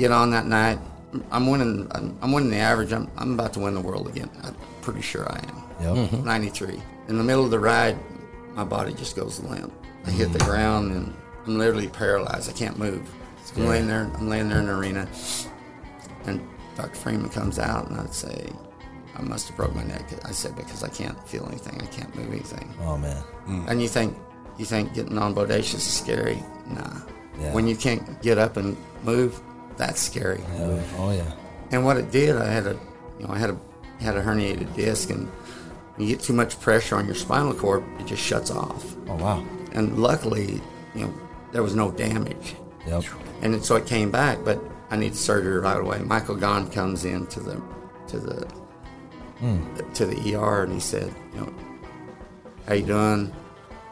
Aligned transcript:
Get 0.00 0.10
on 0.10 0.30
that 0.30 0.46
night. 0.46 0.78
I'm 1.30 1.46
winning. 1.46 1.86
I'm, 1.92 2.18
I'm 2.22 2.32
winning 2.32 2.50
the 2.50 2.56
average. 2.56 2.92
I'm, 2.92 3.08
I'm 3.16 3.34
about 3.34 3.52
to 3.54 3.60
win 3.60 3.74
the 3.74 3.80
world 3.80 4.08
again. 4.08 4.30
I'm 4.42 4.56
pretty 4.80 5.02
sure 5.02 5.30
I 5.30 5.38
am. 5.38 5.62
Yep. 5.80 6.10
Mm-hmm. 6.10 6.24
93. 6.24 6.82
In 7.08 7.18
the 7.18 7.24
middle 7.24 7.44
of 7.44 7.50
the 7.50 7.58
ride, 7.58 7.98
my 8.54 8.64
body 8.64 8.94
just 8.94 9.14
goes 9.14 9.40
limp. 9.40 9.72
I 10.06 10.10
hit 10.10 10.32
the 10.32 10.38
mm-hmm. 10.38 10.48
ground 10.48 10.92
and 10.92 11.14
I'm 11.46 11.58
literally 11.58 11.88
paralyzed. 11.88 12.48
I 12.48 12.52
can't 12.52 12.78
move. 12.78 13.08
I'm 13.56 13.66
laying 13.66 13.88
there. 13.88 14.10
I'm 14.16 14.28
laying 14.28 14.48
there 14.48 14.60
in 14.60 14.66
the 14.66 14.74
arena, 14.74 15.08
and 16.24 16.40
Dr. 16.76 16.94
Freeman 16.94 17.30
comes 17.30 17.58
out 17.58 17.90
and 17.90 17.98
I'd 18.00 18.14
say, 18.14 18.52
I 19.16 19.22
must 19.22 19.48
have 19.48 19.56
broke 19.56 19.74
my 19.74 19.82
neck. 19.82 20.04
I 20.24 20.30
said 20.30 20.54
because 20.54 20.84
I 20.84 20.88
can't 20.88 21.18
feel 21.28 21.44
anything. 21.46 21.80
I 21.82 21.86
can't 21.86 22.14
move 22.14 22.30
anything. 22.30 22.72
Oh 22.80 22.96
man. 22.96 23.22
Mm. 23.48 23.68
And 23.68 23.82
you 23.82 23.88
think 23.88 24.16
you 24.56 24.64
think 24.64 24.94
getting 24.94 25.18
on 25.18 25.34
bodacious 25.34 25.74
is 25.74 25.82
scary? 25.82 26.42
Nah. 26.68 27.00
Yeah. 27.40 27.52
When 27.52 27.66
you 27.66 27.74
can't 27.74 28.22
get 28.22 28.38
up 28.38 28.56
and 28.56 28.76
move, 29.02 29.40
that's 29.80 30.00
scary. 30.00 30.42
Oh, 30.58 30.82
oh 30.98 31.10
yeah. 31.12 31.32
And 31.72 31.84
what 31.84 31.96
it 31.96 32.10
did, 32.10 32.36
I 32.36 32.46
had 32.46 32.66
a, 32.66 32.78
you 33.18 33.26
know, 33.26 33.32
I 33.32 33.38
had 33.38 33.50
a 33.50 33.56
had 34.00 34.16
a 34.16 34.22
herniated 34.22 34.74
disc, 34.74 35.10
and 35.10 35.26
when 35.96 36.06
you 36.06 36.14
get 36.14 36.22
too 36.24 36.32
much 36.32 36.58
pressure 36.60 36.96
on 36.96 37.06
your 37.06 37.14
spinal 37.14 37.54
cord, 37.54 37.82
it 37.98 38.06
just 38.06 38.22
shuts 38.22 38.50
off. 38.50 38.94
Oh 39.08 39.16
wow. 39.16 39.44
And 39.72 39.98
luckily, 39.98 40.60
you 40.94 41.02
know, 41.06 41.14
there 41.52 41.62
was 41.62 41.74
no 41.74 41.90
damage, 41.90 42.54
Yep. 42.86 43.04
and 43.42 43.64
so 43.64 43.76
it 43.76 43.86
came 43.86 44.10
back. 44.10 44.44
But 44.44 44.60
I 44.90 44.96
need 44.96 45.14
surgery 45.16 45.58
right 45.60 45.80
away. 45.80 45.98
Michael 46.00 46.36
Gaughan 46.36 46.70
comes 46.72 47.04
in 47.04 47.26
to 47.28 47.40
the 47.40 47.62
to 48.08 48.18
the 48.18 48.46
to 49.94 50.04
the 50.06 50.34
ER, 50.34 50.64
and 50.64 50.72
he 50.72 50.80
said, 50.80 51.14
you 51.34 51.40
know, 51.40 51.54
how 52.66 52.74
you 52.74 52.84
doing? 52.84 53.32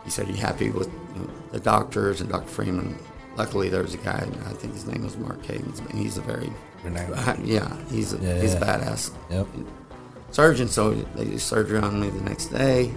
He 0.04 0.10
said, 0.10 0.28
you 0.28 0.34
happy 0.34 0.70
with 0.70 0.88
you 1.14 1.22
know, 1.22 1.30
the 1.52 1.60
doctors 1.60 2.20
and 2.20 2.28
Dr. 2.30 2.48
Freeman? 2.48 2.98
Luckily, 3.38 3.68
there 3.68 3.82
was 3.82 3.94
a 3.94 3.98
guy, 3.98 4.26
I 4.46 4.52
think 4.54 4.74
his 4.74 4.84
name 4.84 5.04
was 5.04 5.16
Mark 5.16 5.40
Cadens, 5.42 5.78
and 5.78 5.96
he's 5.98 6.18
a 6.18 6.20
very, 6.20 6.52
yeah, 7.44 7.76
he's 7.88 8.12
a, 8.12 8.18
Yeah, 8.18 8.40
he's 8.40 8.54
a 8.54 8.60
badass 8.60 9.12
Yep. 9.30 9.46
surgeon. 10.32 10.66
So 10.68 10.90
they 11.14 11.24
do 11.24 11.38
surgery 11.38 11.78
on 11.78 12.00
me 12.00 12.10
the 12.10 12.20
next 12.22 12.46
day. 12.46 12.92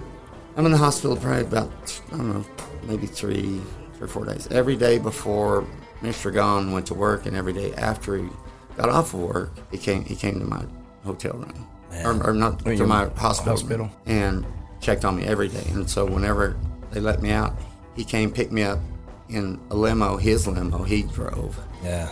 I'm 0.56 0.66
in 0.66 0.72
the 0.72 0.78
hospital 0.78 1.16
probably 1.16 1.42
about, 1.42 1.70
I 2.12 2.16
don't 2.16 2.28
know, 2.32 2.44
maybe 2.82 3.06
three, 3.06 3.60
three 3.94 4.04
or 4.04 4.08
four 4.08 4.24
days. 4.24 4.48
Every 4.50 4.74
day 4.76 4.98
before 4.98 5.64
Mr. 6.02 6.34
Gaughan 6.34 6.72
went 6.72 6.86
to 6.86 6.94
work, 6.94 7.24
and 7.26 7.36
every 7.36 7.52
day 7.52 7.72
after 7.74 8.16
he 8.16 8.28
got 8.76 8.88
off 8.88 9.14
of 9.14 9.20
work, 9.20 9.52
he 9.70 9.78
came, 9.78 10.04
he 10.04 10.16
came 10.16 10.40
to 10.40 10.44
my 10.46 10.64
hotel 11.04 11.34
room. 11.34 11.66
Or, 12.04 12.30
or 12.30 12.32
not 12.32 12.58
to 12.64 12.86
my 12.86 13.04
hospital, 13.10 13.52
hospital. 13.52 13.86
room, 13.86 13.92
and 14.06 14.46
checked 14.80 15.04
on 15.04 15.14
me 15.16 15.24
every 15.24 15.48
day. 15.48 15.64
And 15.72 15.88
so 15.88 16.04
whenever 16.04 16.56
they 16.90 17.00
let 17.00 17.22
me 17.22 17.30
out, 17.30 17.54
he 17.94 18.02
came 18.02 18.32
pick 18.32 18.50
me 18.50 18.62
up 18.62 18.78
in 19.32 19.60
a 19.70 19.74
limo, 19.76 20.16
his 20.16 20.46
limo. 20.46 20.82
He 20.82 21.02
drove, 21.02 21.58
Yeah. 21.82 22.10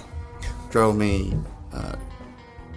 drove 0.70 0.96
me 0.96 1.36
uh, 1.72 1.94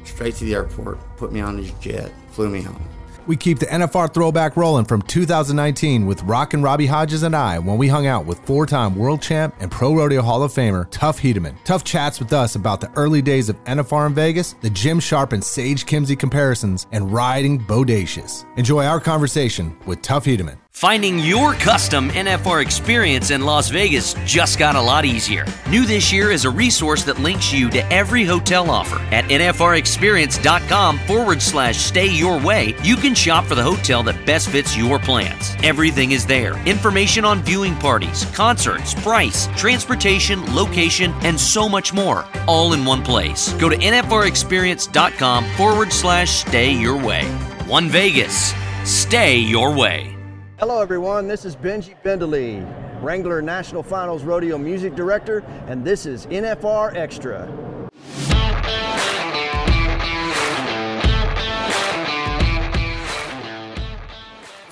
straight 0.03 0.35
to 0.35 0.45
the 0.45 0.53
airport, 0.55 0.99
put 1.17 1.31
me 1.31 1.39
on 1.41 1.57
his 1.57 1.71
jet, 1.81 2.11
flew 2.31 2.49
me 2.49 2.61
home. 2.61 2.81
We 3.25 3.37
keep 3.37 3.57
the 3.59 3.67
NFR 3.67 4.13
throwback 4.13 4.57
rolling 4.57 4.83
from 4.83 5.01
2019 5.03 6.05
with 6.05 6.21
Rock 6.23 6.53
and 6.53 6.61
Robbie 6.61 6.87
Hodges 6.87 7.23
and 7.23 7.33
I 7.33 7.57
when 7.57 7.77
we 7.77 7.87
hung 7.87 8.05
out 8.05 8.25
with 8.25 8.37
four 8.39 8.65
time 8.65 8.95
world 8.95 9.21
champ 9.21 9.55
and 9.61 9.71
Pro 9.71 9.95
Rodeo 9.95 10.21
Hall 10.21 10.43
of 10.43 10.51
Famer 10.51 10.87
Tough 10.91 11.21
Hedeman. 11.21 11.55
Tough 11.63 11.85
chats 11.85 12.19
with 12.19 12.33
us 12.33 12.55
about 12.55 12.81
the 12.81 12.91
early 12.97 13.21
days 13.21 13.47
of 13.47 13.55
NFR 13.63 14.07
in 14.07 14.13
Vegas, 14.13 14.53
the 14.59 14.69
Jim 14.69 14.99
Sharp 14.99 15.31
and 15.31 15.41
Sage 15.41 15.85
Kimzey 15.85 16.19
comparisons, 16.19 16.85
and 16.91 17.13
riding 17.13 17.59
bodacious. 17.65 18.43
Enjoy 18.57 18.83
our 18.85 18.99
conversation 18.99 19.73
with 19.85 20.01
Tough 20.01 20.25
Hedeman. 20.25 20.57
Finding 20.73 21.19
your 21.19 21.53
custom 21.53 22.09
NFR 22.09 22.61
experience 22.61 23.29
in 23.29 23.43
Las 23.43 23.69
Vegas 23.69 24.15
just 24.25 24.57
got 24.57 24.75
a 24.75 24.81
lot 24.81 25.05
easier. 25.05 25.45
New 25.69 25.85
this 25.85 26.11
year 26.11 26.31
is 26.31 26.45
a 26.45 26.49
resource 26.49 27.03
that 27.03 27.19
links 27.19 27.53
you 27.53 27.69
to 27.69 27.85
every 27.93 28.25
hotel 28.25 28.69
offer. 28.69 28.97
At 29.13 29.25
NFRexperience.com 29.25 30.97
forward 30.99 31.41
slash 31.41 31.77
stay 31.77 32.07
your 32.07 32.37
way, 32.43 32.75
you 32.83 32.95
can 32.97 33.13
shop 33.13 33.45
for 33.45 33.55
the 33.55 33.63
hotel 33.63 34.01
that 34.03 34.25
best 34.25 34.49
fits 34.49 34.75
your 34.75 34.97
plans. 34.99 35.55
Everything 35.63 36.11
is 36.11 36.25
there 36.25 36.57
information 36.67 37.23
on 37.23 37.43
viewing 37.43 37.75
parties, 37.75 38.25
concerts, 38.33 38.95
price, 38.95 39.47
transportation, 39.55 40.43
location, 40.55 41.13
and 41.21 41.39
so 41.39 41.69
much 41.69 41.93
more, 41.93 42.25
all 42.47 42.73
in 42.73 42.83
one 42.83 43.03
place. 43.03 43.53
Go 43.53 43.69
to 43.69 43.77
NFRexperience.com 43.77 45.45
forward 45.51 45.93
slash 45.93 46.31
stay 46.31 46.73
your 46.73 46.97
way. 46.97 47.23
One 47.67 47.89
Vegas, 47.89 48.53
stay 48.83 49.37
your 49.37 49.73
way. 49.73 50.12
Hello, 50.59 50.83
everyone. 50.83 51.27
This 51.27 51.45
is 51.45 51.55
Benji 51.55 51.95
Bendeley, 52.03 52.63
Wrangler 53.01 53.41
National 53.41 53.81
Finals 53.81 54.23
Rodeo 54.23 54.55
Music 54.55 54.93
Director, 54.93 55.39
and 55.65 55.83
this 55.83 56.05
is 56.05 56.27
NFR 56.27 56.95
Extra. 56.95 57.47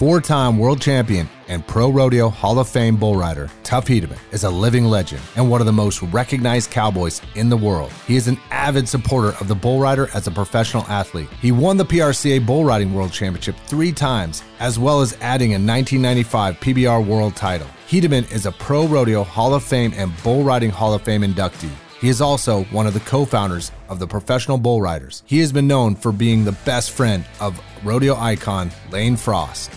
Four 0.01 0.19
time 0.19 0.57
world 0.57 0.81
champion 0.81 1.29
and 1.47 1.63
Pro 1.67 1.91
Rodeo 1.91 2.27
Hall 2.27 2.57
of 2.57 2.67
Fame 2.67 2.95
bull 2.95 3.15
rider, 3.15 3.51
Tough 3.61 3.85
Hedeman 3.85 4.17
is 4.31 4.43
a 4.43 4.49
living 4.49 4.85
legend 4.85 5.21
and 5.35 5.47
one 5.47 5.61
of 5.61 5.67
the 5.67 5.73
most 5.73 6.01
recognized 6.01 6.71
cowboys 6.71 7.21
in 7.35 7.49
the 7.49 7.55
world. 7.55 7.93
He 8.07 8.15
is 8.15 8.27
an 8.27 8.39
avid 8.49 8.89
supporter 8.89 9.37
of 9.39 9.47
the 9.47 9.53
bull 9.53 9.79
rider 9.79 10.09
as 10.15 10.25
a 10.25 10.31
professional 10.31 10.85
athlete. 10.85 11.29
He 11.39 11.51
won 11.51 11.77
the 11.77 11.85
PRCA 11.85 12.43
Bull 12.43 12.65
Riding 12.65 12.95
World 12.95 13.11
Championship 13.11 13.55
three 13.67 13.91
times, 13.91 14.41
as 14.59 14.79
well 14.79 15.01
as 15.01 15.15
adding 15.21 15.51
a 15.51 15.61
1995 15.61 16.59
PBR 16.59 17.05
World 17.05 17.35
title. 17.35 17.67
Hedeman 17.87 18.31
is 18.31 18.47
a 18.47 18.51
Pro 18.53 18.87
Rodeo 18.87 19.23
Hall 19.23 19.53
of 19.53 19.63
Fame 19.63 19.93
and 19.95 20.11
Bull 20.23 20.43
Riding 20.43 20.71
Hall 20.71 20.95
of 20.95 21.03
Fame 21.03 21.21
inductee. 21.21 21.69
He 21.99 22.09
is 22.09 22.21
also 22.21 22.63
one 22.71 22.87
of 22.87 22.95
the 22.95 23.01
co 23.01 23.23
founders 23.23 23.71
of 23.87 23.99
the 23.99 24.07
Professional 24.07 24.57
Bull 24.57 24.81
Riders. 24.81 25.21
He 25.27 25.37
has 25.41 25.53
been 25.53 25.67
known 25.67 25.93
for 25.93 26.11
being 26.11 26.43
the 26.43 26.57
best 26.65 26.89
friend 26.89 27.23
of 27.39 27.61
rodeo 27.83 28.15
icon 28.15 28.71
Lane 28.89 29.15
Frost. 29.15 29.69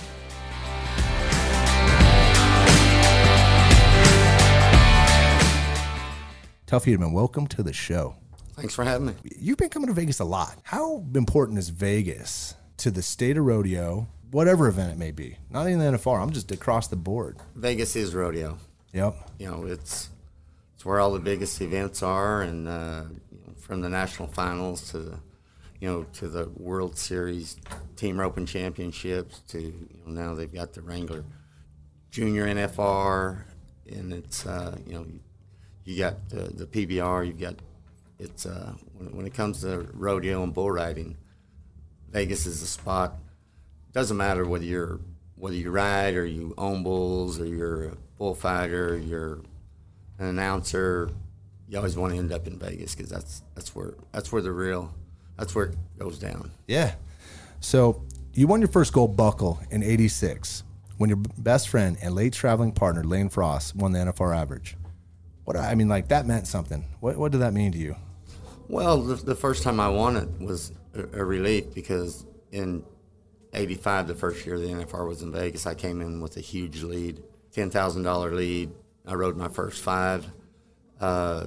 Tough 6.75 6.87
Hedeman, 6.87 7.13
welcome 7.13 7.47
to 7.47 7.63
the 7.63 7.73
show. 7.73 8.17
Thanks 8.55 8.75
for 8.75 8.83
having 8.83 9.07
me. 9.07 9.15
You've 9.39 9.59
been 9.59 9.69
coming 9.69 9.87
to 9.87 9.93
Vegas 9.93 10.19
a 10.19 10.25
lot. 10.25 10.59
How 10.65 11.05
important 11.15 11.57
is 11.57 11.69
Vegas 11.69 12.57
to 12.79 12.91
the 12.91 13.01
state 13.01 13.37
of 13.37 13.45
rodeo, 13.45 14.09
whatever 14.33 14.67
event 14.67 14.91
it 14.91 14.99
may 14.99 15.13
be? 15.13 15.37
Not 15.51 15.69
even 15.69 15.79
the 15.79 15.85
NFR, 15.97 16.21
I'm 16.21 16.33
just 16.33 16.51
across 16.51 16.89
the 16.89 16.97
board. 16.97 17.39
Vegas 17.55 17.95
is 17.95 18.13
rodeo. 18.13 18.59
Yep. 18.93 19.15
You 19.39 19.53
know, 19.53 19.67
it's 19.67 20.09
it's 20.75 20.85
where 20.85 20.99
all 20.99 21.13
the 21.13 21.21
biggest 21.21 21.61
events 21.61 22.03
are, 22.03 22.43
and 22.43 22.67
uh, 22.67 23.05
from 23.57 23.81
the 23.81 23.89
national 23.89 24.27
finals 24.27 24.91
to 24.91 24.99
the 24.99 25.19
you 25.79 25.89
know 25.89 26.07
to 26.15 26.27
the 26.27 26.51
World 26.57 26.99
Series 26.99 27.57
Team 27.95 28.19
Roping 28.19 28.47
Championships 28.47 29.39
to 29.47 29.61
you 29.61 29.89
know, 30.05 30.23
now 30.23 30.35
they've 30.35 30.53
got 30.53 30.73
the 30.73 30.83
Wrangler 30.83 31.25
Junior 32.11 32.47
NFR, 32.47 33.45
and 33.87 34.13
it's 34.13 34.45
uh, 34.45 34.77
you 34.85 34.95
know 34.95 35.07
you 35.85 35.99
got 35.99 36.29
the, 36.29 36.43
the 36.43 36.67
PBR, 36.67 37.27
you've 37.27 37.41
got 37.41 37.57
it's 38.19 38.47
uh, 38.47 38.73
when, 38.97 39.17
when 39.17 39.27
it 39.27 39.35
comes 39.35 39.61
to 39.63 39.89
rodeo 39.93 40.43
and 40.43 40.55
bull 40.55 40.71
riding, 40.71 41.17
Vegas 42.11 42.47
is 42.47 42.61
the 42.61 42.67
spot. 42.67 43.17
Doesn't 43.93 44.17
matter 44.17 44.45
whether 44.45 44.65
you're 44.65 45.01
whether 45.37 45.57
you 45.57 45.71
ride 45.71 46.15
or 46.15 46.25
you 46.25 46.55
own 46.57 46.83
bulls 46.83 47.41
or 47.41 47.47
you're 47.47 47.85
a 47.89 47.97
bullfighter, 48.19 48.97
you're 48.97 49.41
an 50.19 50.27
announcer. 50.27 51.11
You 51.69 51.79
always 51.79 51.97
want 51.97 52.13
to 52.13 52.19
end 52.19 52.33
up 52.33 52.47
in 52.47 52.59
Vegas 52.59 52.95
because 52.95 53.11
that's 53.11 53.43
that's 53.55 53.75
where 53.75 53.95
that's 54.13 54.33
where 54.33 54.43
the 54.43 54.53
real 54.53 54.95
that's 55.37 55.55
where 55.55 55.67
it 55.67 55.77
goes 55.99 56.19
down. 56.19 56.51
Yeah. 56.67 56.95
So 57.61 58.03
you 58.33 58.47
won 58.47 58.61
your 58.61 58.69
first 58.69 58.93
gold 58.93 59.17
buckle 59.17 59.61
in 59.71 59.83
86 59.83 60.63
when 60.99 61.11
your 61.11 61.19
best 61.39 61.69
friend 61.69 61.97
and 62.01 62.15
late 62.15 62.33
traveling 62.33 62.73
partner, 62.73 63.03
Lane 63.03 63.29
Frost, 63.29 63.75
won 63.75 63.93
the 63.93 63.99
NFR 63.99 64.37
average. 64.37 64.77
What 65.45 65.57
I 65.57 65.75
mean, 65.75 65.89
like 65.89 66.09
that 66.09 66.27
meant 66.27 66.47
something. 66.47 66.85
What, 67.01 67.17
what 67.17 67.33
did 67.33 67.39
that 67.43 67.53
mean 67.53 67.73
to 67.73 67.79
you? 67.79 67.97
Well, 68.69 69.03
the, 69.03 69.17
the 69.17 69.35
first 69.35 69.63
time 69.63 69.79
I 69.79 69.89
won 69.89 70.17
it 70.17 70.29
was 70.41 70.73
a, 70.95 71.21
a 71.21 71.25
relief 71.25 71.75
because 71.75 72.25
in 72.51 72.83
'85, 73.53 74.09
the 74.09 74.15
first 74.15 74.47
year 74.47 74.59
the 74.59 74.69
NFR 74.69 75.07
was 75.07 75.23
in 75.23 75.33
Vegas, 75.33 75.67
I 75.67 75.75
came 75.75 76.01
in 76.01 76.21
with 76.21 76.37
a 76.39 76.41
huge 76.41 76.83
lead, 76.83 77.23
ten 77.53 77.71
thousand 77.71 78.05
dollar 78.05 78.33
lead. 78.33 78.71
I 79.07 79.15
rode 79.15 79.37
my 79.37 79.49
first 79.49 79.83
five. 79.83 80.27
Uh, 81.01 81.47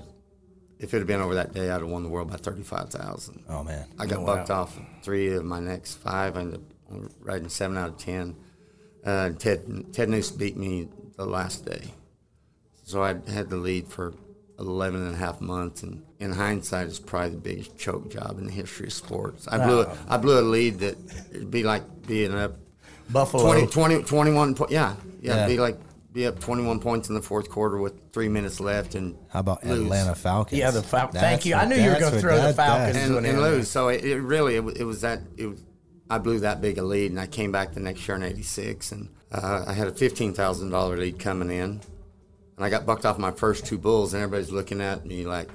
if 0.80 0.94
it 0.94 1.00
had 1.00 1.08
been 1.08 1.22
over 1.22 1.34
that 1.36 1.54
day, 1.54 1.72
I'd 1.72 1.82
have 1.82 1.88
won 1.88 2.04
the 2.04 2.10
world 2.10 2.30
by 2.30 2.38
thirty-five 2.38 2.90
thousand. 2.90 3.44
Oh 3.50 3.64
man. 3.64 3.88
I 3.98 4.06
got 4.06 4.20
Oh, 4.20 4.26
bucked 4.26 4.50
wow. 4.50 4.62
off 4.62 4.80
three 5.02 5.34
of 5.34 5.44
my 5.44 5.60
next 5.60 5.96
five. 5.96 6.38
I 6.38 6.42
ended 6.42 6.62
up 6.92 7.12
riding 7.20 7.50
seven 7.50 7.78
out 7.78 7.90
of 7.90 7.98
ten. 7.98 8.36
Uh, 9.04 9.32
Ted 9.32 9.92
Ted 9.92 10.10
Nuce 10.10 10.30
beat 10.30 10.56
me 10.56 10.88
the 11.16 11.26
last 11.26 11.66
day, 11.66 11.94
so 12.88 13.04
I 13.04 13.16
had 13.30 13.50
the 13.50 13.58
lead 13.58 13.88
for 13.90 14.14
11 14.60 15.02
and 15.06 15.14
a 15.14 15.18
half 15.18 15.42
months. 15.42 15.84
And 15.84 16.04
in 16.20 16.32
hindsight, 16.32 16.88
it's 16.88 17.00
probably 17.00 17.32
the 17.32 17.38
biggest 17.38 17.78
choke 17.78 18.10
job 18.10 18.38
in 18.40 18.46
the 18.46 18.52
history 18.52 18.88
of 18.88 18.94
sports. 18.94 19.46
I 19.50 19.58
blew 19.66 19.82
a, 19.82 19.98
I 20.08 20.16
blew 20.16 20.40
a 20.40 20.42
lead 20.42 20.80
that 20.80 20.96
it'd 21.32 21.52
be 21.52 21.64
like 21.64 21.84
being 22.08 22.34
up 22.34 22.56
Buffalo. 23.10 23.44
20, 23.44 23.68
20 23.68 24.04
21 24.04 24.56
po- 24.56 24.68
yeah, 24.70 24.96
yeah, 25.22 25.36
Yeah. 25.36 25.44
It'd 25.46 25.58
be 25.58 25.60
like 25.62 25.78
be 26.14 26.26
up 26.26 26.40
21 26.40 26.80
points 26.80 27.10
in 27.10 27.16
the 27.16 27.22
fourth 27.22 27.50
quarter 27.50 27.78
with 27.78 27.94
three 28.14 28.30
minutes 28.30 28.60
left 28.62 28.96
and 28.96 29.18
How 29.30 29.42
about 29.42 29.64
lose. 29.66 29.82
Atlanta 29.84 30.16
Falcons? 30.16 30.58
Yeah, 30.58 30.72
the 30.72 30.82
Fal- 30.82 31.10
That's 31.12 31.20
thank 31.20 31.46
you. 31.46 31.56
I 31.56 31.66
knew 31.66 31.76
you 31.76 31.90
were 31.92 32.00
gonna 32.00 32.12
what 32.16 32.22
throw 32.22 32.42
the 32.42 32.54
Falcons. 32.54 32.96
that- 32.98 33.18
and, 33.18 33.26
and 33.26 33.42
lose. 33.42 33.70
So 33.70 33.90
it, 33.90 34.04
it 34.06 34.20
really 34.22 34.56
it, 34.56 34.64
it 34.78 34.84
was 34.86 35.02
that 35.02 35.20
it 35.36 35.48
was. 35.48 35.62
I 36.10 36.20
blew 36.20 36.40
that 36.40 36.62
big 36.62 36.78
a 36.78 36.84
lead, 36.84 37.12
and 37.12 37.20
I 37.20 37.28
came 37.28 37.52
back 37.52 37.74
the 37.74 37.82
next 37.82 38.08
year 38.08 38.16
in 38.16 38.24
'86, 38.24 38.94
and 38.94 39.10
uh, 39.30 39.66
I 39.68 39.74
had 39.74 39.88
a 39.88 39.92
fifteen 39.92 40.34
thousand 40.34 40.70
dollar 40.70 40.96
lead 40.96 41.20
coming 41.20 41.52
in, 41.52 41.82
and 42.58 42.66
I 42.66 42.70
got 42.70 42.86
bucked 42.86 43.06
off 43.06 43.18
my 43.18 43.32
first 43.32 43.66
two 43.66 43.78
bulls, 43.78 44.14
and 44.14 44.22
everybody's 44.24 44.52
looking 44.52 44.82
at 44.82 45.06
me 45.06 45.26
like 45.26 45.50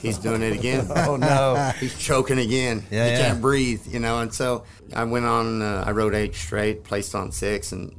he's 0.00 0.18
doing 0.18 0.42
it 0.42 0.52
again. 0.54 0.86
Oh 0.96 1.16
no. 1.16 1.72
he's 1.80 1.96
choking 1.98 2.38
again. 2.38 2.82
Yeah, 2.90 3.04
he 3.06 3.10
yeah. 3.12 3.18
can't 3.28 3.40
breathe, 3.40 3.86
you 3.86 4.00
know. 4.00 4.20
And 4.20 4.32
so 4.32 4.64
I 4.94 5.04
went 5.04 5.26
on. 5.26 5.62
Uh, 5.62 5.84
I 5.86 5.92
rode 5.92 6.14
eight 6.14 6.34
straight, 6.34 6.82
placed 6.84 7.14
on 7.14 7.30
six, 7.32 7.72
and 7.72 7.94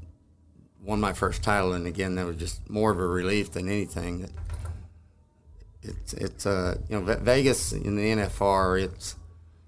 won 0.83 0.99
my 0.99 1.13
first 1.13 1.43
title. 1.43 1.73
And 1.73 1.85
again, 1.87 2.15
that 2.15 2.25
was 2.25 2.37
just 2.37 2.67
more 2.69 2.91
of 2.91 2.99
a 2.99 3.05
relief 3.05 3.51
than 3.51 3.69
anything. 3.69 4.21
That 4.21 4.31
it's 5.83 6.13
it's 6.13 6.45
uh 6.45 6.77
you 6.89 6.99
know 6.99 7.15
Vegas 7.15 7.71
in 7.73 7.95
the 7.95 8.03
NFR 8.03 8.83
it's 8.83 9.15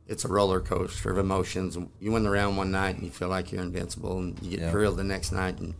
it's 0.07 0.25
a 0.25 0.27
roller 0.27 0.59
coaster 0.59 1.09
of 1.11 1.17
emotions. 1.17 1.77
You 1.99 2.11
win 2.11 2.23
the 2.23 2.29
round 2.29 2.57
one 2.57 2.71
night 2.71 2.95
and 2.95 3.03
you 3.03 3.09
feel 3.09 3.29
like 3.29 3.51
you're 3.51 3.61
invincible, 3.63 4.19
and 4.19 4.39
you 4.41 4.51
get 4.51 4.59
Yeah. 4.59 4.71
drilled 4.71 4.97
the 4.97 5.03
next 5.03 5.31
night 5.31 5.59
and 5.59 5.73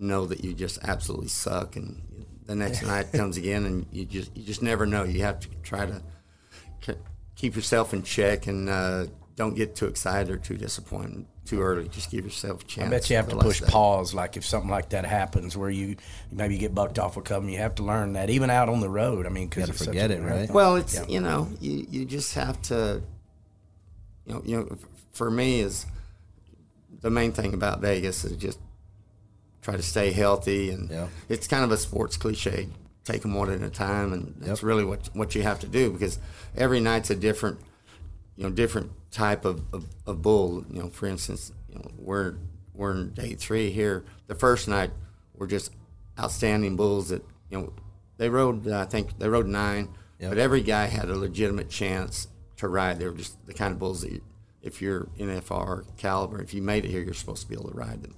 know 0.00 0.26
that 0.26 0.42
you 0.42 0.54
just 0.54 0.78
absolutely 0.82 1.28
suck. 1.28 1.76
And 1.76 2.02
the 2.48 2.54
next 2.54 2.82
night 2.82 3.12
comes 3.12 3.36
again, 3.36 3.66
and 3.66 3.86
you 3.92 4.06
just 4.06 4.34
you 4.36 4.42
just 4.42 4.62
never 4.62 4.86
know. 4.86 5.04
You 5.04 5.22
have 5.22 5.38
to 5.40 5.48
try 5.62 5.84
to 5.84 6.02
k- 6.80 6.96
keep 7.36 7.54
yourself 7.54 7.92
in 7.92 8.02
check 8.02 8.46
and 8.46 8.70
uh, 8.70 9.06
don't 9.36 9.54
get 9.54 9.76
too 9.76 9.84
excited 9.86 10.30
or 10.34 10.38
too 10.38 10.56
disappointed 10.56 11.26
too 11.44 11.60
early. 11.60 11.88
Just 11.88 12.10
give 12.10 12.24
yourself 12.24 12.62
a 12.62 12.64
chance. 12.64 12.86
I 12.86 12.90
bet 12.90 13.10
you 13.10 13.16
have 13.16 13.28
to 13.28 13.36
push 13.36 13.60
last 13.60 13.68
day. 13.68 13.72
pause, 13.72 14.14
like 14.14 14.38
if 14.38 14.46
something 14.46 14.70
like 14.70 14.88
that 14.90 15.04
happens, 15.04 15.58
where 15.58 15.68
you 15.68 15.96
maybe 16.32 16.54
you 16.54 16.60
get 16.60 16.74
bucked 16.74 16.98
off 16.98 17.18
a 17.18 17.22
couple. 17.22 17.50
You 17.50 17.58
have 17.58 17.74
to 17.76 17.82
learn 17.82 18.14
that, 18.14 18.30
even 18.30 18.48
out 18.48 18.70
on 18.70 18.80
the 18.80 18.88
road. 18.88 19.26
I 19.26 19.28
mean, 19.28 19.48
because 19.48 19.66
Gotta 19.66 19.84
forget 19.84 20.10
it, 20.10 20.22
right? 20.22 20.50
Well, 20.50 20.76
it's 20.76 21.06
you 21.06 21.20
know 21.20 21.48
you, 21.60 21.86
you 21.90 22.04
just 22.06 22.34
have 22.34 22.60
to 22.62 23.02
you 24.24 24.32
know 24.32 24.42
you 24.46 24.56
know 24.56 24.78
for 25.12 25.30
me 25.30 25.60
is 25.60 25.84
the 27.02 27.10
main 27.10 27.32
thing 27.32 27.52
about 27.52 27.80
Vegas 27.82 28.24
is 28.24 28.38
just 28.38 28.58
try 29.62 29.76
to 29.76 29.82
stay 29.82 30.10
healthy 30.12 30.70
and 30.70 30.90
Yeah. 30.90 31.08
it's 31.28 31.46
kind 31.46 31.64
of 31.64 31.70
a 31.72 31.76
sports 31.76 32.16
cliche. 32.16 32.68
Take 33.04 33.22
them 33.22 33.34
one 33.34 33.50
at 33.50 33.62
a 33.62 33.70
time 33.70 34.12
and 34.12 34.34
that's 34.38 34.62
really 34.62 34.84
what 34.84 35.08
what 35.14 35.34
you 35.34 35.42
have 35.42 35.60
to 35.60 35.66
do 35.66 35.90
because 35.92 36.18
every 36.56 36.80
night's 36.80 37.10
a 37.10 37.16
different 37.16 37.58
you 38.36 38.44
know 38.44 38.50
different 38.50 38.90
type 39.10 39.44
of, 39.44 39.62
of, 39.72 39.86
of 40.06 40.22
bull. 40.22 40.64
You 40.70 40.82
know 40.82 40.88
for 40.88 41.06
instance 41.06 41.52
you 41.68 41.76
know 41.76 41.90
we're 41.98 42.34
we're 42.74 42.92
in 42.92 43.10
day 43.10 43.34
three 43.34 43.70
here. 43.70 44.04
The 44.26 44.34
first 44.34 44.68
night 44.68 44.90
we're 45.34 45.46
just 45.46 45.72
outstanding 46.18 46.76
bulls 46.76 47.08
that 47.08 47.24
you 47.50 47.58
know 47.58 47.72
they 48.18 48.28
rode 48.28 48.66
uh, 48.68 48.80
I 48.80 48.84
think 48.84 49.18
they 49.18 49.28
rode 49.28 49.46
nine 49.46 49.88
Yep. 50.20 50.30
but 50.30 50.38
every 50.38 50.62
guy 50.62 50.86
had 50.86 51.08
a 51.08 51.14
legitimate 51.16 51.68
chance 51.70 52.26
to 52.56 52.66
ride. 52.66 52.98
They 52.98 53.06
were 53.06 53.12
just 53.14 53.44
the 53.46 53.54
kind 53.54 53.72
of 53.72 53.78
bulls 53.78 54.00
that 54.00 54.10
you, 54.10 54.20
if 54.62 54.82
you're 54.82 55.04
NFR 55.18 55.84
caliber 55.96 56.42
if 56.42 56.52
you 56.52 56.60
made 56.60 56.84
it 56.84 56.90
here 56.90 57.00
you're 57.02 57.14
supposed 57.14 57.42
to 57.42 57.48
be 57.48 57.54
able 57.54 57.70
to 57.70 57.76
ride 57.76 58.02
them. 58.02 58.14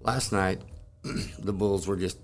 Last 0.00 0.32
night 0.32 0.62
the 1.38 1.52
bulls 1.52 1.86
were 1.86 1.96
just 1.96 2.18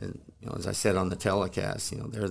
and 0.00 0.18
you 0.40 0.48
know, 0.48 0.54
as 0.58 0.66
I 0.66 0.72
said 0.72 0.96
on 0.96 1.08
the 1.08 1.16
telecast, 1.16 1.92
you 1.92 1.98
know, 1.98 2.06
they're 2.08 2.30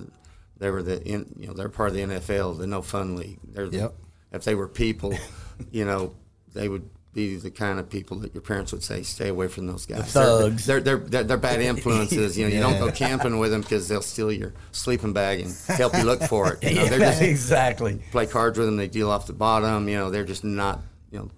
they 0.58 0.70
were 0.70 0.82
the 0.82 1.02
in, 1.02 1.34
you 1.38 1.46
know 1.48 1.52
they're 1.54 1.68
part 1.68 1.88
of 1.90 1.94
the 1.94 2.02
NFL, 2.02 2.58
the 2.58 2.66
No 2.66 2.82
Fun 2.82 3.16
League. 3.16 3.38
They're 3.44 3.68
the, 3.68 3.78
Yep. 3.78 3.94
if 4.32 4.44
they 4.44 4.54
were 4.54 4.68
people, 4.68 5.14
you 5.70 5.84
know, 5.84 6.14
they 6.54 6.68
would 6.68 6.88
be 7.14 7.36
the 7.36 7.50
kind 7.50 7.78
of 7.78 7.90
people 7.90 8.18
that 8.20 8.32
your 8.32 8.40
parents 8.40 8.72
would 8.72 8.82
say, 8.82 9.02
stay 9.02 9.28
away 9.28 9.46
from 9.48 9.66
those 9.66 9.84
guys. 9.84 10.12
They're- 10.14 10.22
thugs. 10.24 10.64
They're 10.66 10.80
they're, 10.80 10.96
they're, 10.96 11.24
they're 11.24 11.36
bad 11.36 11.60
influences. 11.72 12.38
You 12.38 12.48
know, 12.48 12.54
you 12.54 12.60
don't 12.60 12.78
go 12.78 12.90
camping 12.90 13.38
with 13.38 13.50
them 13.50 13.60
because 13.62 13.88
they'll 13.88 14.00
steal 14.02 14.32
your 14.32 14.54
sleeping 14.72 15.12
bag 15.12 15.40
and 15.40 15.54
help 15.68 15.94
you 15.94 16.04
look 16.04 16.22
for 16.22 16.54
it. 16.54 16.62
You 16.70 16.76
know, 16.76 16.86
they're 16.86 16.98
just 17.00 17.20
exactly. 17.22 18.00
play 18.12 18.26
cards 18.26 18.58
with 18.58 18.66
them. 18.66 18.76
They 18.76 18.88
deal 18.88 19.10
off 19.10 19.26
the 19.26 19.32
bottom. 19.34 19.88
You 19.88 19.96
know, 19.96 20.10
they're 20.10 20.24
just 20.24 20.44
not. 20.44 20.80
You 21.10 21.18
know, 21.18 21.30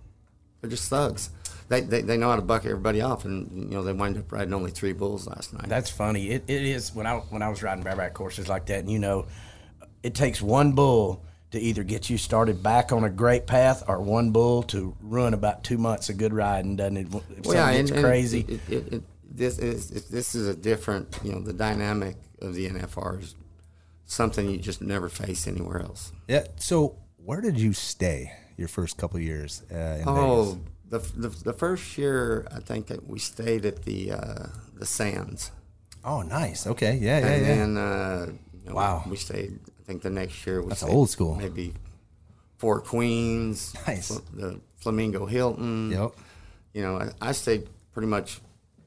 they're 0.61 0.71
just 0.71 0.89
thugs. 0.89 1.31
They, 1.69 1.81
they, 1.81 2.03
they 2.03 2.17
know 2.17 2.29
how 2.31 2.37
to 2.37 2.43
buck 2.43 2.65
everybody 2.67 3.01
off, 3.01 3.25
and 3.25 3.51
you 3.71 3.77
know 3.77 3.83
they 3.83 3.93
wind 3.93 4.19
up 4.19 4.31
riding 4.31 4.53
only 4.53 4.71
three 4.71 4.93
bulls 4.93 5.27
last 5.27 5.53
night. 5.53 5.69
That's 5.69 5.91
funny. 5.91 6.29
It, 6.31 6.45
it 6.47 6.63
is 6.63 6.95
when 6.95 7.07
I 7.07 7.17
when 7.31 7.43
I 7.43 7.49
was 7.49 7.63
riding 7.63 7.83
bareback 7.83 8.13
courses 8.15 8.49
like 8.49 8.67
that, 8.67 8.81
and 8.81 8.91
you 8.91 8.99
know, 8.99 9.27
it 10.03 10.15
takes 10.15 10.43
one 10.43 10.73
bull 10.73 11.25
to 11.53 11.61
either 11.61 11.83
get 11.85 12.11
you 12.11 12.19
started 12.19 12.63
back 12.63 12.93
on 12.93 13.05
a 13.05 13.11
great 13.11 13.47
path, 13.47 13.83
or 13.89 14.01
one 14.01 14.31
bull 14.31 14.63
to 14.65 14.95
ruin 15.01 15.33
about 15.35 15.65
two 15.65 15.79
months 15.79 16.09
of 16.11 16.19
good 16.19 16.35
riding. 16.35 16.77
Doesn't 16.77 16.97
it? 16.99 17.07
If 17.07 17.13
something 17.13 17.43
gets 17.43 17.91
and- 17.91 17.91
and 17.93 18.05
crazy. 18.05 18.41
It, 18.49 18.61
it, 18.69 18.93
it, 18.95 19.03
this 19.37 19.59
is 19.59 19.91
it, 19.91 20.11
this 20.11 20.35
is 20.35 20.47
a 20.47 20.55
different, 20.55 21.19
you 21.25 21.33
know, 21.33 21.41
the 21.41 21.53
dynamic 21.53 22.17
of 22.43 22.55
the 22.55 22.69
NFR 22.69 23.21
is 23.23 23.35
something 24.05 24.49
you 24.51 24.59
just 24.59 24.83
never 24.83 25.09
face 25.09 25.47
anywhere 25.49 25.81
else. 25.81 26.13
Yeah. 26.29 26.45
So 26.57 26.99
where 27.17 27.41
did 27.41 27.59
you 27.59 27.73
stay 27.73 28.33
your 28.57 28.69
first 28.69 28.97
couple 28.97 29.19
years 29.19 29.63
uh, 29.73 29.75
in 29.75 30.05
Oh, 30.07 30.45
Vegas? 30.45 30.59
The, 30.91 30.99
the 31.17 31.29
the 31.29 31.53
first 31.53 31.97
year 31.99 32.47
I 32.55 32.61
think 32.61 32.87
that 32.89 33.09
we 33.09 33.19
stayed 33.19 33.65
at 33.65 33.85
the 33.85 34.13
uh, 34.13 34.47
the 34.75 34.87
Sands, 34.87 35.51
Oh, 36.05 36.21
nice. 36.23 36.67
Okay. 36.67 36.99
Yeah. 37.01 37.19
Yeah. 37.21 37.27
and 37.27 37.47
yeah. 37.47 37.55
then 37.55 37.77
uh, 37.79 38.27
you 38.63 38.69
know, 38.69 38.75
Wow. 38.77 39.05
we 39.09 39.17
stayed. 39.17 39.59
I 39.81 39.83
think 39.87 40.03
the 40.03 40.11
next 40.11 40.47
year 40.47 40.63
we 40.63 40.69
That's 40.69 40.83
old 40.83 41.11
school. 41.11 41.35
maybe 41.37 41.75
Four 42.59 42.81
Queens, 42.81 43.75
Nice. 43.87 44.09
Fl- 44.09 44.23
the 44.37 44.61
Flamingo 44.77 45.27
Hilton. 45.27 45.91
Yep. 45.91 46.13
you 46.75 46.83
know, 46.83 46.97
I, 46.99 47.11
I 47.29 47.33
stayed 47.33 47.69
pretty 47.93 48.09
much 48.09 48.41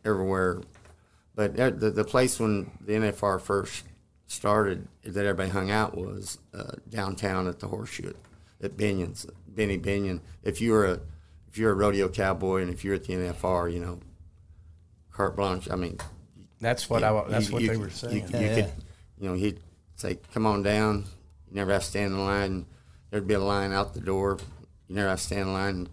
everywhere. 0.06 0.62
But 1.36 1.56
the, 1.56 1.92
the 1.92 2.04
place 2.04 2.40
when 2.40 2.72
the 2.82 2.94
NFR 2.94 3.40
first 3.42 3.84
started 4.28 4.88
that 5.04 5.26
everybody 5.26 5.50
hung 5.50 5.70
out 5.72 5.96
was 5.96 6.40
uh, 6.54 6.74
downtown 6.90 7.48
at 7.48 7.60
the 7.60 7.68
Horseshoe 7.68 8.14
at 8.62 8.76
Binion's, 8.76 9.28
Benny 9.48 9.78
Binion. 9.78 10.22
If 10.44 10.62
you 10.62 10.72
were 10.72 10.86
a 10.86 11.00
if 11.50 11.58
you're 11.58 11.72
a 11.72 11.76
rodeo 11.76 12.08
cowboy 12.10 12.62
and 12.62 12.70
if 12.70 12.84
you're 12.84 12.96
at 12.96 13.04
the 13.06 13.14
NFR, 13.14 13.72
you 13.74 13.80
know, 13.80 14.00
carte 15.12 15.36
blanche. 15.36 15.70
I 15.70 15.76
mean, 15.76 15.98
that's 16.62 16.90
what 16.90 17.04
I. 17.04 17.24
That's 17.30 17.48
you- 17.48 17.54
what 17.54 17.62
you 17.62 17.68
they 17.70 17.74
could- 17.76 17.82
were 17.82 17.88
You, 17.88 17.94
saying. 17.94 18.16
you 18.30 18.40
Yeah, 18.40 18.56
could, 18.56 18.72
you 19.20 19.28
know, 19.30 19.34
he'd 19.36 19.60
say, 19.96 20.20
"Come 20.34 20.46
on 20.46 20.64
down." 20.64 21.06
You 21.50 21.56
never 21.56 21.72
have 21.72 21.82
to 21.84 21.88
stand 21.88 22.14
in 22.14 22.24
line. 22.26 22.66
There'd 23.10 23.28
be 23.28 23.36
a 23.36 23.40
line 23.40 23.72
out 23.72 23.94
the 23.94 24.02
door. 24.02 24.38
You 24.88 24.96
never 24.96 25.10
have 25.10 25.20
to 25.20 25.24
stand 25.26 25.42
in 25.44 25.54
line. 25.54 25.88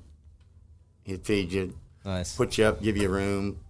He'd 1.05 1.25
feed 1.25 1.53
you, 1.53 1.77
Nice. 2.05 2.35
put 2.35 2.59
you 2.59 2.65
up, 2.65 2.83
give 2.83 2.97
you 2.97 3.09
a 3.09 3.13
room, 3.13 3.61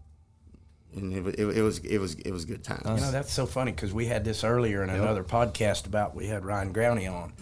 and 0.95 1.12
it, 1.12 1.38
it, 1.41 1.59
it 1.59 1.62
was 1.62 1.79
it 1.81 1.99
was 1.99 2.14
it 2.14 2.31
was 2.31 2.45
good 2.45 2.62
times. 2.64 2.83
You 2.87 2.95
know, 3.07 3.11
that's 3.12 3.33
so 3.33 3.45
funny 3.45 3.73
because 3.73 3.93
we 3.93 4.07
had 4.07 4.25
this 4.25 4.45
earlier 4.45 4.83
in 4.83 4.91
another 4.91 5.25
podcast 5.25 5.87
about 5.87 6.14
we 6.14 6.26
had 6.26 6.45
Ryan 6.45 6.73
Growney 6.73 7.11
on, 7.12 7.33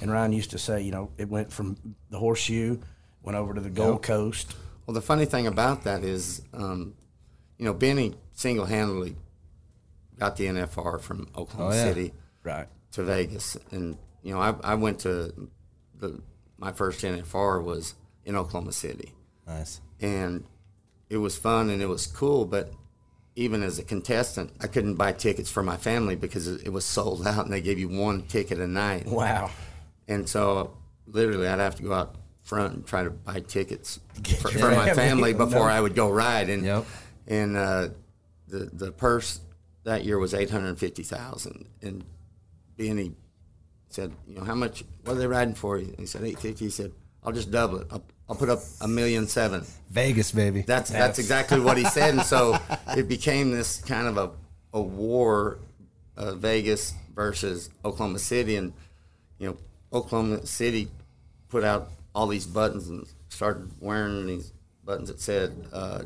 and 0.00 0.10
Ryan 0.10 0.32
used 0.32 0.50
to 0.52 0.58
say, 0.58 0.80
you 0.82 0.90
know, 0.90 1.10
it 1.18 1.28
went 1.28 1.52
from 1.52 1.76
the 2.10 2.18
horseshoe, 2.18 2.78
went 3.22 3.36
over 3.36 3.54
to 3.54 3.60
the 3.60 3.70
Gold 3.70 4.02
Coast. 4.02 4.54
Well, 4.86 4.94
the 4.94 5.00
funny 5.02 5.24
thing 5.24 5.46
about 5.46 5.84
that 5.84 6.02
is, 6.04 6.42
um, 6.52 6.94
you 7.58 7.64
know, 7.64 7.72
Benny 7.74 8.14
single 8.32 8.66
handedly 8.66 9.16
got 10.18 10.36
the 10.36 10.46
NFR 10.46 11.00
from 11.00 11.28
Oklahoma 11.36 11.70
Oh, 11.70 11.72
yeah. 11.74 11.84
City 11.84 12.12
Right. 12.44 12.66
to 12.92 13.02
Vegas, 13.04 13.56
and 13.70 13.96
you 14.22 14.34
know, 14.34 14.40
I, 14.40 14.54
I 14.62 14.74
went 14.74 15.00
to 15.00 15.32
the 15.98 16.20
my 16.58 16.72
first 16.72 17.00
NFR 17.02 17.62
was 17.62 17.94
in 18.24 18.36
Oklahoma 18.36 18.72
City. 18.72 19.12
Nice. 19.46 19.80
and 20.00 20.44
it 21.10 21.16
was 21.18 21.36
fun 21.36 21.68
and 21.68 21.82
it 21.82 21.86
was 21.86 22.06
cool. 22.06 22.44
But 22.46 22.72
even 23.34 23.62
as 23.62 23.78
a 23.78 23.82
contestant, 23.82 24.52
I 24.60 24.66
couldn't 24.68 24.94
buy 24.94 25.12
tickets 25.12 25.50
for 25.50 25.62
my 25.62 25.76
family 25.76 26.14
because 26.16 26.46
it 26.48 26.68
was 26.72 26.84
sold 26.84 27.26
out, 27.26 27.44
and 27.44 27.52
they 27.52 27.60
gave 27.60 27.78
you 27.78 27.88
one 27.88 28.22
ticket 28.22 28.58
a 28.58 28.66
night. 28.68 29.06
Wow. 29.06 29.50
And 30.08 30.28
so, 30.28 30.76
literally, 31.06 31.46
I'd 31.48 31.58
have 31.60 31.74
to 31.76 31.82
go 31.82 31.92
out 31.92 32.14
front 32.42 32.74
and 32.74 32.86
try 32.86 33.04
to 33.04 33.10
buy 33.10 33.40
tickets 33.40 34.00
for, 34.40 34.50
for 34.50 34.70
my 34.72 34.92
family. 34.94 35.32
before 35.44 35.66
No. 35.68 35.74
I 35.74 35.80
would 35.80 35.94
go 35.94 36.10
ride. 36.10 36.48
And 36.50 36.64
Yep. 36.64 36.84
and 37.28 37.56
uh, 37.56 37.88
the 38.48 38.70
the 38.72 38.92
purse 38.92 39.40
that 39.84 40.04
year 40.04 40.18
was 40.18 40.34
eight 40.34 40.50
hundred 40.50 40.78
fifty 40.78 41.02
thousand, 41.02 41.66
and 41.82 42.04
Benny 42.76 43.12
said, 43.88 44.12
you 44.26 44.34
know, 44.36 44.44
how 44.44 44.54
much? 44.54 44.84
What 45.04 45.16
are 45.16 45.18
they 45.18 45.26
riding 45.26 45.54
for? 45.54 45.78
He 45.78 46.06
said 46.06 46.24
eight 46.24 46.38
fifty. 46.38 46.66
He 46.66 46.70
said, 46.70 46.92
I'll 47.24 47.32
just 47.32 47.50
double 47.50 47.78
it. 47.80 47.86
I'll, 47.90 48.02
I'll 48.28 48.36
put 48.36 48.48
up 48.48 48.60
a 48.80 48.88
million 48.88 49.26
seven. 49.26 49.64
Vegas, 49.90 50.32
baby. 50.32 50.62
That's 50.62 50.90
that's 50.90 51.18
exactly 51.18 51.60
what 51.60 51.76
he 51.76 51.84
said, 51.84 52.14
and 52.14 52.22
so 52.22 52.58
it 52.96 53.08
became 53.08 53.50
this 53.50 53.80
kind 53.82 54.06
of 54.06 54.16
a 54.18 54.30
a 54.74 54.80
war, 54.80 55.58
uh, 56.16 56.34
Vegas 56.34 56.94
versus 57.14 57.68
Oklahoma 57.84 58.18
City, 58.18 58.56
and 58.56 58.72
you 59.38 59.48
know 59.48 59.56
Oklahoma 59.92 60.46
City 60.46 60.88
put 61.50 61.62
out 61.64 61.90
all 62.14 62.26
these 62.26 62.46
buttons 62.46 62.88
and 62.88 63.06
started 63.28 63.70
wearing 63.80 64.26
these 64.26 64.52
buttons 64.84 65.08
that 65.08 65.20
said, 65.20 65.66
uh, 65.72 66.02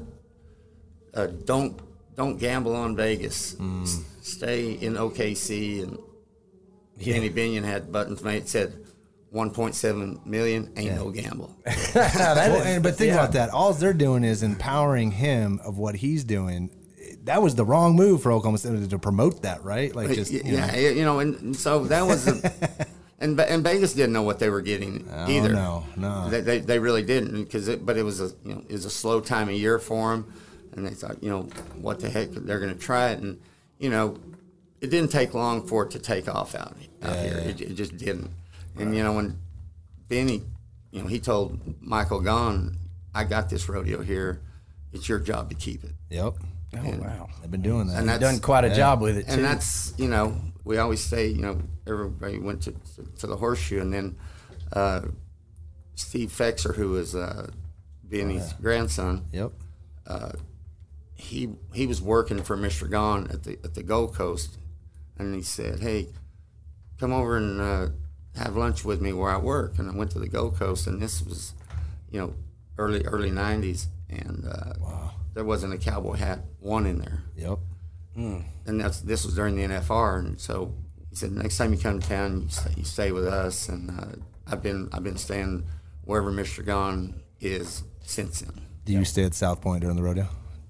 uh, 1.14 1.26
"Don't 1.44 1.80
don't 2.16 2.38
gamble 2.38 2.75
on 2.75 2.96
Vegas, 2.96 3.56
S- 3.82 4.00
stay 4.22 4.72
in 4.72 4.94
OKC." 4.96 5.82
And 5.82 5.98
Danny 7.02 7.28
Binion 7.30 7.64
had 7.64 7.90
buttons 7.92 8.22
made 8.22 8.42
that 8.42 8.48
said. 8.48 8.72
1.7 9.34 10.25
million 10.25 10.72
ain't 10.76 10.94
no 10.94 11.10
gamble. 11.10 11.54
Well, 11.94 12.62
and- 12.62 12.82
but 12.82 12.94
think 12.96 13.12
about 13.12 13.32
that. 13.32 13.50
All 13.50 13.72
they're 13.75 13.92
doing 13.92 14.25
is 14.25 14.42
empowering 14.42 15.10
him 15.10 15.60
of 15.64 15.76
what 15.76 15.94
he's 15.96 16.25
doing. 16.25 16.70
That 17.25 17.42
was 17.42 17.54
the 17.54 17.64
wrong 17.64 17.96
move 17.96 18.22
for 18.22 18.32
Oklahoma 18.32 18.56
City 18.56 18.86
to 18.86 18.98
promote 18.98 19.42
that, 19.42 19.62
right? 19.64 19.94
Like 19.94 20.10
just 20.12 20.32
Y- 20.32 20.40
you 20.42 20.52
know. 20.52 20.66
yeah, 20.72 20.76
you 20.90 21.04
know, 21.04 21.18
and, 21.18 21.34
and 21.40 21.56
so 21.56 21.84
that 21.86 22.02
was, 22.06 22.25
the, 22.25 22.86
and 23.18 23.38
and 23.40 23.62
Vegas 23.64 23.94
didn't 23.94 24.12
know 24.12 24.23
what 24.23 24.38
they 24.38 24.50
were 24.50 24.61
getting 24.61 25.08
either. 25.28 25.52
no, 25.52 25.85
no. 25.96 26.28
they, 26.28 26.40
they, 26.40 26.58
they 26.58 26.78
really 26.78 27.02
didn't 27.02 27.44
because 27.44 27.68
it, 27.68 27.85
but 27.87 27.96
it 27.96 28.02
was 28.02 28.20
a 28.20 28.30
you 28.44 28.54
know 28.54 28.62
it 28.68 28.73
was 28.73 28.85
a 28.85 28.90
slow 28.90 29.20
time 29.20 29.49
of 29.49 29.54
year 29.54 29.78
for 29.78 30.11
them, 30.12 30.32
and 30.73 30.87
they 30.87 30.90
thought 30.90 31.23
you 31.23 31.30
know 31.30 31.42
what 31.80 32.00
the 32.00 32.11
heck 32.11 32.30
they're 32.30 32.61
going 32.61 32.73
to 32.75 32.78
try 32.80 33.11
it, 33.11 33.20
and 33.20 33.40
you 33.78 33.88
know 33.90 34.18
it 34.80 34.90
didn't 34.90 35.11
take 35.11 35.32
long 35.35 35.66
for 35.66 35.85
it 35.85 35.90
to 35.92 35.99
take 35.99 36.28
off 36.28 36.54
out 36.54 36.76
out 37.02 37.16
here. 37.16 37.38
It, 37.38 37.61
it 37.61 37.75
just 37.75 37.96
didn't, 37.96 38.30
and 38.78 38.94
you 38.94 39.02
know 39.02 39.14
when 39.14 39.38
Benny, 40.08 40.42
you 40.90 41.02
know 41.02 41.08
he 41.08 41.18
told 41.18 41.58
Michael 41.80 42.20
Gaughan, 42.20 42.76
I 43.14 43.25
got 43.25 43.49
this 43.49 43.68
rodeo 43.68 44.02
here, 44.02 44.42
it's 44.92 45.08
your 45.08 45.18
job 45.20 45.49
to 45.49 45.54
keep 45.56 45.85
it. 45.85 45.92
Yep. 46.11 46.35
Oh 46.78 46.90
wow, 46.99 47.28
I've 47.42 47.50
been 47.50 47.62
doing 47.62 47.87
that. 47.87 47.94
And 47.94 48.02
you've 48.11 48.20
that's- 48.20 48.32
done 48.32 48.40
quite 48.40 48.64
a 48.64 48.75
job 48.75 49.00
with 49.00 49.16
it 49.16 49.26
too. 49.26 49.32
and 49.32 49.44
that's 49.44 49.94
you 49.96 50.08
know 50.08 50.37
we 50.66 50.76
always 50.78 51.00
say 51.00 51.28
you 51.28 51.40
know 51.40 51.58
everybody 51.87 52.38
went 52.38 52.61
to 52.61 52.73
to, 52.73 53.02
to 53.18 53.26
the 53.26 53.37
horseshoe 53.37 53.80
and 53.80 53.94
then 53.94 54.16
uh, 54.73 55.00
Steve 55.94 56.30
Fexer 56.30 56.75
who 56.75 56.90
was 56.90 57.14
uh, 57.14 57.50
Benny's 58.02 58.52
grandson 58.61 59.25
yep. 59.32 59.52
he 61.14 61.50
he 61.73 61.87
was 61.87 62.02
working 62.02 62.42
for 62.42 62.56
Mr. 62.56 62.90
Gaughan 62.90 63.32
at 63.32 63.44
the 63.44 63.58
at 63.64 63.75
the 63.75 63.82
Gold 63.82 64.14
Coast 64.14 64.58
and 65.16 65.35
he 65.35 65.42
said 65.42 65.80
hey 65.80 66.08
come 66.99 67.12
over 67.12 67.37
and 67.37 67.61
uh, 67.61 67.88
have 68.37 68.56
lunch 68.56 68.85
with 68.85 69.00
me 69.00 69.12
where 69.12 69.30
I 69.30 69.38
work 69.38 69.78
and 69.78 69.88
I 69.90 69.94
went 69.94 70.11
to 70.11 70.18
the 70.18 70.28
Gold 70.28 70.58
Coast 70.58 70.87
and 70.88 71.00
this 71.00 71.23
was 71.23 71.54
you 72.11 72.20
know 72.20 72.35
early 72.76 73.04
early 73.04 73.30
90s 73.30 73.87
and 74.11 74.46
uh, 74.46 75.11
there 75.32 75.44
wasn't 75.44 75.73
a 75.75 75.78
cowboy 75.78 76.14
hat 76.14 76.40
one 76.58 76.87
in 76.87 76.99
there 76.99 77.23
Yep. 77.37 77.58
And 78.16 78.80
that's 78.80 79.00
this 79.00 79.25
was 79.25 79.35
during 79.35 79.56
the 79.56 79.62
NFR, 79.62 80.18
and 80.18 80.40
so 80.40 80.75
he 81.11 81.16
said 81.16 81.32
next 81.32 81.58
time 81.58 81.73
you 81.73 81.78
come 81.78 82.00
to 82.00 82.08
town, 82.08 82.42
you 82.42 82.49
stay, 82.49 82.70
you 82.76 82.85
stay 82.85 83.12
with 83.12 83.26
us, 83.26 83.68
and 83.68 83.90
uh, 83.90 84.16
I've 84.46 84.62
been 84.62 84.88
I've 84.92 85.04
been 85.04 85.18
staying 85.18 85.66
wherever 86.04 86.30
Mister 86.30 86.62
Gaughan 86.62 87.14
is 87.40 87.82
since 88.00 88.40
then. 88.40 88.61
Do 88.85 88.92
you 88.92 89.04
stay 89.04 89.25
at 89.25 89.35
South 89.35 89.61
Point 89.61 89.82
during 89.82 89.96
the 89.96 90.02
rodeo? 90.02 90.28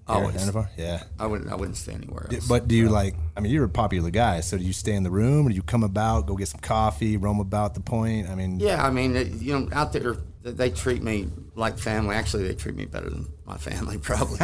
Always. 0.09 0.51
Yeah. 0.77 1.03
I 1.19 1.27
wouldn't 1.27 1.51
I 1.51 1.57
wouldn't 1.57 1.77
stay 1.77 1.93
anywhere 1.93 2.29
else. 2.31 2.47
But 2.47 2.69
do 2.69 2.77
you 2.77 2.89
like? 2.89 3.15
I 3.37 3.41
mean, 3.41 3.53
you're 3.53 3.65
a 3.65 3.69
popular 3.69 4.11
guy, 4.11 4.41
so 4.41 4.57
do 4.57 4.63
you 4.63 4.73
stay 4.73 4.93
in 4.93 5.03
the 5.03 5.11
room, 5.11 5.47
or 5.47 5.51
do 5.51 5.57
you 5.57 5.63
come 5.63 5.83
about, 5.83 6.27
go 6.27 6.37
get 6.37 6.49
some 6.49 6.61
coffee, 6.61 7.17
roam 7.17 7.41
about 7.41 7.75
the 7.75 7.81
point? 7.81 8.29
I 8.29 8.37
mean, 8.37 8.61
yeah, 8.61 8.87
I 8.87 8.91
mean 8.91 9.39
you 9.41 9.59
know 9.59 9.69
out 9.73 9.93
there 9.93 10.17
they 10.53 10.71
treat 10.71 11.03
me 11.03 11.29
like 11.55 11.79
family. 11.79 12.15
Actually, 12.15 12.49
they 12.49 12.55
treat 12.55 12.77
me 12.77 12.87
better 12.87 13.11
than 13.11 13.27
my 13.45 13.57
family 13.57 13.99
probably. 14.03 14.39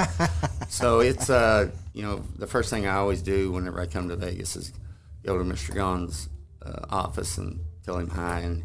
so 0.69 1.01
it's 1.01 1.31
uh 1.31 1.71
you 1.93 2.03
know 2.03 2.23
the 2.39 2.47
first 2.47 2.71
thing 2.71 2.87
I 2.87 2.97
always 2.97 3.23
do 3.23 3.53
whenever 3.53 3.81
I 3.81 3.87
come 3.87 4.09
to 4.09 4.17
Vegas 4.17 4.57
is 4.57 4.73
go 5.25 5.39
to 5.39 5.45
Mister 5.45 5.73
Gaughan's 5.73 6.29
uh, 6.65 6.87
office 6.91 7.39
and 7.39 7.61
tell 7.85 7.99
him 7.99 8.11
hi 8.11 8.41
and. 8.41 8.65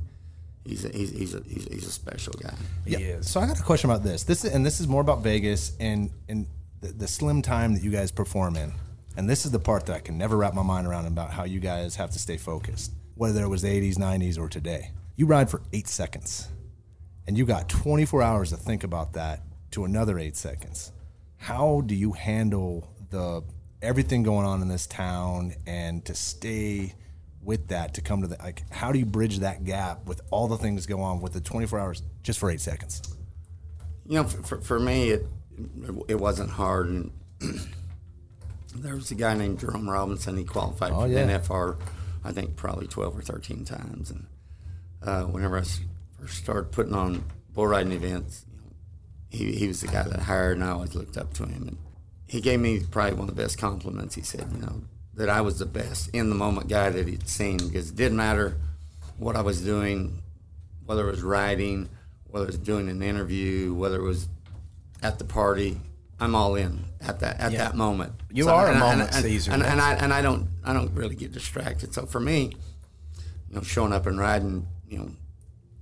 He's 0.65 0.83
a, 0.83 0.89
he's, 0.89 1.11
he's, 1.11 1.33
a, 1.33 1.41
he's, 1.47 1.65
a, 1.65 1.69
he's 1.75 1.87
a 1.87 1.91
special 1.91 2.33
guy. 2.33 2.53
Yeah. 2.85 3.21
So 3.21 3.39
I 3.39 3.47
got 3.47 3.57
a 3.57 3.63
question 3.63 3.89
about 3.89 4.03
this. 4.03 4.23
This 4.23 4.43
is, 4.43 4.53
and 4.53 4.65
this 4.65 4.81
is 4.81 4.87
more 4.89 4.99
about 4.99 5.23
Vegas 5.23 5.71
and 5.79 6.09
and 6.27 6.45
the, 6.81 6.89
the 6.89 7.07
slim 7.07 7.41
time 7.41 7.73
that 7.73 7.83
you 7.83 7.91
guys 7.91 8.11
perform 8.11 8.55
in. 8.55 8.73
And 9.15 9.29
this 9.29 9.45
is 9.45 9.51
the 9.51 9.59
part 9.59 9.85
that 9.87 9.95
I 9.95 9.99
can 9.99 10.17
never 10.17 10.37
wrap 10.37 10.53
my 10.53 10.63
mind 10.63 10.85
around 10.85 11.07
about 11.07 11.31
how 11.31 11.43
you 11.43 11.59
guys 11.59 11.95
have 11.95 12.11
to 12.11 12.19
stay 12.19 12.37
focused, 12.37 12.91
whether 13.15 13.43
it 13.43 13.47
was 13.47 13.63
the 13.63 13.69
80s, 13.69 13.97
90s, 13.97 14.37
or 14.37 14.47
today. 14.47 14.91
You 15.15 15.25
ride 15.25 15.49
for 15.49 15.63
eight 15.73 15.87
seconds, 15.87 16.49
and 17.27 17.37
you 17.37 17.45
got 17.45 17.69
24 17.69 18.21
hours 18.21 18.49
to 18.51 18.57
think 18.57 18.83
about 18.83 19.13
that 19.13 19.41
to 19.71 19.83
another 19.85 20.17
eight 20.17 20.35
seconds. 20.35 20.91
How 21.37 21.81
do 21.85 21.93
you 21.95 22.13
handle 22.13 22.87
the 23.09 23.43
everything 23.81 24.23
going 24.23 24.45
on 24.45 24.61
in 24.61 24.67
this 24.67 24.87
town 24.87 25.53
and 25.67 26.03
to 26.05 26.15
stay 26.15 26.93
with 27.43 27.67
that 27.67 27.93
to 27.93 28.01
come 28.01 28.21
to 28.21 28.27
the 28.27 28.35
like 28.39 28.63
how 28.71 28.91
do 28.91 28.97
you 28.99 29.05
bridge 29.05 29.37
that 29.39 29.63
gap 29.63 30.05
with 30.07 30.19
all 30.31 30.47
the 30.47 30.57
things 30.57 30.85
go 30.87 30.99
on 30.99 31.21
with 31.21 31.31
the 31.31 31.39
24 31.39 31.79
hours 31.79 32.01
just 32.23 32.39
for 32.39 32.49
eight 32.49 32.59
seconds 32.59 33.01
You 34.07 34.15
know, 34.15 34.23
for, 34.23 34.41
for, 34.43 34.61
for 34.61 34.79
me, 34.79 35.11
it 35.11 35.25
it 36.07 36.15
wasn't 36.15 36.49
hard. 36.49 36.87
And 36.87 37.11
there 38.75 38.95
was 38.95 39.11
a 39.11 39.15
guy 39.15 39.33
named 39.35 39.59
Jerome 39.59 39.89
Robinson. 39.89 40.37
He 40.37 40.43
qualified 40.43 40.91
Oh, 40.91 41.01
for 41.01 41.07
yeah. 41.07 41.25
the 41.25 41.33
NFR, 41.39 41.77
I 42.23 42.31
think 42.31 42.55
probably 42.55 42.87
twelve 42.87 43.17
or 43.17 43.21
thirteen 43.21 43.63
times. 43.65 44.11
And 44.11 44.25
uh, 45.03 45.23
whenever 45.23 45.57
I 45.57 45.63
first 46.19 46.37
started 46.37 46.71
putting 46.71 46.93
on 46.93 47.23
bull 47.53 47.67
riding 47.67 47.91
events, 47.91 48.45
you 48.51 48.57
know, 48.57 48.71
he 49.29 49.51
he 49.57 49.67
was 49.67 49.81
the 49.81 49.87
guy 49.87 50.03
that 50.03 50.19
I 50.19 50.23
hired, 50.23 50.57
and 50.57 50.63
I 50.63 50.69
always 50.71 50.95
looked 50.95 51.17
up 51.17 51.33
to 51.35 51.45
him. 51.45 51.67
And 51.67 51.77
he 52.27 52.41
gave 52.41 52.59
me 52.59 52.81
probably 52.91 53.13
one 53.17 53.29
of 53.29 53.35
the 53.35 53.41
best 53.41 53.57
compliments. 53.57 54.15
He 54.15 54.21
said, 54.21 54.47
you 54.53 54.59
know, 54.61 54.81
that 55.15 55.29
I 55.29 55.41
was 55.41 55.59
the 55.59 55.65
best 55.65 56.09
in 56.13 56.29
the 56.29 56.35
moment 56.35 56.67
guy 56.67 56.89
that 56.89 57.07
he'd 57.07 57.27
seen 57.27 57.57
because 57.57 57.89
it 57.91 57.95
didn't 57.95 58.17
matter 58.17 58.57
what 59.17 59.35
I 59.35 59.41
was 59.41 59.61
doing, 59.61 60.21
whether 60.85 61.07
it 61.07 61.11
was 61.11 61.21
riding, 61.23 61.89
whether 62.25 62.45
it 62.45 62.49
was 62.49 62.57
doing 62.59 62.89
an 62.89 63.01
interview, 63.01 63.73
whether 63.73 63.97
it 63.97 64.03
was 64.03 64.27
at 65.01 65.19
the 65.19 65.25
party. 65.25 65.79
I'm 66.19 66.33
all 66.33 66.55
in 66.55 66.83
at 66.99 67.19
that 67.19 67.39
at 67.39 67.51
that 67.53 67.75
moment. 67.75 68.11
You 68.31 68.49
are 68.49 68.65
a 68.67 68.69
and 68.73 68.77
I- 68.83 68.89
moment 68.95 69.13
and, 69.13 69.23
Caesar. 69.23 69.51
and, 69.51 69.61
and 69.61 69.79
I 69.79 69.93
and 69.93 70.11
I 70.11 70.21
don't 70.23 70.47
I 70.63 70.73
don't 70.73 70.91
really 70.95 71.15
get 71.15 71.31
distracted. 71.31 71.93
So 71.93 72.07
for 72.07 72.19
me, 72.19 72.53
you 73.49 73.55
know, 73.55 73.61
showing 73.61 73.93
up 73.93 74.07
and 74.07 74.17
riding, 74.19 74.65
you 74.89 74.97
know, 74.97 75.11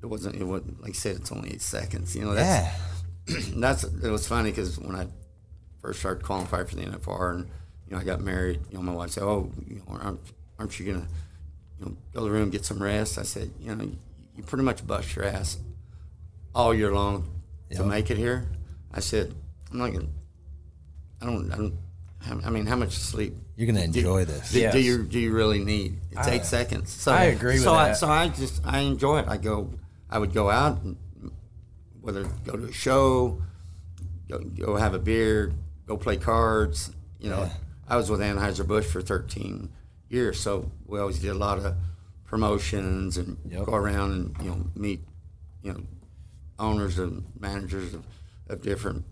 it 0.05 0.09
wasn't 0.09 0.35
it 0.35 0.43
wasn't 0.43 0.79
like 0.81 0.91
I 0.91 0.93
said. 0.93 1.15
It's 1.17 1.31
only 1.31 1.49
eight 1.51 1.61
seconds. 1.63 2.15
You 2.15 2.25
know, 2.25 2.33
that's 2.35 2.69
that's 3.55 3.83
it 3.83 4.09
was 4.11 4.27
funny 4.27 4.51
because 4.51 4.77
when 4.79 4.95
I 4.95 5.07
first 5.81 5.99
started 5.99 6.23
qualifying 6.23 6.67
for 6.67 6.75
the 6.75 6.83
NFR 6.83 7.31
and 7.35 7.47
you 7.87 7.95
know 7.95 8.01
I 8.01 8.03
got 8.03 8.21
married, 8.21 8.59
you 8.69 8.77
know 8.77 8.83
my 8.83 8.93
wife 8.93 9.09
said, 9.11 9.23
"Oh, 9.23 9.51
you 9.67 9.77
know, 9.77 9.83
aren't, 9.99 10.19
aren't 10.59 10.79
you 10.79 10.93
gonna 10.93 11.07
you 11.79 11.85
know 11.87 11.97
go 12.13 12.19
to 12.19 12.25
the 12.25 12.31
room 12.31 12.51
get 12.51 12.65
some 12.65 12.81
rest?" 12.81 13.17
I 13.17 13.23
said, 13.23 13.49
"You 13.59 13.75
know, 13.75 13.83
you, 13.83 13.97
you 14.35 14.43
pretty 14.43 14.63
much 14.63 14.85
bust 14.85 15.15
your 15.15 15.25
ass 15.25 15.57
all 16.53 16.71
year 16.73 16.91
long 16.93 17.27
to 17.71 17.83
make 17.83 18.11
it 18.11 18.17
here." 18.17 18.47
I 18.93 18.99
said, 18.99 19.33
"I'm 19.71 19.79
not 19.79 19.91
gonna. 19.91 20.05
I 21.21 21.25
don't. 21.25 21.51
I 21.51 21.57
don't. 21.57 22.45
I 22.45 22.49
mean, 22.51 22.67
how 22.67 22.75
much 22.75 22.91
sleep?" 22.91 23.33
You're 23.55 23.67
gonna 23.67 23.87
do- 23.87 23.99
enjoy 23.99 24.25
this. 24.25 24.51
Do, 24.51 24.59
Yes. 24.59 24.73
do 24.73 24.79
you 24.79 25.03
do 25.03 25.17
you 25.19 25.33
really 25.33 25.63
need? 25.63 25.97
It's 26.11 26.27
eight 26.27 26.45
seconds. 26.45 26.91
So 26.91 27.11
I 27.11 27.23
agree 27.25 27.53
with 27.55 27.63
so 27.63 27.73
I, 27.73 27.87
that. 27.87 27.97
so 27.97 28.07
I 28.07 28.27
just 28.29 28.61
I 28.65 28.79
enjoy 28.81 29.19
it. 29.19 29.27
I 29.27 29.37
go. 29.37 29.71
I 30.15 30.17
would 30.17 30.33
go 30.33 30.49
out, 30.49 30.81
and 30.81 30.95
whether 31.99 32.23
go 32.45 32.53
to 32.53 32.67
a 32.67 32.71
show, 32.71 33.41
go, 34.29 34.39
go 34.39 34.77
have 34.77 34.93
a 34.93 34.99
beer, 34.99 35.51
go 35.87 35.97
play 35.97 36.15
cards. 36.15 36.89
You 37.19 37.31
know, 37.31 37.49
I 37.85 37.97
was 37.97 38.09
with 38.09 38.21
Anheuser 38.21 38.65
Busch 38.65 38.85
for 38.85 39.01
13 39.01 39.67
years, 40.07 40.39
so 40.39 40.71
we 40.85 41.01
always 41.01 41.19
did 41.19 41.31
a 41.31 41.37
lot 41.37 41.57
of 41.57 41.75
promotions 42.23 43.17
and 43.17 43.37
Yep. 43.49 43.65
go 43.65 43.73
around 43.73 44.11
and 44.13 44.35
you 44.41 44.51
know 44.51 44.65
meet 44.73 45.01
you 45.61 45.73
know 45.73 45.81
owners 46.59 46.97
and 46.97 47.25
managers 47.37 47.93
of, 47.93 48.05
of 48.47 48.61
different 48.61 49.03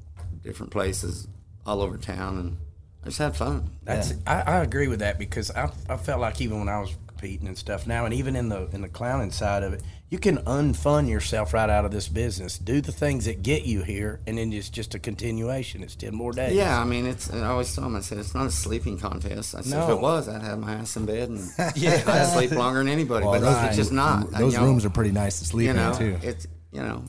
different 0.41 0.71
places 0.71 1.27
all 1.65 1.81
over 1.81 1.97
town, 1.97 2.37
and 2.37 2.57
I 3.01 3.07
just 3.07 3.17
had 3.17 3.35
fun. 3.35 3.71
That's 3.83 4.13
I, 4.25 4.39
I 4.39 4.55
agree 4.59 4.87
with 4.87 4.99
that 4.99 5.19
because 5.19 5.51
I, 5.51 5.69
I 5.89 5.97
felt 5.97 6.21
like 6.21 6.39
even 6.39 6.59
when 6.59 6.69
I 6.69 6.79
was 6.79 6.95
competing 7.23 7.47
and 7.47 7.57
stuff 7.57 7.87
now, 7.87 8.03
and 8.05 8.13
even 8.13 8.35
in 8.35 8.49
the 8.49 8.67
in 8.73 8.81
the 8.81 8.89
clowning 8.89 9.31
side 9.31 9.63
of 9.63 9.71
it, 9.73 9.81
you 10.09 10.19
can 10.19 10.37
unfun 10.39 11.07
yourself 11.09 11.53
right 11.53 11.69
out 11.69 11.85
of 11.85 11.91
this 11.91 12.09
business. 12.09 12.57
Do 12.57 12.81
the 12.81 12.91
things 12.91 13.23
that 13.25 13.41
get 13.41 13.63
you 13.63 13.81
here, 13.83 14.19
and 14.27 14.37
then 14.37 14.51
it's 14.51 14.69
just 14.69 14.93
a 14.93 14.99
continuation. 14.99 15.83
It's 15.83 15.95
ten 15.95 16.13
more 16.13 16.33
days. 16.33 16.53
Yeah, 16.53 16.77
I 16.77 16.83
mean, 16.83 17.05
it's. 17.05 17.31
I 17.31 17.45
always 17.47 17.73
tell 17.73 17.85
them, 17.85 17.95
I 17.95 18.01
said, 18.01 18.17
it's 18.17 18.35
not 18.35 18.47
a 18.47 18.51
sleeping 18.51 18.97
contest. 18.99 19.55
I 19.55 19.61
said, 19.61 19.83
if 19.83 19.89
it 19.89 20.01
was, 20.01 20.27
I'd 20.27 20.41
have 20.41 20.59
my 20.59 20.73
ass 20.73 20.97
in 20.97 21.05
bed 21.05 21.29
and 21.29 21.39
I'd 21.57 22.33
sleep 22.33 22.51
longer 22.51 22.79
than 22.79 22.89
anybody. 22.89 23.23
but 23.25 23.39
those- 23.39 23.63
it's 23.67 23.77
just 23.77 23.93
not. 23.93 24.29
those 24.31 24.53
You 24.53 24.59
know, 24.59 24.65
rooms 24.65 24.83
are 24.83 24.89
pretty 24.89 25.11
nice 25.11 25.39
to 25.39 25.45
sleep 25.45 25.67
You 25.67 25.73
know, 25.73 25.91
in 25.93 25.97
too 25.97 26.17
it's 26.27 26.45
you 26.73 26.81
know, 26.81 27.05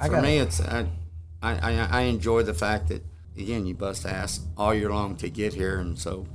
I 0.00 0.06
for 0.06 0.14
gotta- 0.14 0.26
me, 0.26 0.38
it's. 0.38 0.60
I, 0.60 0.86
I, 1.42 1.52
I, 1.74 1.88
I 1.90 2.00
enjoy 2.02 2.42
the 2.42 2.54
fact 2.54 2.88
that 2.88 3.04
again, 3.38 3.66
you 3.66 3.74
bust 3.74 4.04
ass 4.04 4.40
all 4.56 4.74
year 4.74 4.90
long 4.90 5.14
to 5.18 5.28
get 5.28 5.54
here, 5.54 5.78
and 5.78 5.96
so 5.96 6.26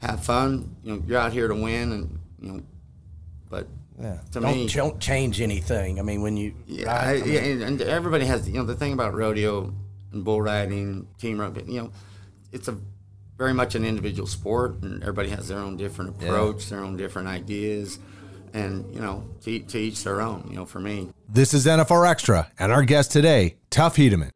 have 0.00 0.24
fun. 0.24 0.76
You 0.82 0.94
know, 0.96 1.02
you're 1.06 1.18
out 1.18 1.32
here 1.32 1.46
to 1.48 1.54
win, 1.54 1.92
and 1.92 2.19
you 2.40 2.52
know, 2.52 2.62
but 3.48 3.66
Yeah. 4.00 4.18
to 4.32 4.40
Don't, 4.40 4.54
me, 4.54 4.66
don't 4.68 4.98
change 5.00 5.40
anything. 5.40 5.98
I 5.98 6.02
mean, 6.02 6.22
when 6.22 6.36
you 6.36 6.54
yeah, 6.66 6.86
ride, 6.86 7.04
I, 7.06 7.10
I 7.10 7.20
mean, 7.20 7.32
yeah, 7.32 7.40
and, 7.40 7.62
and 7.62 7.82
everybody 7.82 8.24
has 8.26 8.48
you 8.48 8.54
know 8.58 8.64
the 8.64 8.76
thing 8.76 8.92
about 8.92 9.14
rodeo 9.14 9.72
and 10.12 10.24
bull 10.24 10.40
riding, 10.42 11.06
team 11.18 11.40
roping. 11.40 11.70
You 11.70 11.82
know, 11.82 11.92
it's 12.52 12.68
a 12.68 12.76
very 13.38 13.54
much 13.54 13.74
an 13.74 13.84
individual 13.84 14.26
sport, 14.26 14.82
and 14.82 15.02
everybody 15.02 15.30
has 15.30 15.48
their 15.48 15.58
own 15.58 15.76
different 15.76 16.10
approach, 16.10 16.68
their 16.68 16.80
own 16.80 16.96
different 16.96 17.28
ideas, 17.28 17.98
and 18.52 18.92
you 18.94 19.00
know, 19.00 19.24
to, 19.42 19.58
to 19.60 19.78
each 19.78 20.04
their 20.04 20.20
own. 20.20 20.46
You 20.50 20.56
know, 20.56 20.66
for 20.66 20.80
me, 20.80 21.08
This 21.28 21.54
is 21.54 21.66
NFR 21.66 22.08
Extra, 22.08 22.50
and 22.58 22.70
our 22.72 22.82
guest 22.82 23.12
today, 23.12 23.56
Tough 23.70 23.96
Hedeman. 23.96 24.30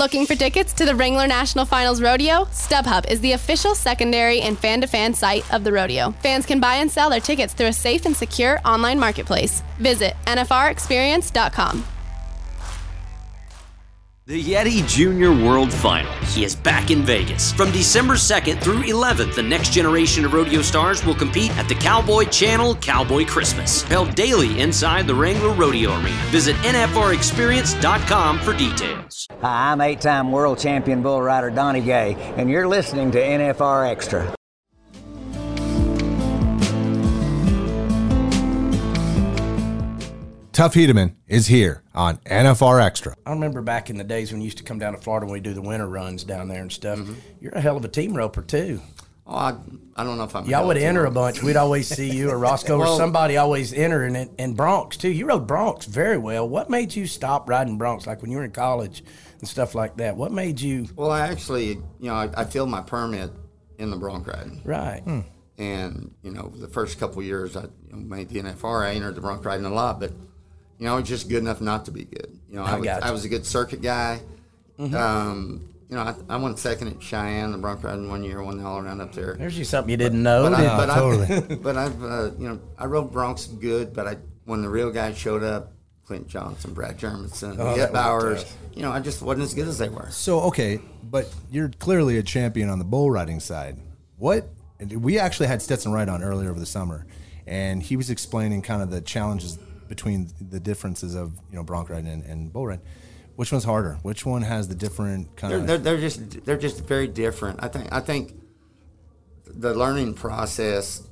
Looking 0.00 0.24
for 0.24 0.34
tickets 0.34 0.72
to 0.72 0.86
the 0.86 0.94
Wrangler 0.94 1.26
National 1.26 1.66
Finals 1.66 2.00
Rodeo? 2.00 2.46
StubHub 2.46 3.10
is 3.10 3.20
the 3.20 3.32
official 3.32 3.74
secondary 3.74 4.40
and 4.40 4.58
fan 4.58 4.80
to 4.80 4.86
fan 4.86 5.12
site 5.12 5.44
of 5.52 5.62
the 5.62 5.70
rodeo. 5.72 6.12
Fans 6.22 6.46
can 6.46 6.58
buy 6.58 6.76
and 6.76 6.90
sell 6.90 7.10
their 7.10 7.20
tickets 7.20 7.52
through 7.52 7.66
a 7.66 7.72
safe 7.74 8.06
and 8.06 8.16
secure 8.16 8.58
online 8.64 8.98
marketplace. 8.98 9.62
Visit 9.78 10.14
NFRExperience.com. 10.24 11.84
The 14.30 14.40
Yeti 14.40 14.86
Junior 14.86 15.32
World 15.32 15.72
Final. 15.72 16.12
He 16.26 16.44
is 16.44 16.54
back 16.54 16.92
in 16.92 17.02
Vegas. 17.02 17.50
From 17.50 17.72
December 17.72 18.14
2nd 18.14 18.60
through 18.60 18.84
11th, 18.84 19.34
the 19.34 19.42
next 19.42 19.72
generation 19.72 20.24
of 20.24 20.32
rodeo 20.32 20.62
stars 20.62 21.04
will 21.04 21.16
compete 21.16 21.50
at 21.58 21.66
the 21.66 21.74
Cowboy 21.74 22.26
Channel 22.26 22.76
Cowboy 22.76 23.24
Christmas, 23.24 23.82
held 23.82 24.14
daily 24.14 24.60
inside 24.60 25.08
the 25.08 25.14
Wrangler 25.16 25.52
Rodeo 25.52 25.96
Arena. 25.96 26.22
Visit 26.30 26.54
NFRExperience.com 26.58 28.38
for 28.38 28.52
details. 28.52 29.26
Hi, 29.40 29.72
I'm 29.72 29.80
eight 29.80 30.00
time 30.00 30.30
world 30.30 30.60
champion 30.60 31.02
bull 31.02 31.20
rider 31.20 31.50
Donnie 31.50 31.80
Gay, 31.80 32.14
and 32.36 32.48
you're 32.48 32.68
listening 32.68 33.10
to 33.10 33.18
NFR 33.20 33.90
Extra. 33.90 34.32
Tough 40.60 40.74
Hedeman 40.74 41.14
is 41.26 41.46
here 41.46 41.82
on 41.94 42.18
NFR 42.18 42.84
Extra. 42.84 43.16
I 43.24 43.30
remember 43.30 43.62
back 43.62 43.88
in 43.88 43.96
the 43.96 44.04
days 44.04 44.30
when 44.30 44.42
you 44.42 44.44
used 44.44 44.58
to 44.58 44.62
come 44.62 44.78
down 44.78 44.92
to 44.92 44.98
Florida 44.98 45.24
when 45.24 45.32
we 45.32 45.40
do 45.40 45.54
the 45.54 45.62
winter 45.62 45.88
runs 45.88 46.22
down 46.22 46.48
there 46.48 46.60
and 46.60 46.70
stuff. 46.70 46.98
Mm-hmm. 46.98 47.14
You're 47.40 47.52
a 47.52 47.62
hell 47.62 47.78
of 47.78 47.84
a 47.86 47.88
team 47.88 48.12
roper 48.12 48.42
too. 48.42 48.78
oh, 49.26 49.34
I, 49.34 49.56
I 49.96 50.04
don't 50.04 50.18
know 50.18 50.24
if 50.24 50.36
I'm. 50.36 50.44
Y'all 50.44 50.66
would 50.66 50.76
healthy 50.76 50.86
enter 50.86 51.06
a 51.06 51.10
bunch. 51.10 51.42
We'd 51.42 51.56
always 51.56 51.88
see 51.88 52.10
you 52.10 52.28
or 52.28 52.36
Roscoe 52.36 52.78
or 52.78 52.86
somebody 52.98 53.38
always 53.38 53.72
entering 53.72 54.14
it. 54.14 54.32
And 54.38 54.54
broncs 54.54 54.98
too. 54.98 55.08
You 55.08 55.24
rode 55.24 55.48
broncs 55.48 55.86
very 55.86 56.18
well. 56.18 56.46
What 56.46 56.68
made 56.68 56.94
you 56.94 57.06
stop 57.06 57.48
riding 57.48 57.78
broncs? 57.78 58.06
Like 58.06 58.20
when 58.20 58.30
you 58.30 58.36
were 58.36 58.44
in 58.44 58.50
college 58.50 59.02
and 59.38 59.48
stuff 59.48 59.74
like 59.74 59.96
that. 59.96 60.14
What 60.14 60.30
made 60.30 60.60
you 60.60 60.88
Well, 60.94 61.10
I 61.10 61.20
actually, 61.20 61.68
you 61.68 61.82
know, 62.10 62.16
I, 62.16 62.28
I 62.36 62.44
filled 62.44 62.68
my 62.68 62.82
permit 62.82 63.30
in 63.78 63.88
the 63.88 63.96
bronc 63.96 64.26
riding. 64.26 64.60
right? 64.66 65.02
And, 65.56 66.14
you 66.22 66.32
know, 66.32 66.52
the 66.54 66.68
first 66.68 66.98
couple 67.00 67.20
of 67.20 67.24
years 67.24 67.56
I 67.56 67.64
made 67.90 68.28
the 68.28 68.42
NFR, 68.42 68.84
I 68.84 68.92
entered 68.92 69.14
the 69.14 69.22
bronc 69.22 69.42
riding 69.42 69.64
a 69.64 69.72
lot, 69.72 70.00
but, 70.00 70.12
you 70.80 70.86
know, 70.86 70.94
I 70.94 70.98
was 70.98 71.08
just 71.08 71.28
good 71.28 71.38
enough 71.38 71.60
not 71.60 71.84
to 71.84 71.90
be 71.90 72.04
good. 72.04 72.36
You 72.48 72.56
know, 72.56 72.64
I, 72.64 72.72
I 72.72 72.76
was, 72.76 72.84
gotcha. 72.86 73.06
I 73.06 73.10
was 73.10 73.24
a 73.26 73.28
good 73.28 73.44
circuit 73.44 73.82
guy. 73.82 74.20
Mm-hmm. 74.78 74.96
Um, 74.96 75.68
you 75.90 75.96
know, 75.96 76.02
I, 76.02 76.14
I 76.30 76.36
won 76.38 76.56
second 76.56 76.88
at 76.88 77.02
Cheyenne, 77.02 77.52
the 77.52 77.58
bronc 77.58 77.84
riding 77.84 78.08
one 78.08 78.24
year, 78.24 78.42
won 78.42 78.56
the 78.56 78.64
all 78.64 78.78
around 78.78 79.02
up 79.02 79.12
there. 79.12 79.34
There's 79.34 79.56
just 79.56 79.70
something 79.70 79.90
you 79.90 79.98
didn't 79.98 80.22
know. 80.22 80.48
But, 80.48 80.56
did- 80.56 80.66
I, 80.66 80.76
but 80.86 80.94
totally. 80.94 81.54
I, 81.54 81.58
but 81.62 81.76
I've, 81.76 82.02
uh, 82.02 82.30
you 82.38 82.48
know, 82.48 82.60
I 82.78 82.86
rode 82.86 83.12
broncs 83.12 83.60
good, 83.60 83.92
but 83.92 84.06
I, 84.06 84.16
when 84.46 84.62
the 84.62 84.70
real 84.70 84.90
guys 84.90 85.18
showed 85.18 85.42
up, 85.42 85.72
Clint 86.06 86.26
Johnson, 86.28 86.72
Brad 86.72 86.98
Gjermundson, 86.98 87.56
Oh, 87.58 87.66
that 87.66 87.76
Get 87.76 87.92
Bowers, 87.92 88.44
you 88.74 88.82
know, 88.82 88.90
I 88.90 89.00
just 89.00 89.20
wasn't 89.20 89.44
as 89.44 89.54
good 89.54 89.68
as 89.68 89.78
they 89.78 89.88
were. 89.88 90.08
So 90.10 90.40
okay, 90.40 90.80
but 91.04 91.32
you're 91.50 91.68
clearly 91.68 92.16
a 92.18 92.22
champion 92.22 92.68
on 92.68 92.78
the 92.78 92.84
bull 92.84 93.10
riding 93.10 93.38
side. 93.38 93.76
What 94.16 94.48
we 94.88 95.18
actually 95.18 95.46
had 95.46 95.62
Stetson 95.62 95.92
Wright 95.92 96.08
on 96.08 96.22
earlier 96.22 96.50
over 96.50 96.58
the 96.58 96.66
summer, 96.66 97.06
and 97.46 97.80
he 97.80 97.96
was 97.96 98.10
explaining 98.10 98.62
kind 98.62 98.82
of 98.82 98.90
the 98.90 99.00
challenges 99.00 99.56
between 99.90 100.30
the 100.40 100.60
differences 100.60 101.14
of 101.14 101.34
you 101.50 101.56
know 101.56 101.62
bronc 101.64 101.90
riding 101.90 102.08
and, 102.08 102.22
and 102.24 102.50
bull 102.52 102.66
riding. 102.68 102.84
Which 103.36 103.52
one's 103.52 103.64
harder? 103.64 103.98
Which 104.02 104.24
one 104.24 104.42
has 104.42 104.68
the 104.68 104.74
different 104.74 105.36
kind 105.36 105.52
They're, 105.52 105.60
of? 105.60 105.66
they're, 105.66 105.78
they're 105.78 106.00
just 106.00 106.44
they're 106.46 106.56
just 106.58 106.84
very 106.86 107.08
different. 107.08 107.60
I 107.62 107.68
think 107.68 107.92
I 107.92 108.00
think 108.00 108.32
the 109.46 109.74
learning 109.74 110.14
process 110.14 111.02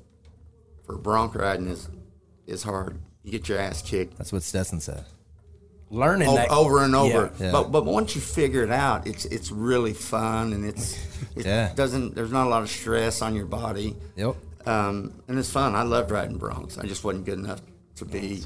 for 0.87 0.97
bronc 0.97 1.35
riding 1.35 1.67
is 1.69 1.89
is 2.47 2.63
hard. 2.63 2.99
You 3.25 3.33
get 3.33 3.49
your 3.49 3.59
ass 3.59 3.83
kicked 3.83 4.17
That's 4.17 4.33
what 4.33 4.43
Stetson 4.43 4.81
said. 4.81 5.05
learning 5.91 6.29
o- 6.29 6.37
that 6.37 6.51
over 6.51 6.83
and 6.85 6.95
over. 6.95 7.33
Yeah. 7.41 7.51
But 7.53 7.73
but 7.73 7.85
once 7.85 8.15
you 8.15 8.21
figure 8.21 8.63
it 8.63 8.71
out, 8.71 9.07
it's 9.07 9.25
it's 9.27 9.51
really 9.51 9.93
fun 9.95 10.53
and 10.53 10.65
it's 10.65 10.97
it 11.37 11.45
Yeah. 11.47 11.73
doesn't 11.75 12.15
there's 12.15 12.31
not 12.33 12.47
a 12.47 12.51
lot 12.51 12.63
of 12.63 12.71
stress 12.71 13.23
on 13.23 13.35
your 13.35 13.47
body. 13.47 13.97
Yep. 14.17 14.37
Um, 14.67 15.15
and 15.29 15.39
it's 15.39 15.51
fun. 15.51 15.75
I 15.75 15.83
loved 15.83 16.11
riding 16.11 16.39
broncs. 16.39 16.79
I 16.79 16.87
just 16.87 17.03
wasn't 17.05 17.25
good 17.25 17.39
enough 17.39 17.61
to 17.97 18.05
be 18.05 18.43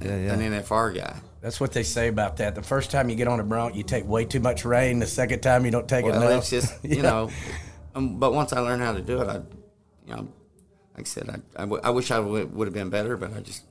Yeah, 0.00 0.16
yeah. 0.16 0.32
an 0.34 0.40
NFR 0.40 0.94
guy. 0.96 1.16
That's 1.40 1.60
what 1.60 1.72
they 1.72 1.82
say 1.84 2.08
about 2.08 2.36
that. 2.38 2.54
The 2.54 2.62
first 2.62 2.90
time 2.90 3.08
you 3.10 3.16
get 3.16 3.28
on 3.28 3.38
a 3.40 3.44
bronc, 3.44 3.74
you 3.76 3.82
take 3.82 4.06
way 4.06 4.24
too 4.24 4.40
much 4.40 4.64
rein. 4.64 4.98
The 4.98 5.06
second 5.06 5.40
time, 5.40 5.64
you 5.64 5.70
don't 5.70 5.88
take 5.88 6.04
Well, 6.04 6.20
enough. 6.20 6.40
it's 6.40 6.50
just 6.50 6.74
you 6.84 6.96
Yeah. 6.96 7.02
know. 7.02 7.30
Um, 7.94 8.18
but 8.18 8.32
once 8.32 8.52
I 8.52 8.60
learned 8.60 8.82
how 8.82 8.92
to 8.92 9.00
do 9.00 9.20
it, 9.22 9.28
I, 9.28 9.36
you 10.06 10.14
know, 10.16 10.28
like 10.94 11.00
I 11.00 11.02
said, 11.04 11.28
I, 11.30 11.34
I, 11.56 11.60
w- 11.64 11.80
I 11.84 11.90
wish 11.90 12.10
I 12.10 12.18
would 12.18 12.54
would 12.54 12.66
have 12.66 12.74
been 12.74 12.90
better, 12.90 13.16
but 13.16 13.32
I 13.36 13.40
just 13.40 13.62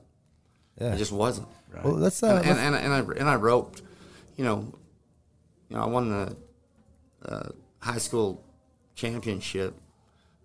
Yeah. 0.80 0.94
I 0.94 0.96
just 0.96 1.12
wasn't. 1.12 1.48
Well, 1.84 1.94
let's. 1.94 2.22
Uh, 2.22 2.40
and, 2.44 2.58
and, 2.58 2.74
and, 2.74 2.76
and 2.76 2.92
I 2.94 2.98
and 3.20 3.28
I 3.28 3.34
roped, 3.36 3.82
you 4.36 4.44
know, 4.44 4.72
you 5.68 5.76
know, 5.76 5.82
I 5.82 5.86
won 5.86 6.08
the 6.10 6.36
uh, 7.26 7.48
high 7.80 7.98
school 7.98 8.42
championship, 8.94 9.74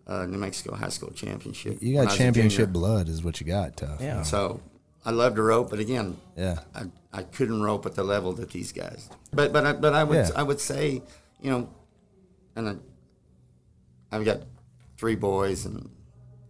uh, 0.08 0.26
New 0.26 0.38
Mexico 0.38 0.76
high 0.76 0.89
school 0.89 1.12
championship. 1.12 1.82
you 1.82 1.93
got 1.96 2.02
I 2.02 2.06
was 2.06 2.13
a 2.15 2.17
championship 2.17 2.69
blood, 2.69 3.08
is 3.10 3.24
what 3.24 3.39
you 3.39 3.48
got, 3.48 3.78
tough. 3.78 4.02
Yeah. 4.02 4.22
So 4.24 4.60
I 5.05 5.11
love 5.11 5.35
to 5.35 5.41
rope, 5.43 5.69
but 5.69 5.79
again, 5.79 6.17
Yeah. 6.37 6.59
I, 6.73 6.83
I 7.11 7.23
couldn't 7.23 7.61
rope 7.61 7.85
at 7.85 7.95
the 7.95 8.03
level 8.03 8.33
that 8.33 8.49
these 8.51 8.71
guys. 8.71 9.09
But 9.33 9.51
but 9.53 9.65
I, 9.65 9.73
but 9.73 9.93
I 9.93 10.03
would 10.03 10.15
Yeah. 10.17 10.29
I 10.35 10.43
would 10.43 10.59
say, 10.59 11.01
you 11.41 11.51
know, 11.51 11.69
and 12.55 12.69
I, 12.69 12.75
I've 14.15 14.25
got 14.25 14.41
three 14.97 15.15
boys 15.15 15.65
and 15.65 15.89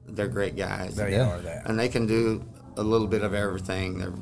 they're 0.08 0.28
great 0.28 0.56
guys. 0.56 0.96
They 0.96 1.14
Yeah. 1.14 1.30
are 1.34 1.40
that. 1.42 1.68
and 1.68 1.80
they 1.80 1.90
can 1.90 2.06
do 2.08 2.44
a 2.78 2.84
little 2.84 3.08
bit 3.08 3.24
of 3.24 3.34
everything. 3.34 3.98
They're 4.00 4.14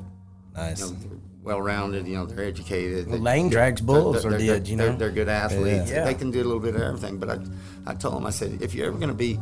Nice. 0.55 0.79
you 0.79 0.85
know, 0.87 0.91
they're 1.01 1.17
well-rounded. 1.43 2.07
You 2.07 2.15
know, 2.17 2.25
they're 2.25 2.45
educated. 2.45 3.07
Well, 3.07 3.17
They- 3.17 3.23
Lane 3.23 3.49
drags 3.49 3.81
bulls, 3.81 4.23
or 4.25 4.31
they're, 4.31 4.39
did, 4.39 4.67
you 4.67 4.77
they're, 4.77 4.91
know? 4.91 4.97
They're 4.97 5.11
good 5.11 5.29
athletes. 5.29 5.89
Yeah. 5.91 6.05
They 6.05 6.13
can 6.13 6.29
do 6.31 6.41
a 6.41 6.43
little 6.45 6.59
bit 6.59 6.75
of 6.75 6.81
everything. 6.81 7.17
But 7.17 7.29
I, 7.29 7.39
I 7.87 7.93
told 7.95 8.15
them, 8.15 8.25
I 8.25 8.29
said, 8.31 8.61
if 8.61 8.73
you're 8.75 8.87
ever 8.87 8.97
going 8.97 9.09
to 9.09 9.15
be, 9.15 9.39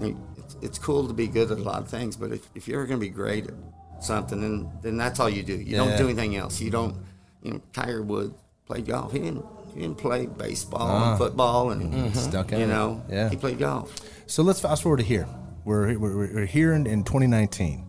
it's, 0.00 0.56
it's 0.62 0.78
cool 0.78 1.06
to 1.06 1.14
be 1.14 1.28
good 1.28 1.50
at 1.50 1.58
a 1.58 1.62
lot 1.62 1.80
of 1.82 1.88
things, 1.88 2.16
but 2.16 2.32
if, 2.32 2.48
if 2.54 2.66
you're 2.66 2.80
ever 2.80 2.86
going 2.88 2.98
to 3.00 3.06
be 3.06 3.10
great 3.10 3.46
at 3.46 3.54
something, 4.00 4.42
and 4.42 4.68
then 4.82 4.96
that's 4.96 5.20
all 5.20 5.28
you 5.28 5.42
do. 5.42 5.54
You 5.54 5.64
Yeah. 5.76 5.78
don't 5.84 5.96
do 5.98 6.04
anything 6.08 6.36
else. 6.36 6.60
You 6.60 6.70
don't, 6.70 6.96
you 7.42 7.52
know, 7.52 7.60
Tiger 7.72 8.02
Woods 8.02 8.34
played 8.66 8.86
golf. 8.86 9.12
He 9.12 9.18
didn't. 9.20 9.44
He 9.74 9.82
didn't 9.82 9.98
play 9.98 10.24
baseball 10.24 10.88
and 11.10 11.18
football 11.18 11.70
and 11.70 12.16
Stuck 12.16 12.50
in 12.52 12.60
you 12.60 12.66
know. 12.66 13.02
Yeah. 13.10 13.28
He 13.28 13.36
played 13.36 13.58
golf. 13.58 13.94
So 14.26 14.42
let's 14.42 14.58
fast 14.60 14.82
forward 14.82 14.98
to 14.98 15.02
here. 15.04 15.28
We're, 15.66 15.98
we're, 15.98 16.16
we're 16.34 16.46
here 16.46 16.72
in, 16.72 16.86
in 16.86 17.04
2019. 17.04 17.84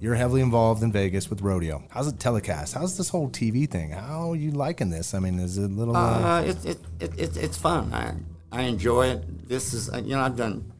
You're 0.00 0.16
heavily 0.16 0.42
involved 0.42 0.82
in 0.82 0.92
Vegas 0.92 1.30
with 1.30 1.40
rodeo. 1.40 1.82
How's 1.88 2.08
it 2.08 2.20
telecast? 2.20 2.74
How's 2.74 2.98
this 2.98 3.08
whole 3.08 3.30
TV 3.30 3.66
thing? 3.70 3.90
How 3.92 4.32
are 4.32 4.36
you 4.36 4.50
liking 4.50 4.90
this? 4.90 5.14
I 5.14 5.18
mean, 5.18 5.38
is 5.38 5.56
it 5.56 5.64
a 5.64 5.68
little? 5.68 5.96
Uh, 5.96 6.00
Uh, 6.20 6.42
it, 6.42 6.64
it, 6.66 6.78
it, 7.00 7.18
it, 7.18 7.36
it's 7.38 7.56
fun. 7.56 7.94
I, 7.94 8.12
I 8.52 8.62
enjoy 8.64 9.06
it. 9.06 9.48
This 9.48 9.72
is, 9.72 9.88
uh, 9.88 10.02
you 10.04 10.14
know, 10.16 10.20
I've 10.20 10.36
done 10.36 10.70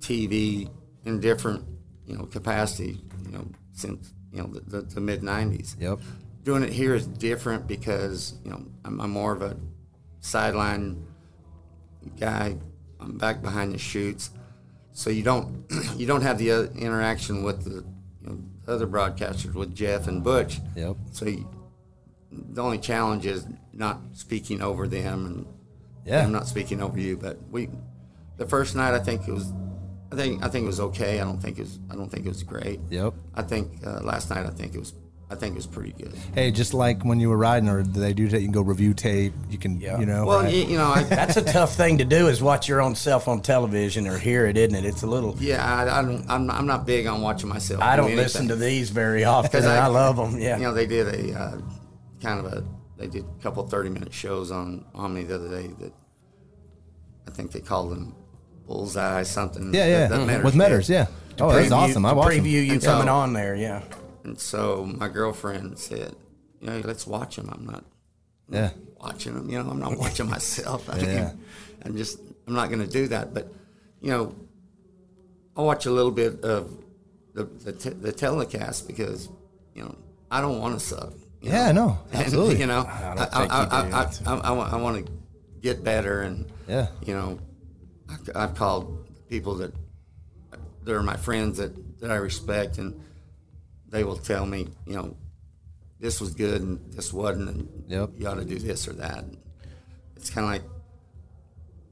TV 0.00 0.68
in 1.06 1.20
different, 1.20 1.64
you 2.06 2.16
know, 2.18 2.24
capacity, 2.26 3.00
you 3.24 3.32
know, 3.32 3.46
since, 3.78 4.12
you 4.32 4.42
know, 4.42 4.48
the, 4.48 4.60
the, 4.60 4.80
the 4.82 5.00
mid 5.00 5.22
90s. 5.22 5.80
yep. 5.80 5.98
Doing 6.44 6.62
it 6.62 6.70
here 6.72 6.94
is 6.94 7.06
different 7.06 7.66
because, 7.66 8.34
you 8.44 8.50
know, 8.50 8.64
I'm, 8.84 9.00
I'm 9.00 9.10
more 9.10 9.32
of 9.32 9.42
a 9.42 9.56
sideline 10.20 11.06
guy. 12.18 12.56
I'm 13.00 13.16
back 13.18 13.42
behind 13.42 13.72
the 13.72 13.78
chutes. 13.78 14.30
So 14.92 15.10
you 15.10 15.22
don't 15.22 15.64
you 15.96 16.06
don't 16.06 16.22
have 16.22 16.38
the 16.38 16.50
uh, 16.52 16.62
interaction 16.74 17.42
with 17.42 17.64
the 17.64 17.84
you 18.22 18.26
know, 18.28 18.38
other 18.66 18.86
broadcasters 18.86 19.54
with 19.54 19.74
Jeff 19.74 20.08
and 20.08 20.24
Butch. 20.24 20.60
Yep. 20.74 20.96
So 21.12 21.26
you, 21.26 21.48
the 22.32 22.62
only 22.62 22.78
challenge 22.78 23.26
is 23.26 23.46
not 23.72 24.00
speaking 24.14 24.60
over 24.62 24.88
them 24.88 25.26
and 25.26 25.46
Yeah. 26.04 26.22
them 26.22 26.32
not 26.32 26.48
speaking 26.48 26.82
over 26.82 26.98
you. 26.98 27.16
But 27.16 27.38
we, 27.50 27.68
the 28.38 28.46
first 28.46 28.74
night, 28.74 28.94
I 28.94 28.98
think 28.98 29.28
it 29.28 29.32
was, 29.32 29.52
I 30.10 30.16
think 30.16 30.42
I 30.44 30.48
think 30.48 30.64
it 30.64 30.66
was 30.68 30.80
okay. 30.80 31.20
I 31.20 31.24
don't 31.24 31.38
think 31.38 31.58
it 31.58 31.62
was 31.62 31.78
I 31.90 31.94
don't 31.94 32.08
think 32.10 32.26
it 32.26 32.30
was 32.30 32.42
great. 32.42 32.80
Yep. 32.90 33.14
I 33.34 33.42
think 33.42 33.86
uh, 33.86 34.00
last 34.02 34.30
night 34.30 34.46
I 34.46 34.50
think 34.50 34.74
it 34.74 34.78
was 34.78 34.94
I 35.30 35.34
think 35.34 35.52
it 35.52 35.56
was 35.56 35.66
pretty 35.66 35.92
good. 35.92 36.14
Hey, 36.34 36.50
just 36.50 36.72
like 36.72 37.04
when 37.04 37.20
you 37.20 37.28
were 37.28 37.36
riding, 37.36 37.68
or 37.68 37.82
do 37.82 38.00
they 38.00 38.14
do 38.14 38.28
that? 38.28 38.38
You 38.40 38.46
can 38.46 38.52
go 38.52 38.62
review 38.62 38.94
tape. 38.94 39.34
You 39.50 39.58
can, 39.58 39.78
Yeah. 39.78 40.00
you 40.00 40.06
know. 40.06 40.24
Well, 40.24 40.40
right? 40.44 40.54
you, 40.54 40.62
you 40.62 40.78
know, 40.78 40.86
I, 40.90 41.02
That's 41.20 41.36
a 41.36 41.42
tough 41.42 41.74
thing 41.74 41.98
to 41.98 42.06
do 42.06 42.28
is 42.28 42.40
watch 42.40 42.66
your 42.66 42.80
own 42.80 42.94
self 42.94 43.28
on 43.28 43.42
television 43.42 44.06
or 44.06 44.16
hear 44.16 44.46
it, 44.46 44.56
isn't 44.56 44.74
it? 44.74 44.86
It's 44.86 45.02
a 45.02 45.06
little. 45.06 45.36
yeah, 45.38 45.62
I, 45.62 45.98
I 45.98 46.02
don't, 46.02 46.24
I'm 46.30 46.50
I'm 46.50 46.66
not 46.66 46.86
big 46.86 47.06
on 47.06 47.20
watching 47.20 47.50
myself. 47.50 47.82
I 47.82 47.96
do 47.96 48.02
don't 48.04 48.16
listen 48.16 48.48
to 48.48 48.56
these 48.56 48.88
very 48.88 49.24
often. 49.24 49.50
'Cause 49.50 49.64
and 49.64 49.74
I, 49.74 49.88
love 49.88 50.16
them. 50.16 50.40
Yeah. 50.40 50.56
You 50.56 50.62
know, 50.62 50.72
they 50.72 50.86
did 50.86 51.06
a 51.08 51.38
uh, 51.38 51.58
kind 52.22 52.40
of 52.40 52.50
a 52.50 52.64
they 52.96 53.06
did 53.08 53.24
a 53.26 53.42
couple 53.42 53.66
30 53.68 53.90
minute 53.90 54.14
shows 54.14 54.50
on 54.50 54.86
Omni 54.94 55.24
the 55.24 55.34
other 55.34 55.50
day 55.50 55.66
that 55.80 55.92
I 57.26 57.30
think 57.32 57.52
they 57.52 57.60
called 57.60 57.92
them 57.92 58.14
bullseye 58.68 59.22
something. 59.24 59.72
Yeah, 59.74 59.86
yeah. 59.86 60.06
that- 60.08 60.26
that 60.26 60.44
With 60.44 60.54
Medders, 60.54 60.88
yeah. 60.88 61.06
Oh, 61.40 61.52
that's 61.52 61.72
awesome. 61.72 62.04
I 62.04 62.10
to 62.10 62.16
watched 62.16 62.36
him. 62.36 62.44
preview 62.44 62.66
you 62.66 62.80
so- 62.80 62.90
coming 62.92 63.08
on 63.08 63.32
there. 63.32 63.56
Yeah. 63.56 63.82
And 64.24 64.38
so 64.38 64.84
my 64.84 65.08
girlfriend 65.08 65.78
said, 65.78 66.14
you 66.60 66.66
know, 66.68 66.80
let's 66.84 67.06
watch 67.06 67.36
them. 67.36 67.48
I'm 67.52 67.64
not 67.64 67.84
Yeah. 68.50 68.70
watching 69.00 69.34
them. 69.34 69.48
You 69.48 69.62
know, 69.62 69.70
I'm 69.70 69.78
not 69.78 69.96
watching 70.04 70.28
myself. 70.28 70.88
I 70.90 70.98
Yeah. 70.98 71.06
mean, 71.24 71.40
I'm 71.84 71.96
just, 71.96 72.18
I'm 72.46 72.54
not 72.54 72.68
going 72.68 72.80
to 72.80 72.90
do 72.92 73.08
that. 73.08 73.32
But, 73.32 73.50
you 74.00 74.10
know, 74.10 74.34
I 75.56 75.62
watch 75.62 75.86
a 75.86 75.90
little 75.90 76.10
bit 76.12 76.44
of 76.44 76.76
the 77.34 77.44
the, 77.44 77.72
te- 77.72 77.90
the 77.90 78.12
telecast 78.12 78.86
because, 78.86 79.28
you 79.74 79.82
know, 79.82 79.94
I 80.30 80.40
don't 80.40 80.58
want 80.60 80.78
to 80.78 80.84
suck. 80.84 81.12
you 81.40 81.50
Yeah, 81.50 81.72
know? 81.72 81.86
no, 81.86 81.98
And, 82.12 82.22
absolutely. 82.22 82.58
you 82.60 82.66
know, 82.66 82.80
I 82.80 83.12
I, 83.12 83.14
don't 83.14 83.34
I, 83.34 83.46
I. 83.46 84.00
I, 84.02 84.10
I, 84.26 84.38
I, 84.48 84.50
want, 84.50 84.72
I 84.72 84.76
want 84.76 85.06
to 85.06 85.12
get 85.62 85.82
better. 85.84 86.20
And, 86.22 86.44
Yeah. 86.68 86.88
you 87.04 87.14
know, 87.14 87.38
I, 87.38 87.47
I've 88.34 88.54
called 88.54 89.06
people 89.28 89.54
that, 89.56 89.72
that 90.84 90.94
are 90.94 91.02
my 91.02 91.16
friends 91.16 91.58
that, 91.58 92.00
that 92.00 92.10
I 92.10 92.16
respect 92.16 92.78
and 92.78 93.00
they 93.88 94.04
will 94.04 94.16
tell 94.16 94.46
me, 94.46 94.68
you 94.86 94.94
know, 94.96 95.16
this 96.00 96.20
was 96.20 96.34
good 96.34 96.60
and 96.62 96.92
this 96.92 97.12
wasn't, 97.12 97.48
and 97.50 97.68
Yep. 97.88 98.10
you 98.16 98.26
ought 98.28 98.34
to 98.34 98.44
do 98.44 98.58
this 98.58 98.86
or 98.86 98.92
that. 98.94 99.24
It's 100.16 100.30
kind 100.30 100.44
of 100.46 100.52
like 100.52 100.62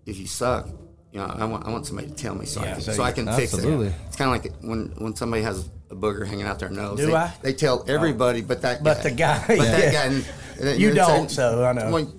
if 0.07 0.19
you 0.19 0.27
suck, 0.27 0.69
you 1.13 1.19
know, 1.19 1.27
I 1.27 1.45
want, 1.47 1.67
I 1.67 1.71
want 1.71 1.87
somebody 1.87 2.09
to 2.09 2.15
tell 2.15 2.35
me 2.35 2.47
so 2.47 2.61
I 2.61 2.67
can, 2.73 2.81
so 2.81 2.93
so 2.93 3.03
I 3.03 3.09
you- 3.09 3.15
can 3.15 3.29
Absolutely. 3.29 3.87
fix 3.89 3.97
it. 3.99 4.07
It's 4.09 4.17
kind 4.17 4.37
of 4.37 4.45
like 4.45 4.53
when 4.63 4.95
when 4.99 5.17
somebody 5.17 5.43
has 5.43 5.69
a 5.91 5.95
booger 5.95 6.27
hanging 6.27 6.47
out 6.47 6.59
their 6.59 6.69
nose. 6.69 6.99
Do 6.99 7.07
they, 7.07 7.15
I? 7.15 7.33
They 7.43 7.53
tell 7.55 7.85
everybody, 7.89 8.43
but 8.43 8.63
that 8.63 8.83
But 8.85 8.99
guy. 8.99 9.03
the 9.03 9.11
guy, 9.13 9.45
but 9.49 9.57
yeah. 9.59 9.65
that 9.65 9.93
guy. 9.93 10.05
and- 10.05 10.25
and 10.61 10.81
You 10.81 10.95
don't, 10.95 11.21
like, 11.23 11.31
so 11.31 11.65
I 11.65 11.73
know. 11.73 11.91
well, 11.93 12.13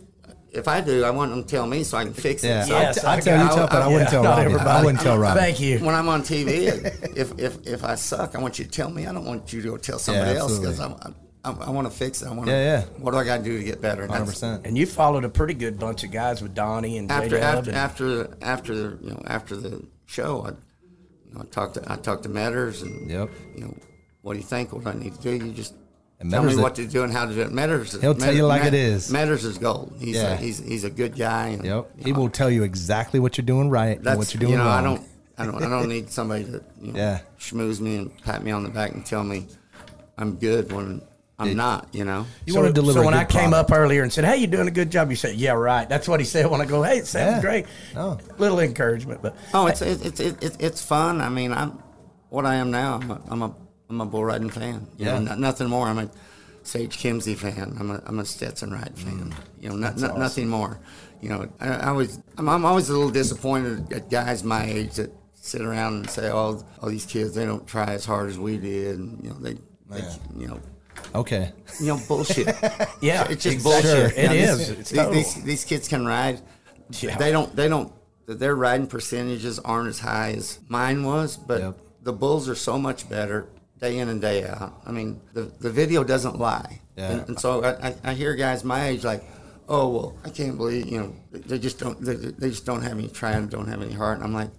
if 0.52 0.68
I 0.68 0.82
do, 0.82 1.04
I 1.04 1.10
want 1.12 1.32
them 1.32 1.44
to 1.44 1.48
tell 1.50 1.68
me 1.68 1.84
so 1.84 1.98
I 1.98 2.04
can 2.06 2.14
fix 2.14 2.44
it. 2.44 2.48
Yeah. 2.48 2.64
So 2.64 2.76
I 2.76 2.82
Yes, 2.82 3.02
t- 3.02 3.08
I 3.08 3.16
I 3.16 3.20
tell 3.20 3.40
you 3.42 3.48
got- 3.50 3.56
tough, 3.56 3.70
but 3.70 3.82
I 3.82 3.86
I- 3.86 3.88
wouldn't 3.88 4.02
yeah, 4.08 4.10
tell 4.12 4.24
not 4.24 4.38
Robbie. 4.48 4.56
I 4.70 4.84
wouldn't 4.84 5.02
tell 5.04 5.18
Robbie. 5.18 5.40
Thank 5.40 5.60
you. 5.60 5.80
when 5.80 5.94
I'm 5.96 6.10
on 6.10 6.22
TV, 6.24 6.68
if, 7.18 7.38
if 7.40 7.68
if 7.68 7.84
I 7.84 7.96
suck, 7.96 8.36
I 8.36 8.40
want 8.42 8.58
you 8.60 8.66
to 8.66 8.72
tell 8.72 8.90
me. 8.90 9.06
I 9.08 9.14
don't 9.14 9.26
want 9.26 9.52
you 9.54 9.62
to 9.62 9.70
go 9.72 9.78
tell 9.78 10.00
somebody 10.00 10.38
else 10.38 10.58
because 10.58 10.80
I'm, 10.80 10.96
I'm, 11.46 11.62
I 11.62 11.70
want 11.70 11.90
to 11.90 11.96
fix 11.96 12.22
it. 12.22 12.28
I 12.28 12.32
want 12.32 12.48
to. 12.48 12.52
Yeah, 12.52 12.80
yeah. 12.80 12.86
What 12.98 13.12
do 13.12 13.18
I 13.18 13.24
got 13.24 13.38
to 13.38 13.44
do 13.44 13.58
to 13.58 13.64
get 13.64 13.82
better? 13.82 14.04
And 14.04 14.12
that's- 14.12 14.42
100%. 14.42 14.66
And 14.66 14.78
you 14.78 14.86
followed 14.86 15.24
a 15.26 15.30
pretty 15.30 15.54
good 15.54 15.80
bunch 15.80 16.04
of 16.04 16.12
guys 16.12 16.42
with 16.42 16.54
Donnie 16.54 16.98
and 16.98 17.12
After 17.12 17.30
J-Dub 17.30 17.44
after 17.68 17.70
and- 17.70 17.78
after 17.78 18.38
after 18.42 18.74
you 19.02 19.10
know 19.12 19.22
after 19.28 19.56
the 19.56 19.86
show, 20.06 20.42
I 20.46 20.50
you 21.30 21.34
know 21.36 21.42
I 21.42 21.46
talked 21.46 21.76
to 21.76 21.84
I 21.92 21.96
talked 21.98 22.24
to 22.24 22.30
Medders 22.30 22.82
and 22.84 23.10
Yep. 23.10 23.30
you 23.56 23.62
know 23.62 23.78
what 24.22 24.34
do 24.34 24.40
you 24.40 24.46
think? 24.46 24.74
What 24.74 24.84
do 24.84 24.90
I 24.90 24.94
need 24.96 25.14
to 25.16 25.22
do? 25.22 25.46
You 25.46 25.52
just. 25.54 25.74
And 26.20 26.32
Tell 26.32 26.42
me 26.42 26.54
Medders- 26.54 26.62
what 26.62 26.76
to 26.76 26.88
do 26.88 27.04
and 27.04 27.14
how 27.14 27.26
to 27.26 27.34
do 27.34 27.42
it. 27.42 27.52
Medders. 27.52 28.00
He'll 28.02 28.16
tell 28.16 28.34
you 28.34 28.46
like 28.48 28.64
it 28.66 28.74
is. 28.74 29.12
Medders 29.12 29.46
is 29.46 29.58
gold. 29.60 29.94
He's 30.00 30.16
Yeah. 30.16 30.34
a, 30.34 30.36
he's 30.36 30.58
he's 30.58 30.84
a 30.84 30.90
good 30.90 31.16
guy. 31.16 31.50
And, 31.50 31.64
Yep. 31.64 31.92
you 31.98 32.04
He 32.06 32.12
know, 32.12 32.20
will 32.22 32.30
tell 32.30 32.50
you 32.50 32.64
exactly 32.64 33.20
what 33.20 33.38
you're 33.38 33.46
doing 33.46 33.70
right 33.70 33.98
and 33.98 34.06
That's 34.06 34.18
what 34.18 34.34
you're 34.34 34.40
doing 34.40 34.54
you 34.54 34.58
know 34.58 34.66
wrong. 34.66 34.80
I 34.80 34.82
don't 34.84 35.02
I 35.38 35.46
don't 35.46 35.64
I 35.64 35.70
don't 35.70 35.90
need 35.90 36.10
somebody 36.10 36.46
to 36.46 36.64
you 36.82 36.92
know, 36.94 36.98
Yeah. 36.98 37.20
schmooze 37.40 37.80
me 37.80 37.98
and 37.98 38.18
pat 38.24 38.44
me 38.44 38.50
on 38.52 38.64
the 38.64 38.70
back 38.70 38.94
and 38.94 39.06
tell 39.06 39.24
me 39.24 39.46
I'm 40.18 40.38
good 40.38 40.72
when 40.72 41.04
I'm 41.38 41.56
not. 41.56 41.90
You 41.92 42.04
know. 42.04 42.26
You 42.48 42.54
so, 42.54 42.62
want 42.62 42.74
to 42.76 42.82
deliver 42.82 42.98
so 42.98 43.02
a 43.04 43.06
when 43.06 43.14
good 43.14 43.20
I 43.20 43.26
came 43.26 43.52
product. 43.52 43.72
up 43.72 43.78
earlier 43.78 44.02
and 44.02 44.12
said, 44.12 44.26
"Hey, 44.26 44.38
you're 44.38 44.48
doing 44.50 44.68
a 44.68 44.72
good 44.72 44.90
job," 44.90 45.12
you 45.12 45.16
said, 45.16 45.36
"Yeah, 45.36 45.52
right." 45.52 45.88
That's 45.88 46.08
what 46.08 46.20
he 46.20 46.26
said 46.26 46.50
when 46.50 46.62
I 46.62 46.66
go, 46.66 46.82
"Hey, 46.82 46.98
it 46.98 47.06
sounds 47.06 47.36
Yeah. 47.36 47.42
great." 47.42 47.66
Oh. 47.96 48.18
Little 48.40 48.60
encouragement, 48.60 49.22
but 49.22 49.36
Oh, 49.54 49.68
it's 49.68 49.84
it's 49.84 50.02
it's 50.02 50.20
it's, 50.20 50.58
it's 50.60 50.82
fun. 50.82 51.22
I 51.22 51.30
mean, 51.30 51.52
I'm 51.54 51.78
what 52.30 52.48
I 52.48 52.56
am 52.56 52.72
now. 52.72 52.96
I'm 53.00 53.12
a 53.12 53.22
I'm 53.30 53.42
a 53.44 53.52
I'm 53.90 54.02
a 54.02 54.06
bull 54.06 54.26
riding 54.26 54.50
fan. 54.50 54.88
You 54.98 55.06
Yeah. 55.06 55.20
know, 55.20 55.34
no- 55.34 55.36
nothing 55.36 55.68
more. 55.70 55.88
I'm 55.88 56.00
a 56.00 56.10
Sage 56.64 56.98
Kimzey 56.98 57.36
fan. 57.38 57.76
I'm 57.80 57.92
a 57.92 58.02
I'm 58.06 58.20
a 58.20 58.26
Stetson 58.26 58.72
Wright 58.72 58.96
fan. 58.98 59.32
Mm. 59.32 59.34
You 59.62 59.70
know, 59.70 59.76
no, 59.76 59.92
no, 60.08 60.18
nothing 60.18 60.48
more. 60.50 60.80
You 61.22 61.30
know, 61.30 61.48
I, 61.60 61.68
I 61.70 61.88
always 61.90 62.20
I'm, 62.38 62.50
I'm 62.50 62.66
always 62.66 62.90
a 62.90 62.94
little 62.94 63.10
disappointed 63.10 63.92
at 63.94 64.10
guys 64.10 64.44
my 64.44 64.66
age 64.66 64.96
that 64.96 65.12
sit 65.34 65.62
around 65.62 65.94
and 65.96 66.10
say, 66.10 66.30
"Oh, 66.30 66.62
all 66.82 66.90
these 66.90 67.06
kids 67.06 67.34
they 67.36 67.46
don't 67.46 67.66
try 67.66 67.94
as 67.94 68.04
hard 68.06 68.30
as 68.30 68.38
we 68.38 68.58
did," 68.58 69.00
and 69.00 69.24
you 69.24 69.30
know 69.30 69.38
they, 69.40 69.54
they 69.90 70.04
you 70.38 70.48
know. 70.48 70.60
Okay. 71.16 71.54
You 71.80 71.88
know, 71.88 72.00
bullshit. 72.08 72.48
Yeah, 73.02 73.26
it's 73.30 73.44
just 73.44 73.56
exactly. 73.56 73.62
bullshit. 73.94 74.18
It 74.18 74.24
You 74.24 74.28
know, 74.28 74.34
is. 74.54 74.58
These, 74.58 74.70
It's 74.80 74.90
these, 74.90 75.10
these, 75.36 75.44
these 75.44 75.64
kids 75.66 75.88
can 75.88 76.06
ride. 76.06 76.42
Yeah. 77.00 77.16
They 77.18 77.32
don't. 77.32 77.56
They 77.56 77.70
don't. 77.70 77.94
Their 78.26 78.56
riding 78.56 78.88
percentages 78.88 79.58
aren't 79.60 79.88
as 79.88 80.00
high 80.00 80.32
as 80.34 80.60
mine 80.68 81.04
was, 81.04 81.38
but 81.38 81.62
Yep. 81.62 81.78
the 82.04 82.12
bulls 82.14 82.50
are 82.50 82.56
so 82.56 82.78
much 82.78 83.08
better 83.10 83.48
day 83.80 83.98
in 84.00 84.10
and 84.10 84.20
day 84.22 84.46
out. 84.48 84.82
I 84.86 84.92
mean, 84.92 85.22
the 85.34 85.44
the 85.60 85.70
video 85.72 86.04
doesn't 86.04 86.38
lie. 86.40 86.82
Yeah. 86.96 87.12
And, 87.12 87.30
and 87.30 87.40
so 87.40 87.64
I, 87.64 87.90
I, 87.90 87.96
I 88.04 88.14
hear 88.14 88.34
guys 88.36 88.64
my 88.64 88.88
age 88.88 89.04
like, 89.04 89.24
oh 89.70 89.88
well, 89.90 90.18
I 90.26 90.30
can't 90.30 90.58
believe 90.58 90.88
you 90.88 91.00
know 91.00 91.14
they 91.32 91.60
just 91.60 91.80
don't 91.80 92.00
they, 92.04 92.16
they 92.16 92.50
just 92.50 92.66
don't 92.66 92.82
have 92.82 92.94
any 92.98 93.08
try 93.08 93.32
and 93.32 93.50
don't 93.50 93.68
have 93.68 93.82
any 93.82 93.94
heart. 93.94 94.18
And 94.18 94.24
I'm 94.26 94.34
like, 94.34 94.50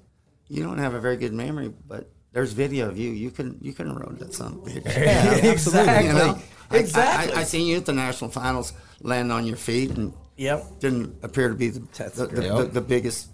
you 0.48 0.62
don't 0.62 0.78
have 0.78 0.94
a 0.94 1.00
very 1.00 1.16
good 1.16 1.32
memory, 1.32 1.72
but 1.86 2.10
there's 2.32 2.52
video 2.52 2.88
of 2.88 2.96
you. 2.98 3.10
You 3.10 3.30
can 3.30 3.58
you 3.60 3.72
can 3.72 3.92
rode 3.94 4.18
that 4.20 4.34
son 4.34 4.60
of 4.64 4.66
a 4.68 5.50
exactly, 5.50 6.06
You 6.08 6.12
know? 6.12 6.38
I- 6.70 6.76
exactly. 6.76 7.32
I, 7.34 7.38
I, 7.38 7.40
I 7.40 7.44
seen 7.44 7.66
you 7.66 7.76
at 7.78 7.86
the 7.86 7.92
national 7.94 8.30
finals 8.30 8.72
land 9.00 9.32
on 9.32 9.46
your 9.46 9.56
feet 9.56 9.90
and 9.90 10.12
Yep. 10.36 10.78
didn't 10.78 11.16
appear 11.24 11.48
to 11.48 11.54
be 11.54 11.70
the 11.70 11.80
the, 12.14 12.26
the, 12.26 12.42
Yep. 12.44 12.56
the, 12.58 12.64
the 12.66 12.80
biggest, 12.80 13.26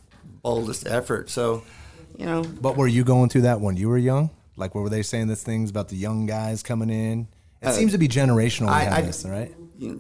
boldest 0.42 0.86
effort. 0.86 1.28
So, 1.28 1.62
you 2.16 2.24
know, 2.24 2.42
But 2.42 2.78
were 2.78 2.86
you 2.86 3.04
going 3.04 3.28
through 3.28 3.42
that 3.42 3.60
when 3.60 3.76
you 3.76 3.90
were 3.90 3.98
young? 3.98 4.30
Like, 4.56 4.74
what 4.74 4.82
were 4.82 4.88
they 4.90 5.02
saying 5.02 5.28
these 5.28 5.42
things 5.42 5.70
about 5.70 5.88
the 5.88 5.96
young 5.96 6.26
guys 6.26 6.62
coming 6.62 6.90
in? 6.90 7.28
It 7.62 7.72
seems 7.72 7.92
to 7.92 7.98
be 7.98 8.08
generational. 8.08 8.68
Uh, 8.68 8.72
I- 8.72 8.96
I- 8.96 9.00
this, 9.02 9.24
right? 9.24 9.54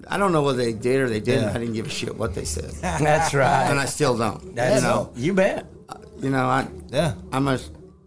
I 0.08 0.18
don't 0.18 0.30
know 0.32 0.42
whether 0.42 0.58
they 0.62 0.72
did 0.72 1.00
or 1.00 1.08
they 1.08 1.18
didn't. 1.20 1.44
Yeah. 1.44 1.50
I 1.50 1.58
didn't 1.58 1.74
give 1.74 1.86
a 1.86 1.90
shit 1.90 2.16
what 2.16 2.34
they 2.34 2.44
said, 2.44 2.70
That's 2.80 3.34
right. 3.34 3.64
and 3.70 3.80
I 3.80 3.86
still 3.86 4.16
don't. 4.16 4.54
That's, 4.54 4.76
you 4.76 4.88
know, 4.88 5.10
you 5.16 5.34
bet. 5.34 5.66
you 6.20 6.30
know, 6.30 6.46
I 6.46 6.68
Yeah. 6.90 7.14
I'm 7.32 7.48
a 7.48 7.58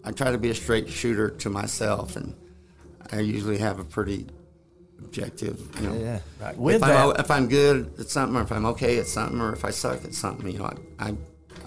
I 0.05 0.11
try 0.11 0.31
to 0.31 0.37
be 0.37 0.49
a 0.49 0.55
straight 0.55 0.87
shooter 0.89 1.29
to 1.29 1.49
myself, 1.49 2.15
and 2.15 2.33
I 3.11 3.19
usually 3.19 3.57
have 3.57 3.79
a 3.79 3.83
pretty 3.83 4.27
objective. 4.99 5.59
You 5.81 5.89
know, 5.89 5.95
Yeah. 5.99 6.19
Right. 6.39 6.57
With 6.57 6.77
if, 6.77 6.83
I'm, 6.83 7.15
if 7.19 7.29
I'm 7.31 7.47
good 7.49 7.91
at 7.99 8.09
something, 8.09 8.37
or 8.37 8.43
if 8.43 8.51
I'm 8.51 8.65
okay 8.67 8.97
at 8.99 9.07
something, 9.07 9.39
or 9.41 9.51
if 9.53 9.65
I 9.65 9.71
suck 9.71 10.03
at 10.05 10.13
something, 10.13 10.49
you 10.49 10.59
know, 10.59 10.71
I 10.99 11.09
I, 11.09 11.15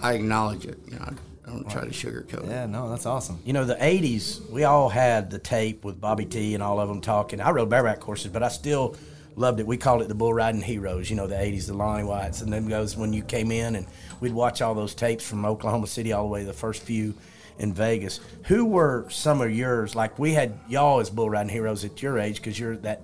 I 0.01 0.13
acknowledge 0.13 0.65
it. 0.65 0.79
You 0.87 0.97
know, 0.97 1.13
I, 1.45 1.49
don't 1.49 1.69
try 1.69 1.81
to 1.81 1.89
sugarcoat 1.89 2.43
it. 2.43 2.49
Yeah, 2.49 2.65
no, 2.65 2.89
that's 2.89 3.05
awesome. 3.05 3.39
you 3.45 3.53
know, 3.53 3.65
the 3.65 3.75
'80s, 3.75 4.49
we 4.49 4.63
all 4.63 4.89
had 4.89 5.29
the 5.31 5.39
tape 5.39 5.83
with 5.83 5.99
Bobby 5.99 6.25
T 6.25 6.53
and 6.53 6.63
all 6.63 6.79
of 6.79 6.87
them 6.87 7.01
talking. 7.01 7.41
I 7.41 7.51
rode 7.51 7.69
bareback 7.69 7.99
courses, 7.99 8.31
but 8.31 8.43
I 8.43 8.49
still 8.49 8.95
loved 9.35 9.59
it. 9.59 9.65
We 9.65 9.77
called 9.77 10.01
it 10.01 10.07
the 10.07 10.15
bull 10.15 10.33
riding 10.33 10.61
heroes. 10.61 11.09
You 11.09 11.15
know, 11.15 11.27
the 11.27 11.35
'80s, 11.35 11.67
the 11.67 11.73
Lonnie 11.73 12.03
Whites, 12.03 12.41
and 12.41 12.51
then 12.51 12.67
goes 12.67 12.95
when 12.95 13.13
you 13.13 13.23
came 13.23 13.51
in, 13.51 13.75
and 13.75 13.87
we'd 14.19 14.33
watch 14.33 14.61
all 14.61 14.75
those 14.75 14.93
tapes 14.93 15.27
from 15.27 15.45
Oklahoma 15.45 15.87
City 15.87 16.13
all 16.13 16.23
the 16.23 16.29
way 16.29 16.41
to 16.41 16.45
the 16.45 16.53
first 16.53 16.83
few 16.83 17.15
in 17.57 17.73
Vegas. 17.73 18.19
Who 18.45 18.65
were 18.65 19.07
some 19.09 19.41
of 19.41 19.51
yours? 19.51 19.95
Like 19.95 20.19
we 20.19 20.33
had 20.33 20.59
y'all 20.67 20.99
as 20.99 21.09
bull 21.09 21.29
riding 21.29 21.51
heroes 21.51 21.85
at 21.85 22.01
your 22.01 22.19
age 22.19 22.37
because 22.37 22.59
you're 22.59 22.77
that 22.77 23.01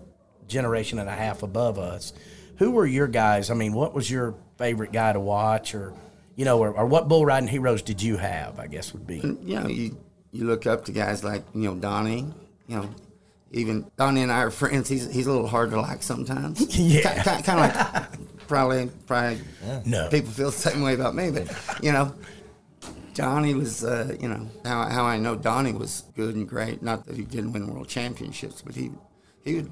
generation 0.47 1.00
and 1.00 1.10
a 1.10 1.13
half 1.13 1.43
above 1.43 1.78
us. 1.80 2.13
Who 2.58 2.71
were 2.71 2.86
your 2.86 3.08
guys? 3.08 3.52
I 3.52 3.54
mean, 3.54 3.73
what 3.73 3.93
was 3.93 4.10
your 4.10 4.36
favorite 4.58 4.91
guy 4.91 5.13
to 5.13 5.19
watch, 5.19 5.76
or 5.76 5.93
you 6.38 6.45
know, 6.45 6.58
or, 6.60 6.71
or 6.71 6.86
what 6.86 7.10
bull 7.10 7.26
riding 7.26 7.50
heroes 7.50 7.82
did 7.82 8.02
you 8.02 8.15
have? 8.15 8.58
I 8.60 8.67
guess 8.67 8.93
would 8.93 9.06
be. 9.06 9.17
you 9.43 9.60
know, 9.60 9.67
you 9.67 9.97
you 10.32 10.45
look 10.45 10.65
up 10.65 10.86
to 10.86 10.93
guys 10.93 11.21
like 11.26 11.43
you 11.54 11.63
know 11.63 11.76
Donnie, 11.76 12.32
you 12.67 12.76
know, 12.78 12.89
even 13.52 13.91
Donnie 13.97 14.21
and 14.21 14.32
I 14.32 14.43
are 14.43 14.52
friends. 14.52 14.88
He's 14.88 15.12
he's 15.12 15.28
a 15.28 15.32
little 15.32 15.47
hard 15.47 15.71
to 15.71 15.82
like 15.82 16.02
sometimes. 16.04 16.62
Yeah. 16.80 17.21
kind, 17.23 17.43
kind 17.43 17.60
of 17.60 17.93
like 17.93 18.47
probably 18.47 18.89
probably 19.08 19.41
No. 19.86 20.08
people 20.10 20.32
feel 20.32 20.52
the 20.52 20.58
same 20.58 20.82
way 20.82 20.93
about 20.93 21.13
me, 21.15 21.32
but 21.32 21.52
you 21.84 21.91
know. 21.91 22.13
Donnie 23.13 23.56
was, 23.56 23.84
uh, 23.84 24.15
you 24.21 24.28
know, 24.28 24.47
how, 24.63 24.88
how 24.89 25.04
I 25.04 25.17
know 25.17 25.36
Donnie 25.36 25.73
was 25.73 26.04
good 26.15 26.36
and 26.36 26.47
great. 26.47 26.84
Not 26.84 27.08
that 27.08 27.15
he 27.15 27.23
didn't 27.23 27.52
win 27.52 27.65
world 27.67 27.88
championships, 27.88 28.62
but 28.62 28.76
he 28.76 28.91
he 29.43 29.56
would 29.56 29.71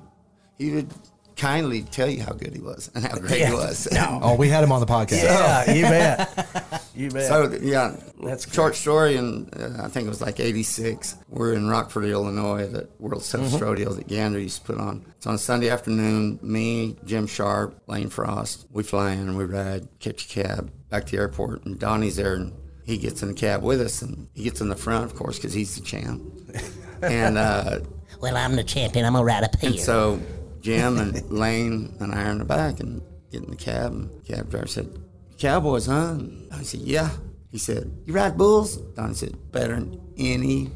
he 0.57 0.71
would 0.71 0.89
kindly 1.35 1.81
tell 1.83 2.09
you 2.09 2.21
how 2.23 2.31
good 2.33 2.53
he 2.53 2.61
was 2.61 2.89
and 2.95 3.03
how 3.05 3.17
great 3.17 3.39
Yeah. 3.39 3.47
he 3.49 3.53
was. 3.53 3.87
Oh, 3.97 4.35
we 4.35 4.49
had 4.49 4.63
him 4.63 4.71
on 4.71 4.79
the 4.79 4.85
podcast. 4.85 5.23
Yeah, 5.23 5.71
you 5.71 5.83
bet. 5.83 6.81
You 6.95 7.09
bet. 7.11 7.27
So 7.27 7.51
yeah, 7.61 7.93
That's 8.23 8.49
short 8.53 8.73
story, 8.75 9.17
and 9.17 9.53
uh, 9.59 9.83
I 9.83 9.89
think 9.89 10.05
it 10.05 10.09
was 10.09 10.21
like 10.21 10.39
'86. 10.39 11.17
We're 11.27 11.53
in 11.53 11.67
Rockford, 11.67 12.05
Illinois, 12.05 12.67
the 12.67 12.87
World's 12.99 13.29
Toughest 13.29 13.55
Mm-hmm. 13.55 13.63
Rodeo 13.65 13.91
that 13.91 14.07
Gander 14.07 14.39
used 14.39 14.61
to 14.61 14.73
put 14.73 14.77
on. 14.79 15.05
It's 15.17 15.27
on 15.27 15.35
a 15.35 15.37
Sunday 15.37 15.69
afternoon. 15.69 16.39
Me, 16.41 16.95
Jim 17.03 17.27
Sharp, 17.27 17.81
Lane 17.87 18.09
Frost, 18.09 18.65
we 18.71 18.81
fly 18.83 19.11
in 19.11 19.19
and 19.27 19.37
we 19.37 19.43
ride, 19.43 19.89
catch 19.99 20.23
a 20.25 20.27
cab 20.29 20.71
back 20.89 21.05
to 21.07 21.11
the 21.17 21.21
airport, 21.21 21.65
and 21.65 21.77
Donnie's 21.77 22.15
there, 22.15 22.35
and 22.35 22.53
he 22.85 22.97
gets 22.97 23.21
in 23.21 23.27
the 23.27 23.33
cab 23.33 23.61
with 23.61 23.81
us, 23.81 24.01
and 24.01 24.29
he 24.33 24.43
gets 24.45 24.61
in 24.61 24.69
the 24.69 24.75
front, 24.77 25.03
of 25.03 25.15
course, 25.15 25.35
because 25.35 25.53
he's 25.53 25.75
the 25.75 25.81
champ. 25.81 26.23
and 27.01 27.37
uh, 27.37 27.79
Well, 28.21 28.37
I'm 28.37 28.55
the 28.55 28.63
champion. 28.63 29.03
I'm 29.05 29.11
gonna 29.13 29.25
ride 29.25 29.43
up 29.43 29.57
here. 29.59 29.71
and 29.71 29.79
so 29.79 30.21
Jim 30.65 30.97
and 30.97 31.29
Lane 31.29 31.95
and 31.99 32.11
I 32.11 32.23
are 32.23 32.31
in 32.31 32.39
the 32.39 32.43
back 32.45 32.79
and 32.79 32.99
get 33.31 33.43
in 33.43 33.51
the 33.51 33.55
cab. 33.55 33.91
And 33.91 34.09
the 34.09 34.33
cab 34.33 34.49
driver 34.49 34.65
said, 34.65 34.89
Cowboys, 35.37 35.85
huh? 35.85 36.15
And 36.17 36.51
I 36.51 36.63
said, 36.63 36.79
Yeah. 36.79 37.11
He 37.51 37.59
said, 37.59 37.91
You 38.05 38.13
ride 38.13 38.35
bulls? 38.35 38.77
Donnie 38.77 39.13
said, 39.13 39.35
Better 39.51 39.75
than 39.75 40.01
any 40.17 40.71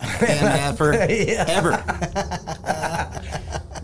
MFer 0.00 0.94
ever. 1.48 1.72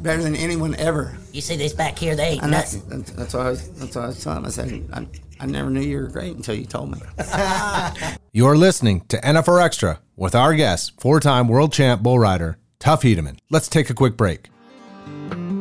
better 0.01 0.22
than 0.22 0.35
anyone 0.35 0.74
ever. 0.77 1.18
You 1.33 1.42
see 1.42 1.57
this 1.57 1.74
back 1.74 1.98
here? 1.98 2.16
They 2.16 2.29
ain't 2.31 2.42
And 2.42 2.51
that's, 2.51 2.74
nothing. 2.74 2.88
that's, 3.01 3.11
that's 3.12 3.35
what 3.35 3.46
I 3.46 3.51
was, 3.51 3.68
that's 3.72 3.94
what 3.94 4.05
I 4.05 4.07
was 4.09 4.24
telling 4.24 4.38
him. 4.38 4.46
I 4.46 4.48
said, 4.48 4.88
I, 4.94 5.07
I 5.40 5.46
never 5.46 5.68
knew 5.68 5.83
you 5.83 5.98
were 5.98 6.09
great 6.09 6.35
until 6.35 6.55
you 6.55 6.64
told 6.64 6.92
me. 6.92 6.98
You're 8.33 8.57
listening 8.57 9.03
to 9.09 9.18
NFR 9.20 9.62
Extra 9.62 10.01
with 10.16 10.35
our 10.35 10.55
guest, 10.55 10.98
four 10.98 11.20
time 11.20 11.46
world 11.46 11.74
champ 11.74 12.03
bull 12.03 12.18
rider, 12.18 12.57
Tough 12.79 13.03
Hedeman. 13.03 13.38
Let's 13.51 13.68
take 13.68 13.90
a 13.90 13.94
quick 13.94 14.16
break. 14.16 14.48
Thank 15.31 15.51
you. 15.53 15.58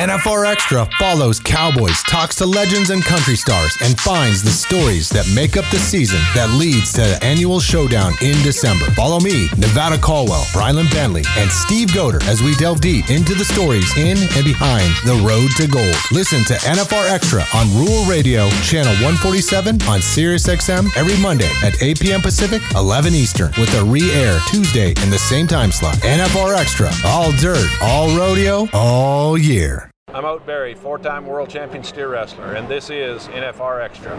NFR 0.00 0.50
Extra 0.50 0.88
follows 0.98 1.38
Cowboys, 1.40 2.02
talks 2.04 2.34
to 2.36 2.46
legends 2.46 2.88
and 2.88 3.04
country 3.04 3.36
stars, 3.36 3.76
and 3.82 4.00
finds 4.00 4.42
the 4.42 4.48
stories 4.48 5.10
that 5.10 5.30
make 5.34 5.58
up 5.58 5.66
the 5.70 5.76
season 5.78 6.22
that 6.34 6.48
leads 6.56 6.94
to 6.94 7.02
the 7.02 7.18
annual 7.22 7.60
showdown 7.60 8.14
in 8.22 8.32
December. 8.42 8.86
Follow 8.92 9.20
me, 9.20 9.50
Nevada 9.58 9.98
Caldwell, 9.98 10.44
Brylan 10.56 10.90
Bentley, 10.90 11.22
and 11.36 11.50
Steve 11.50 11.88
Goder 11.88 12.24
as 12.24 12.40
we 12.40 12.54
delve 12.54 12.80
deep 12.80 13.10
into 13.10 13.34
the 13.34 13.44
stories 13.44 13.94
in 13.98 14.16
and 14.16 14.42
behind 14.42 14.88
the 15.04 15.20
road 15.20 15.50
to 15.60 15.68
gold. 15.68 15.94
Listen 16.10 16.44
to 16.48 16.54
NFR 16.64 17.10
Extra 17.10 17.44
on 17.52 17.68
Rural 17.76 18.06
Radio, 18.06 18.48
channel 18.64 18.94
147 19.04 19.82
on 19.82 20.00
Sirius 20.00 20.46
XM 20.46 20.88
every 20.96 21.20
Monday 21.20 21.52
at 21.62 21.76
8 21.82 22.00
p.m. 22.00 22.22
Pacific, 22.22 22.62
11 22.74 23.12
Eastern, 23.12 23.52
with 23.58 23.68
a 23.76 23.84
re-air 23.84 24.40
Tuesday 24.48 24.96
in 25.04 25.10
the 25.10 25.20
same 25.20 25.46
time 25.46 25.70
slot. 25.70 25.96
NFR 25.96 26.56
Extra, 26.56 26.88
all 27.04 27.32
dirt, 27.32 27.68
all 27.82 28.08
rodeo, 28.16 28.66
all 28.72 29.36
year. 29.36 29.89
I'm 30.12 30.24
Ote 30.24 30.44
Berry, 30.44 30.74
four 30.74 30.98
time 30.98 31.24
world 31.24 31.48
champion 31.48 31.84
steer 31.84 32.08
wrestler, 32.08 32.54
and 32.54 32.68
this 32.68 32.90
is 32.90 33.28
NFR 33.28 33.80
Extra. 33.84 34.16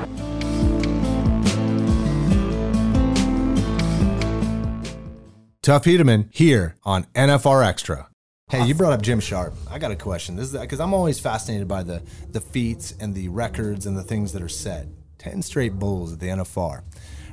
Tough 5.61 5.83
Hedeman 5.83 6.29
here 6.31 6.77
on 6.83 7.03
NFR 7.13 7.65
Extra. 7.65 8.07
Hey, 8.49 8.65
you 8.65 8.73
brought 8.73 8.93
up 8.93 9.01
Jim 9.01 9.19
Sharp. 9.19 9.53
I 9.69 9.79
got 9.79 9.91
a 9.91 9.97
question. 9.97 10.37
This 10.37 10.53
is 10.53 10.59
because 10.59 10.79
I'm 10.79 10.93
always 10.93 11.19
fascinated 11.19 11.67
by 11.67 11.83
the 11.83 12.01
the 12.29 12.39
feats 12.39 12.93
and 12.97 13.13
the 13.13 13.27
records 13.27 13.85
and 13.85 13.97
the 13.97 14.03
things 14.03 14.31
that 14.31 14.41
are 14.41 14.49
set. 14.49 14.87
Ten 15.17 15.41
straight 15.41 15.73
bulls 15.73 16.13
at 16.13 16.21
the 16.21 16.27
NFR. 16.27 16.83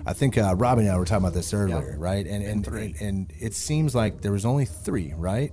I 0.04 0.12
think 0.14 0.36
uh, 0.36 0.54
Robbie 0.56 0.82
and 0.82 0.90
I 0.90 0.98
were 0.98 1.04
talking 1.04 1.24
about 1.24 1.34
this 1.34 1.54
earlier, 1.54 1.94
right? 1.96 2.26
And 2.26 2.44
and, 2.44 2.66
and 2.66 2.96
and 3.00 3.32
it 3.38 3.54
seems 3.54 3.94
like 3.94 4.20
there 4.20 4.32
was 4.32 4.44
only 4.44 4.64
three, 4.64 5.14
right? 5.16 5.52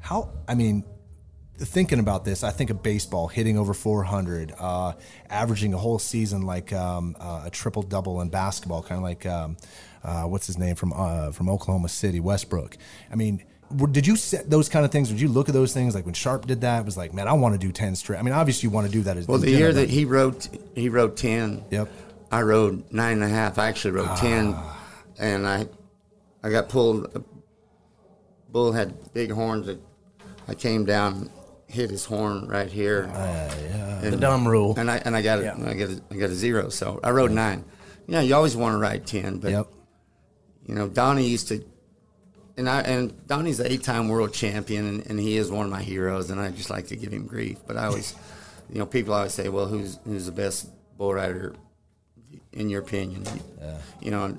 How? 0.00 0.30
I 0.48 0.54
mean, 0.54 0.84
thinking 1.60 1.98
about 1.98 2.24
this, 2.24 2.42
I 2.42 2.50
think 2.50 2.70
of 2.70 2.82
baseball 2.82 3.28
hitting 3.28 3.58
over 3.58 3.74
400, 3.74 4.52
uh, 4.58 4.92
averaging 5.28 5.74
a 5.74 5.78
whole 5.78 5.98
season 5.98 6.42
like 6.42 6.72
um, 6.72 7.16
uh, 7.20 7.42
a 7.46 7.50
triple 7.50 7.82
double 7.82 8.20
in 8.20 8.28
basketball, 8.28 8.82
kind 8.82 8.98
of 8.98 9.02
like 9.02 9.26
um, 9.26 9.56
uh, 10.02 10.24
what's 10.24 10.46
his 10.46 10.58
name 10.58 10.74
from 10.76 10.92
uh, 10.94 11.32
from 11.32 11.48
Oklahoma 11.48 11.88
City, 11.88 12.20
Westbrook. 12.20 12.76
I 13.12 13.16
mean, 13.16 13.44
did 13.92 14.06
you 14.06 14.16
set 14.16 14.50
those 14.50 14.68
kind 14.68 14.84
of 14.84 14.90
things? 14.90 15.08
Did 15.10 15.20
you 15.20 15.28
look 15.28 15.48
at 15.48 15.54
those 15.54 15.72
things 15.72 15.94
like 15.94 16.04
when 16.04 16.14
Sharp 16.14 16.46
did 16.46 16.62
that? 16.62 16.80
It 16.80 16.84
was 16.84 16.96
like, 16.96 17.14
man, 17.14 17.28
I 17.28 17.34
want 17.34 17.54
to 17.54 17.58
do 17.58 17.70
10 17.72 17.94
straight. 17.94 18.18
I 18.18 18.22
mean, 18.22 18.34
obviously 18.34 18.66
you 18.68 18.70
want 18.70 18.86
to 18.86 18.92
do 18.92 19.02
that 19.02 19.16
as 19.16 19.28
Well, 19.28 19.38
the 19.38 19.50
year 19.50 19.72
that 19.72 19.82
but- 19.82 19.90
he 19.90 20.04
wrote, 20.04 20.48
he 20.74 20.88
wrote 20.88 21.16
10. 21.16 21.64
Yep. 21.70 21.88
I 22.32 22.42
rode 22.42 22.92
nine 22.92 23.14
and 23.14 23.24
a 23.24 23.28
half. 23.28 23.58
I 23.58 23.68
actually 23.68 23.92
rode 23.92 24.16
10. 24.16 24.54
Ah. 24.56 24.76
And 25.18 25.46
I 25.46 25.66
I 26.42 26.50
got 26.50 26.68
pulled. 26.68 27.24
Bull 28.50 28.72
had 28.72 29.12
big 29.12 29.30
horns. 29.30 29.66
That 29.66 29.80
I 30.48 30.54
came 30.54 30.84
down, 30.84 31.30
hit 31.70 31.90
his 31.90 32.04
horn 32.04 32.46
right 32.48 32.70
here. 32.70 33.08
Ah, 33.14 34.00
The 34.02 34.16
dumb 34.16 34.46
rule. 34.46 34.74
And 34.78 34.90
I 34.90 34.96
and 34.98 35.16
I 35.16 35.22
got 35.22 35.38
it. 35.40 35.46
I 35.54 35.74
got 35.74 35.88
a, 35.90 36.02
I 36.10 36.16
got 36.16 36.30
a 36.30 36.34
zero. 36.34 36.68
So 36.68 37.00
I 37.02 37.10
rode 37.10 37.30
nine. 37.32 37.64
Yeah, 38.06 38.20
you 38.22 38.34
always 38.34 38.56
want 38.56 38.74
to 38.74 38.78
ride 38.78 39.06
ten, 39.06 39.38
but 39.38 39.50
Yep. 39.52 39.66
you 40.66 40.74
know 40.74 40.88
Donnie 40.88 41.28
used 41.28 41.48
to, 41.48 41.64
and 42.56 42.68
I 42.68 42.80
and 42.82 43.26
Donnie's 43.28 43.58
the 43.58 43.70
eight-time 43.70 44.08
world 44.08 44.32
champion, 44.34 44.86
and, 44.86 45.06
and 45.06 45.20
he 45.20 45.36
is 45.36 45.50
one 45.50 45.64
of 45.66 45.70
my 45.72 45.82
heroes, 45.82 46.30
and 46.30 46.40
I 46.40 46.50
just 46.50 46.70
like 46.70 46.88
to 46.88 46.96
give 46.96 47.12
him 47.12 47.26
grief. 47.26 47.58
But 47.66 47.76
I 47.76 47.86
always, 47.86 48.14
you 48.72 48.78
know, 48.78 48.86
people 48.86 49.14
always 49.14 49.32
say, 49.34 49.48
well, 49.48 49.66
who's 49.66 49.98
who's 50.04 50.26
the 50.26 50.32
best 50.32 50.68
bull 50.98 51.14
rider, 51.14 51.54
in 52.52 52.68
your 52.68 52.80
opinion? 52.82 53.24
Yeah. 53.60 53.78
You 54.00 54.10
know, 54.10 54.38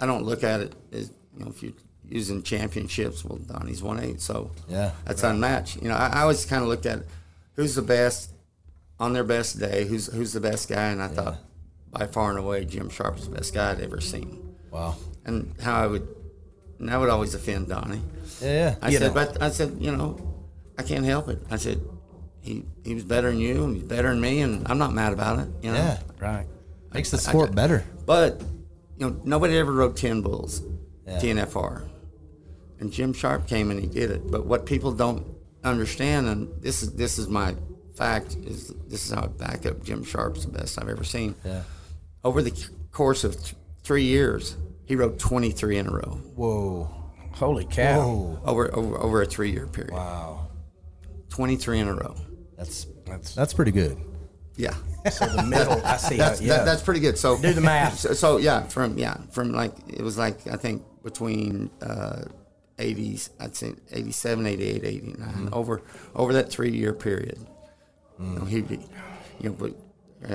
I 0.00 0.06
don't 0.06 0.24
look 0.24 0.42
at 0.42 0.60
it 0.60 0.72
as 0.92 1.10
you 1.36 1.44
know 1.44 1.50
if 1.50 1.62
you're 1.62 1.72
using 2.10 2.42
championships. 2.42 3.24
Well, 3.24 3.38
Donnie's 3.38 3.82
one 3.82 4.00
eight, 4.00 4.20
so 4.20 4.50
Yeah. 4.68 4.92
that's 5.04 5.22
unmatched. 5.22 5.80
You 5.82 5.88
know, 5.88 5.94
I, 5.94 6.08
I 6.08 6.20
always 6.22 6.44
kind 6.44 6.62
of 6.62 6.68
looked 6.68 6.86
at 6.86 7.04
who's 7.54 7.74
the 7.74 7.82
best 7.82 8.30
on 8.98 9.12
their 9.12 9.24
best 9.24 9.58
day, 9.58 9.86
who's 9.86 10.06
who's 10.12 10.32
the 10.32 10.40
best 10.40 10.68
guy, 10.68 10.88
and 10.88 11.02
I 11.02 11.08
thought 11.08 11.38
by 11.90 12.06
far 12.06 12.30
and 12.30 12.38
away 12.38 12.64
Jim 12.64 12.88
Sharp 12.90 13.14
was 13.16 13.28
the 13.28 13.34
best 13.34 13.54
guy 13.54 13.70
I'd 13.72 13.80
ever 13.80 14.00
seen. 14.00 14.56
Wow. 14.70 14.96
And 15.24 15.54
how 15.60 15.74
I 15.82 15.86
would, 15.86 16.06
and 16.78 16.88
that 16.88 16.98
would 16.98 17.08
always 17.10 17.34
offend 17.34 17.68
Donnie. 17.68 18.02
Yeah, 18.40 18.48
yeah. 18.52 18.74
I 18.82 18.88
You 18.90 18.98
said, 18.98 19.08
know. 19.08 19.14
but 19.14 19.42
I 19.42 19.50
said, 19.50 19.76
you 19.80 19.90
know, 19.92 20.18
I 20.78 20.82
can't 20.82 21.04
help 21.04 21.28
it. 21.28 21.40
I 21.50 21.56
said, 21.56 21.80
he 22.40 22.64
he 22.84 22.94
was 22.94 23.04
better 23.04 23.30
than 23.30 23.38
you, 23.40 23.64
and 23.64 23.74
he's 23.76 23.84
better 23.84 24.08
than 24.10 24.20
me, 24.20 24.40
and 24.40 24.66
I'm 24.68 24.78
not 24.78 24.92
mad 24.92 25.12
about 25.12 25.38
it. 25.40 25.48
You 25.62 25.72
know, 25.72 25.76
Yeah. 25.78 25.98
Right. 26.20 26.46
Makes 26.92 27.10
the 27.10 27.18
I- 27.18 27.20
sport 27.20 27.50
I- 27.50 27.54
better. 27.54 27.84
But 28.06 28.40
you 28.98 29.08
know, 29.08 29.20
nobody 29.24 29.56
ever 29.58 29.72
rode 29.72 29.96
ten 29.96 30.20
bulls, 30.22 30.62
Yeah. 31.06 31.18
TNFR, 31.20 31.82
and 32.80 32.92
Jim 32.92 33.12
Sharp 33.12 33.46
came 33.46 33.70
and 33.70 33.78
he 33.78 33.86
did 33.86 34.10
it. 34.10 34.30
But 34.30 34.46
what 34.46 34.66
people 34.66 34.92
don't 34.92 35.26
understand, 35.62 36.26
and 36.26 36.62
this 36.62 36.82
is 36.82 36.94
this 36.94 37.18
is 37.18 37.28
my 37.28 37.54
fact, 37.96 38.36
is 38.36 38.68
this 38.88 39.06
is 39.06 39.12
how 39.12 39.24
I 39.24 39.26
back 39.28 39.66
up 39.66 39.82
Jim 39.84 40.02
Sharp's 40.02 40.44
the 40.44 40.50
best 40.50 40.80
I've 40.80 40.88
ever 40.88 41.04
seen. 41.04 41.34
Yeah. 41.44 41.62
Over 42.24 42.42
the 42.42 42.68
course 42.90 43.24
of 43.24 43.36
th- 43.36 43.54
three 43.82 44.04
years, 44.04 44.56
he 44.84 44.96
rode 44.96 45.18
23 45.18 45.78
in 45.78 45.86
a 45.86 45.90
row. 45.90 46.20
Whoa. 46.34 46.90
Holy 47.32 47.64
cow. 47.64 48.00
Whoa. 48.00 48.40
Over 48.44 48.74
over 48.74 48.98
over 48.98 49.22
a 49.22 49.26
three 49.26 49.50
year 49.50 49.66
period. 49.66 49.92
Wow. 49.92 50.48
23 51.28 51.78
in 51.78 51.88
a 51.88 51.94
row. 51.94 52.14
That's 52.56 52.86
That's 53.06 53.34
that's 53.34 53.54
pretty 53.54 53.70
good. 53.70 53.96
Yeah. 54.56 54.74
so 55.10 55.26
the 55.26 55.42
middle. 55.42 55.80
I 55.84 55.96
see. 55.96 56.16
That's 56.16 56.40
how, 56.40 56.44
yeah. 56.44 56.56
that, 56.58 56.64
that's 56.66 56.82
pretty 56.82 57.00
good. 57.00 57.16
So 57.16 57.40
Do 57.40 57.52
the 57.52 57.60
math. 57.60 58.00
So, 58.00 58.12
so, 58.12 58.36
yeah, 58.36 58.64
from 58.64 58.98
yeah, 58.98 59.16
from 59.30 59.52
like 59.52 59.72
it 59.88 60.02
was 60.02 60.18
like 60.18 60.46
I 60.46 60.56
think 60.56 60.82
between 61.02 61.70
uh, 61.80 62.24
80s, 62.80 63.30
I'd 63.38 63.54
say 63.56 63.74
87, 63.92 64.46
88, 64.46 64.84
89 64.84 65.16
Mm-hmm. 65.28 65.48
over 65.54 65.82
over 66.14 66.32
that 66.32 66.50
three 66.50 66.72
year 66.72 66.92
period. 66.92 67.38
You 68.18 68.24
Mm. 68.24 68.38
know, 68.38 68.44
he, 68.44 68.58
you 69.40 69.48
know, 69.50 69.56
but 69.58 69.74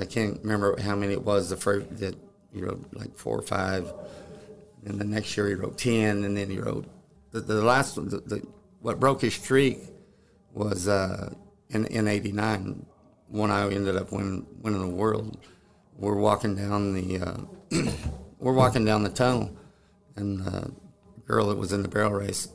I 0.00 0.04
can't 0.06 0.40
remember 0.42 0.80
how 0.80 0.96
many 0.96 1.12
it 1.12 1.22
was. 1.24 1.50
The 1.50 1.56
first 1.56 1.98
that 1.98 2.16
he 2.52 2.60
wrote 2.62 2.84
like 2.92 3.16
four 3.16 3.38
or 3.38 3.42
five, 3.42 3.92
and 4.84 4.98
the 4.98 5.04
next 5.04 5.36
year 5.36 5.48
he 5.48 5.54
wrote 5.54 5.78
ten, 5.78 6.24
and 6.24 6.36
then 6.36 6.50
he 6.50 6.58
wrote 6.58 6.86
the, 7.32 7.40
the 7.40 7.62
last 7.62 7.96
one. 7.96 8.08
The, 8.08 8.18
the, 8.18 8.42
what 8.80 8.98
broke 8.98 9.20
his 9.20 9.34
streak 9.34 9.78
was 10.52 10.88
uh, 10.88 11.32
in 11.70 11.86
in 11.86 12.08
'89 12.08 12.84
when 13.28 13.50
I 13.50 13.68
ended 13.70 13.96
up 13.96 14.10
winning 14.12 14.46
winning 14.62 14.80
the 14.80 14.94
world. 15.02 15.38
We're 15.98 16.16
walking 16.16 16.56
down 16.56 16.92
the 16.94 17.20
uh, 17.20 17.36
we're 18.40 18.52
walking 18.52 18.84
down 18.84 19.02
the 19.04 19.10
tunnel, 19.10 19.50
and 20.16 20.46
uh, 20.46 20.64
girl 21.26 21.46
that 21.48 21.58
was 21.58 21.72
in 21.72 21.82
the 21.82 21.88
barrel 21.88 22.12
race, 22.12 22.48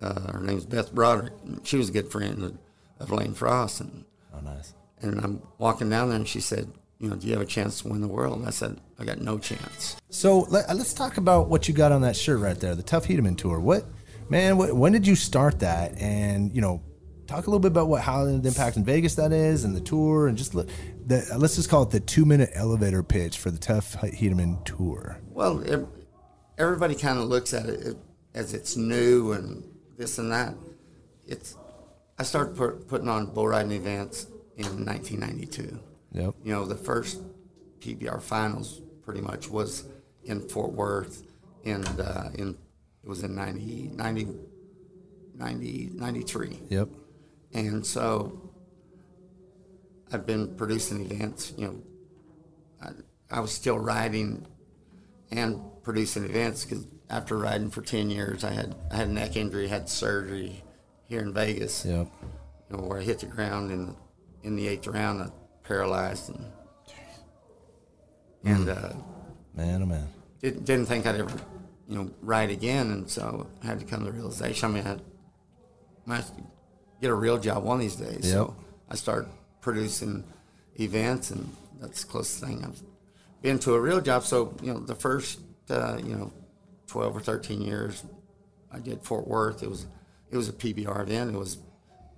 uh, 0.00 0.32
her 0.32 0.40
name's 0.40 0.64
Beth 0.64 0.92
Broderick. 0.94 1.32
and 1.44 1.66
She 1.66 1.76
was 1.76 1.88
a 1.88 1.92
good 1.92 2.10
friend 2.10 2.42
of, 2.42 2.58
of 3.00 3.10
Lane 3.10 3.34
Frost, 3.34 3.80
and 3.80 4.04
Oh, 4.34 4.40
nice. 4.40 4.74
and 5.00 5.20
I'm 5.20 5.42
walking 5.58 5.90
down 5.90 6.08
there, 6.08 6.16
and 6.16 6.26
she 6.28 6.40
said, 6.40 6.70
"You 6.98 7.10
know, 7.10 7.16
do 7.16 7.26
you 7.26 7.32
have 7.34 7.42
a 7.42 7.46
chance 7.46 7.82
to 7.82 7.88
win 7.88 8.00
the 8.00 8.08
world?" 8.08 8.38
And 8.38 8.46
I 8.46 8.50
said, 8.50 8.80
"I 8.98 9.04
got 9.04 9.20
no 9.20 9.38
chance." 9.38 9.96
So 10.10 10.40
let, 10.50 10.68
us 10.70 10.94
talk 10.94 11.16
about 11.18 11.48
what 11.48 11.68
you 11.68 11.74
got 11.74 11.92
on 11.92 12.02
that 12.02 12.16
shirt 12.16 12.40
right 12.40 12.58
there, 12.58 12.74
the 12.74 12.82
Tough 12.82 13.06
Hedeman 13.06 13.36
tour. 13.36 13.60
What, 13.60 13.84
man? 14.28 14.56
What, 14.56 14.74
when 14.74 14.92
did 14.92 15.06
you 15.06 15.14
start 15.16 15.58
that? 15.60 15.96
And 15.98 16.54
you 16.54 16.60
know, 16.60 16.82
talk 17.26 17.46
a 17.46 17.50
little 17.50 17.60
bit 17.60 17.72
about 17.72 17.88
what 17.88 18.00
how 18.02 18.24
the 18.24 18.32
impact 18.48 18.76
in 18.76 18.84
Vegas 18.84 19.16
that 19.16 19.32
is, 19.32 19.64
and 19.64 19.76
the 19.76 19.80
tour, 19.80 20.28
and 20.28 20.38
just 20.38 20.54
let, 20.54 20.68
the, 21.06 21.26
let's 21.38 21.56
just 21.56 21.68
call 21.68 21.82
it 21.82 21.90
the 21.90 22.00
two 22.00 22.24
minute 22.24 22.50
elevator 22.54 23.02
pitch 23.02 23.38
for 23.38 23.50
the 23.50 23.58
Tough 23.58 23.94
Hedeman 23.96 24.64
tour. 24.64 25.18
Well, 25.30 25.62
ev- 25.70 25.88
everybody 26.56 26.94
kind 26.94 27.18
of 27.18 27.26
looks 27.26 27.52
at 27.52 27.66
it 27.66 27.96
as 28.34 28.54
it's 28.54 28.76
new 28.76 29.32
and 29.32 29.62
this 29.96 30.18
and 30.18 30.32
that. 30.32 30.54
It's 31.26 31.56
I 32.18 32.24
started 32.24 32.56
put, 32.56 32.88
putting 32.88 33.08
on 33.08 33.26
bull 33.26 33.48
riding 33.48 33.72
events 33.72 34.26
in 34.56 34.84
1992. 34.84 35.80
Yep. 36.12 36.34
You 36.44 36.52
know, 36.52 36.66
the 36.66 36.76
first 36.76 37.20
PBR 37.80 38.20
finals 38.20 38.80
pretty 39.02 39.20
much 39.20 39.48
was 39.48 39.84
in 40.24 40.40
Fort 40.48 40.72
Worth, 40.72 41.22
and 41.64 41.88
uh, 42.00 42.28
in 42.34 42.56
it 43.02 43.08
was 43.08 43.24
in 43.24 43.34
90, 43.34 43.90
90, 43.94 44.28
90 45.34 45.90
93. 45.94 46.60
Yep. 46.68 46.88
And 47.54 47.84
so 47.84 48.50
I've 50.12 50.26
been 50.26 50.54
producing 50.54 51.04
events. 51.10 51.52
You 51.56 51.66
know, 51.66 51.82
I, 52.80 53.38
I 53.38 53.40
was 53.40 53.50
still 53.50 53.78
riding 53.78 54.46
and 55.32 55.60
producing 55.82 56.24
events 56.24 56.64
because 56.64 56.86
after 57.12 57.36
riding 57.36 57.70
for 57.70 57.82
10 57.82 58.10
years, 58.10 58.42
I 58.42 58.52
had 58.52 58.74
I 58.90 58.96
had 58.96 59.08
a 59.08 59.12
neck 59.12 59.36
injury, 59.36 59.68
had 59.68 59.88
surgery 59.88 60.64
here 61.04 61.20
in 61.20 61.32
Vegas. 61.32 61.84
Yep. 61.84 62.08
You 62.70 62.76
know, 62.76 62.84
where 62.84 62.98
I 62.98 63.02
hit 63.02 63.18
the 63.18 63.26
ground 63.26 63.70
in 63.70 63.86
the, 63.86 63.94
in 64.42 64.56
the 64.56 64.66
eighth 64.66 64.86
round, 64.86 65.22
I 65.22 65.28
paralyzed 65.62 66.30
and 66.30 66.46
and 68.44 68.68
uh, 68.68 68.92
Man, 69.54 69.82
oh 69.82 69.86
man. 69.86 70.08
didn't, 70.40 70.64
didn't 70.64 70.86
think 70.86 71.06
I'd 71.06 71.20
ever, 71.20 71.38
you 71.86 71.96
know, 71.96 72.10
ride 72.22 72.50
again. 72.50 72.90
And 72.90 73.08
so 73.08 73.46
I 73.62 73.66
had 73.66 73.78
to 73.78 73.84
come 73.84 74.00
to 74.00 74.06
the 74.06 74.12
realization. 74.12 74.70
I 74.70 74.72
mean, 74.72 75.00
I 76.08 76.16
to 76.20 76.24
get 77.00 77.10
a 77.10 77.14
real 77.14 77.38
job 77.38 77.62
one 77.62 77.76
of 77.76 77.80
these 77.82 77.96
days. 77.96 78.30
So 78.30 78.56
I 78.88 78.96
started 78.96 79.28
producing 79.60 80.24
events, 80.80 81.30
and 81.30 81.54
that's 81.80 82.02
the 82.02 82.10
closest 82.10 82.42
thing 82.42 82.64
I've 82.64 82.80
been 83.42 83.58
to 83.60 83.74
a 83.74 83.80
real 83.80 84.00
job. 84.00 84.24
So 84.24 84.56
you 84.62 84.72
know, 84.72 84.80
the 84.80 84.94
first 84.94 85.38
uh, 85.68 85.98
you 86.02 86.16
know, 86.16 86.32
twelve 86.92 87.16
or 87.16 87.20
thirteen 87.20 87.62
years, 87.62 88.04
I 88.70 88.78
did 88.78 89.02
Fort 89.02 89.26
Worth. 89.26 89.62
It 89.62 89.70
was 89.70 89.86
it 90.30 90.36
was 90.36 90.48
a 90.48 90.52
PBR 90.52 91.00
event. 91.02 91.34
It 91.34 91.38
was 91.38 91.58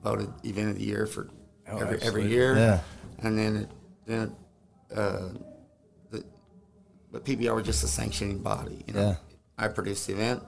voted 0.03 0.31
event 0.45 0.71
of 0.71 0.79
the 0.79 0.85
year 0.85 1.07
for 1.07 1.29
Oh, 1.71 1.79
every 1.79 1.99
every 2.03 2.27
year. 2.29 2.55
Yeah. 2.57 2.81
And 3.21 3.39
then 3.39 3.57
it, 3.57 3.69
then 4.07 4.21
it, 4.91 4.99
uh, 4.99 5.29
the, 6.11 6.25
but 7.13 7.25
PBR 7.25 7.55
was 7.55 7.65
just 7.65 7.83
a 7.85 7.87
sanctioning 7.89 8.39
body. 8.43 8.85
You 8.87 8.93
know, 8.95 9.01
Yeah. 9.01 9.17
I 9.57 9.69
produced 9.69 10.07
the 10.09 10.13
event, 10.15 10.43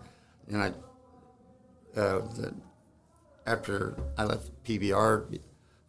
and 0.49 0.63
I 0.63 0.69
uh, 1.99 2.19
the, 2.37 2.53
after 3.47 3.97
I 4.19 4.25
left 4.25 4.51
PBR 4.65 5.39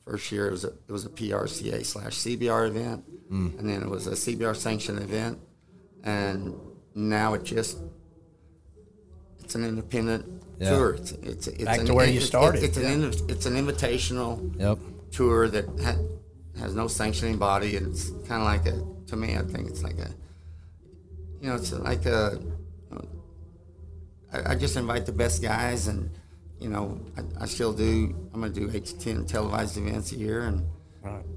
first 0.05 0.31
year 0.31 0.47
it 0.47 0.51
was 0.51 0.63
a 0.63 0.69
it 0.87 0.91
was 0.91 1.05
a 1.05 1.09
PRCA 1.09 1.83
slash 1.85 2.15
CBR 2.19 2.67
event, 2.67 3.03
Mm. 3.31 3.59
and 3.59 3.67
then 3.69 3.81
it 3.81 3.89
was 3.89 4.07
a 4.07 4.11
CBR 4.11 4.55
sanctioned 4.55 4.99
event, 4.99 5.39
and 6.03 6.53
now 6.95 7.33
it 7.33 7.43
just 7.43 7.77
it's 9.47 9.55
an 9.55 9.63
independent 9.63 10.25
Yeah. 10.59 10.69
tour. 10.71 10.89
It's 10.95 11.11
it's, 11.13 11.47
it's 11.47 11.63
Back 11.63 11.79
an, 11.79 11.85
to 11.85 11.93
where 11.93 12.09
you 12.09 12.19
started, 12.19 12.63
It's, 12.63 12.75
an 12.75 12.83
yeah. 12.83 13.07
inv- 13.07 13.31
it's 13.31 13.45
an 13.45 13.53
invitational 13.55 14.33
Yep. 14.59 14.77
tour 15.11 15.47
that 15.47 15.65
ha- 15.85 16.03
has 16.59 16.75
no 16.75 16.87
sanctioning 16.89 17.37
body, 17.37 17.77
and 17.77 17.87
it's 17.87 18.09
kind 18.27 18.41
of 18.43 18.47
like 18.53 18.65
a. 18.67 18.75
To 19.09 19.15
me, 19.15 19.37
I 19.37 19.43
think 19.43 19.69
it's 19.69 19.83
like 19.83 19.99
a. 19.99 20.09
You 21.39 21.47
know, 21.49 21.55
it's 21.55 21.71
like 21.71 22.05
a. 22.05 22.37
I, 24.33 24.51
I 24.51 24.55
just 24.55 24.75
invite 24.75 25.05
the 25.05 25.13
best 25.13 25.41
guys, 25.41 25.87
and 25.87 26.09
you 26.59 26.67
know, 26.67 26.99
I, 27.17 27.43
I 27.43 27.45
still 27.45 27.71
do. 27.71 28.13
I'm 28.33 28.41
gonna 28.41 28.53
do 28.53 28.69
eight 28.73 28.85
to 28.87 28.99
ten 28.99 29.25
televised 29.25 29.77
events 29.77 30.11
a 30.11 30.17
year, 30.17 30.41
and 30.41 30.65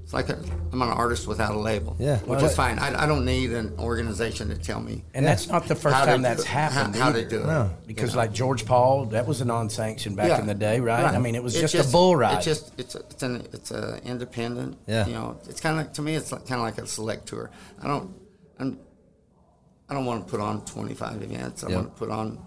it's 0.03 0.13
like 0.13 0.27
a, 0.29 0.37
I'm 0.71 0.81
an 0.81 0.89
artist 0.89 1.27
without 1.27 1.55
a 1.55 1.57
label. 1.59 1.95
Yeah. 1.99 2.17
which 2.19 2.41
is 2.43 2.55
fine. 2.55 2.77
I, 2.79 3.03
I 3.03 3.05
don't 3.05 3.23
need 3.25 3.51
an 3.51 3.73
organization 3.79 4.49
to 4.49 4.57
tell 4.57 4.81
me. 4.81 5.03
And 5.13 5.25
that's 5.25 5.47
not 5.47 5.67
the 5.67 5.75
first 5.75 5.95
How 5.95 6.01
to 6.05 6.11
time 6.11 6.17
do 6.19 6.23
that's 6.23 6.41
it, 6.41 6.47
happened. 6.47 6.95
how- 6.95 7.05
how 7.05 7.11
to 7.13 7.19
either. 7.19 7.29
do 7.29 7.39
it. 7.41 7.45
No. 7.45 7.69
Because 7.87 8.09
You 8.11 8.15
know? 8.15 8.21
like 8.23 8.33
George 8.33 8.65
Paul, 8.65 9.05
that 9.07 9.25
was 9.27 9.39
a 9.41 9.45
non-sanctioned 9.45 10.15
back 10.17 10.27
Yeah. 10.27 10.39
in 10.39 10.47
the 10.47 10.53
day, 10.55 10.79
right? 10.79 11.05
I 11.05 11.19
mean, 11.19 11.35
it 11.35 11.43
was 11.43 11.55
It's 11.55 11.71
just, 11.71 11.89
a 11.89 11.91
bull 11.91 12.15
ride. 12.15 12.37
It's 12.37 12.45
just 12.45 12.73
it's 12.79 12.95
a, 12.95 12.99
it's 12.99 13.23
an 13.23 13.47
it's 13.53 13.71
a 13.71 14.01
independent. 14.03 14.77
Yeah. 14.87 15.05
You 15.07 15.13
know, 15.13 15.39
it's 15.47 15.61
kind 15.61 15.79
of 15.79 15.85
like 15.85 15.93
to 15.93 16.01
me, 16.01 16.15
it's 16.15 16.31
like, 16.31 16.45
kind 16.47 16.59
of 16.59 16.65
like 16.65 16.77
a 16.77 16.87
select 16.87 17.27
tour. 17.27 17.49
I 17.81 17.87
don't 17.87 18.13
I'm, 18.59 18.77
I 19.89 19.93
don't 19.93 20.05
want 20.05 20.25
to 20.25 20.31
put 20.31 20.39
on 20.41 20.65
25 20.65 21.21
events. 21.23 21.63
I 21.63 21.67
Yep. 21.69 21.75
want 21.75 21.93
to 21.93 21.99
put 21.99 22.09
on 22.11 22.39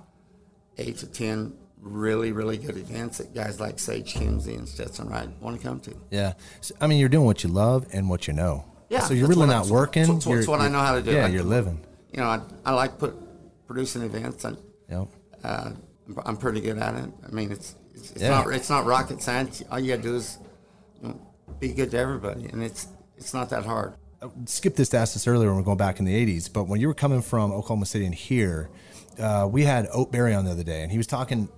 eight 0.78 0.98
to 0.98 1.06
10 1.06 1.52
really 1.84 2.32
really 2.32 2.56
good 2.56 2.76
events 2.78 3.18
that 3.18 3.34
guys 3.34 3.60
like 3.60 3.78
Sage 3.78 4.14
Kimzey 4.14 4.56
and 4.56 4.66
Stetson 4.68 5.08
Wright 5.08 5.28
want 5.40 5.60
to 5.60 5.62
come 5.66 5.80
to. 5.80 5.94
Yeah. 6.10 6.32
So, 6.62 6.74
I 6.80 6.86
mean, 6.86 6.98
you're 6.98 7.10
doing 7.10 7.26
what 7.26 7.44
you 7.44 7.50
love 7.50 7.86
and 7.92 8.08
what 8.08 8.26
you 8.26 8.32
know. 8.32 8.64
Yeah, 8.88 9.00
So 9.00 9.12
you're 9.14 9.28
really 9.28 9.40
what 9.46 9.50
I- 9.50 9.58
not 9.58 9.66
working. 9.68 10.02
that's- 10.04 10.24
that's 10.24 10.46
what 10.46 10.60
I 10.60 10.68
know 10.68 10.78
how 10.78 10.94
to 10.94 11.02
do. 11.02 11.12
Yeah, 11.12 11.26
I- 11.26 11.28
you're 11.28 11.42
living. 11.42 11.80
You 12.12 12.20
know, 12.20 12.26
I, 12.26 12.40
I 12.64 12.72
like 12.72 12.98
put 12.98 13.14
producing 13.66 14.02
events. 14.02 14.44
And, 14.44 14.56
Yep. 14.88 15.08
uh, 15.42 15.70
I'm- 16.24 16.36
pretty 16.36 16.60
good 16.60 16.78
at 16.78 16.94
it. 16.94 17.10
I 17.26 17.30
mean, 17.34 17.50
it's 17.52 17.74
it's, 17.94 18.10
it's 18.12 18.22
Yeah. 18.22 18.30
not 18.30 18.52
it's 18.54 18.70
not 18.70 18.86
rocket 18.86 19.22
science. 19.22 19.62
All 19.70 19.78
you 19.78 19.90
got 19.94 20.02
to 20.02 20.08
do 20.08 20.16
is 20.16 20.38
you 21.02 21.08
know, 21.08 21.20
be 21.60 21.72
good 21.72 21.90
to 21.92 21.98
everybody, 21.98 22.46
and 22.46 22.62
it's 22.62 22.86
it's 23.16 23.32
not 23.34 23.50
that 23.50 23.64
hard. 23.66 23.94
Skip 24.46 24.74
this 24.76 24.88
to 24.90 24.96
ask 24.96 25.12
this 25.12 25.26
earlier 25.26 25.48
when 25.48 25.58
we're 25.58 25.62
going 25.64 25.76
back 25.76 25.98
in 25.98 26.06
the 26.06 26.14
80s, 26.14 26.48
but 26.50 26.64
when 26.64 26.80
you 26.80 26.88
were 26.88 26.94
coming 26.94 27.20
from 27.20 27.52
Oklahoma 27.52 27.84
City 27.84 28.06
and 28.06 28.14
here, 28.14 28.70
uh, 29.18 29.46
we 29.50 29.64
had 29.64 29.86
Ote 29.92 30.10
Berry 30.10 30.34
on 30.34 30.46
the 30.46 30.50
other 30.50 30.62
day, 30.62 30.82
and 30.82 30.90
he 30.90 30.96
was 30.96 31.06
talking 31.06 31.48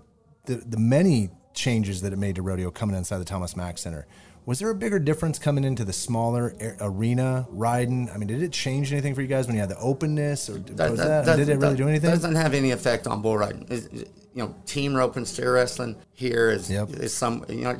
the, 0.46 0.56
the 0.56 0.78
many 0.78 1.30
changes 1.54 2.02
that 2.02 2.12
it 2.12 2.16
made 2.18 2.34
to 2.36 2.42
rodeo 2.42 2.70
coming 2.70 2.96
inside 2.96 3.18
the 3.18 3.24
Thomas 3.24 3.56
Mack 3.56 3.78
Center. 3.78 4.06
Was 4.44 4.60
there 4.60 4.70
a 4.70 4.74
bigger 4.74 4.98
difference 5.00 5.38
coming 5.40 5.64
into 5.64 5.84
the 5.84 5.92
smaller 5.92 6.54
a- 6.60 6.76
arena 6.80 7.46
riding? 7.50 8.08
I 8.10 8.16
mean, 8.16 8.28
did 8.28 8.42
it 8.42 8.52
change 8.52 8.92
anything 8.92 9.14
for 9.14 9.20
you 9.22 9.26
guys 9.26 9.46
when 9.46 9.56
you 9.56 9.60
had 9.60 9.70
the 9.70 9.78
openness, 9.78 10.48
or 10.48 10.58
That- 10.58 10.90
was 10.90 11.00
that- 11.00 11.24
that, 11.26 11.36
did 11.36 11.48
it 11.48 11.56
really 11.58 11.70
that 11.72 11.76
do 11.76 11.88
anything? 11.88 12.10
It 12.10 12.14
doesn't 12.14 12.36
have 12.36 12.54
any 12.54 12.70
effect 12.70 13.06
on 13.08 13.22
bull 13.22 13.36
riding. 13.38 13.62
It's- 13.62 13.86
it- 13.86 14.10
you 14.34 14.42
know, 14.42 14.54
team 14.66 14.94
rope 14.94 15.16
and 15.16 15.26
steer 15.26 15.52
wrestling 15.54 15.96
here 16.12 16.50
is 16.50 16.70
is 16.70 17.14
some. 17.14 17.44
You 17.48 17.62
know, 17.64 17.76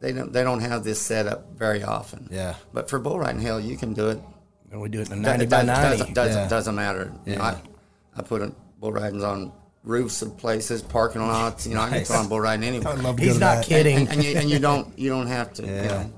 they 0.00 0.12
don't 0.12 0.32
they 0.32 0.42
don't 0.42 0.58
have 0.60 0.82
this 0.82 1.00
set 1.00 1.26
up 1.28 1.56
very 1.56 1.84
often. 1.84 2.28
Yeah. 2.32 2.56
But 2.74 2.90
for 2.90 2.98
bull 2.98 3.18
riding, 3.20 3.40
hell, 3.40 3.60
you 3.60 3.76
can 3.76 3.94
do 3.94 4.08
it. 4.10 4.20
And 4.72 4.80
we 4.80 4.88
do 4.88 5.00
it 5.00 5.08
in 5.10 5.20
a 5.20 5.22
Doesn't- 5.22 5.22
90 5.22 5.46
by 5.46 5.50
doesn't- 5.64 5.66
90. 5.66 5.96
Doesn't, 5.98 6.14
doesn't, 6.14 6.42
Yeah. 6.42 6.48
doesn't 6.48 6.74
matter. 6.74 7.12
You 7.24 7.36
know, 7.36 7.42
Yeah. 7.44 7.58
I, 8.16 8.20
I 8.20 8.22
put 8.22 8.42
a, 8.42 8.52
bull 8.80 8.92
ridings 8.92 9.22
on 9.22 9.52
roofs 9.84 10.22
of 10.22 10.36
places, 10.36 10.82
parking 10.82 11.22
lots. 11.22 11.66
You 11.66 11.74
know, 11.74 11.80
I 11.82 11.88
can 11.88 11.98
Nice. 11.98 12.08
put 12.08 12.16
on 12.18 12.28
bull 12.28 12.40
riding 12.40 12.64
anywhere. 12.68 12.92
I'd 12.94 13.02
love 13.02 13.16
to 13.16 13.22
He's 13.22 13.38
not 13.38 13.56
that. 13.58 13.66
kidding. 13.66 13.96
And, 13.96 14.08
and 14.10 14.24
you, 14.24 14.36
and 14.36 14.50
you 14.50 14.58
don't 14.58 14.98
you 14.98 15.08
don't 15.10 15.26
have 15.26 15.52
to. 15.54 15.62
You 15.62 15.68
know, 15.68 16.12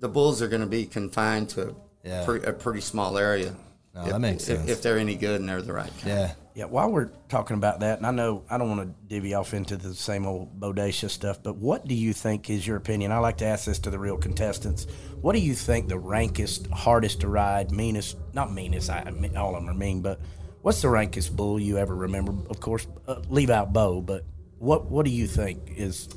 the 0.00 0.08
bulls 0.08 0.40
are 0.42 0.48
going 0.48 0.62
to 0.62 0.66
be 0.68 0.86
confined 0.86 1.48
to 1.50 1.70
a, 1.70 1.74
Yeah. 2.04 2.24
pretty, 2.24 2.46
a 2.46 2.52
pretty 2.52 2.80
small 2.80 3.18
area. 3.18 3.54
No, 3.94 4.02
if, 4.04 4.08
that 4.10 4.18
makes 4.20 4.44
sense. 4.44 4.68
If 4.70 4.82
they're 4.82 4.98
any 4.98 5.16
good 5.16 5.40
and 5.40 5.48
they're 5.48 5.60
the 5.62 5.72
right 5.72 5.90
kind. 6.00 6.06
Yeah. 6.08 6.32
Yeah, 6.52 6.64
while 6.64 6.90
we're 6.90 7.10
talking 7.28 7.56
about 7.56 7.80
that, 7.80 7.98
and 7.98 8.06
I 8.06 8.10
know 8.10 8.42
I 8.50 8.58
don't 8.58 8.68
want 8.68 8.80
to 8.82 8.94
divvy 9.08 9.34
off 9.34 9.54
into 9.54 9.76
the 9.76 9.94
same 9.94 10.26
old 10.26 10.58
bodacious 10.60 11.10
stuff, 11.10 11.40
but 11.42 11.56
what 11.56 11.86
do 11.86 11.94
you 11.94 12.12
think 12.12 12.50
is 12.50 12.66
your 12.66 12.76
opinion? 12.76 13.12
I 13.12 13.18
like 13.18 13.38
to 13.38 13.46
ask 13.46 13.64
this 13.66 13.78
to 13.80 13.90
the 13.90 13.98
real 14.00 14.16
contestants. 14.16 14.86
What 15.20 15.34
do 15.34 15.38
you 15.40 15.54
think 15.54 15.88
the 15.88 15.98
rankest, 15.98 16.66
hardest 16.68 17.20
to 17.20 17.28
ride, 17.28 17.70
meanest, 17.70 18.16
not 18.34 18.52
meanest, 18.52 18.90
I, 18.90 19.04
I 19.06 19.10
mean, 19.12 19.36
all 19.36 19.54
of 19.54 19.62
them 19.62 19.70
are 19.70 19.78
mean, 19.78 20.02
but 20.02 20.20
what's 20.62 20.82
the 20.82 20.88
rankest 20.88 21.34
bull 21.36 21.58
you 21.60 21.78
ever 21.78 21.94
remember? 21.94 22.32
Of 22.48 22.60
course, 22.60 22.86
uh, 23.06 23.20
leave 23.28 23.50
out 23.50 23.72
Bo, 23.72 24.00
but 24.00 24.24
what 24.58 24.90
what 24.90 25.04
do 25.04 25.10
you 25.10 25.26
think 25.26 25.72
is. 25.76 26.08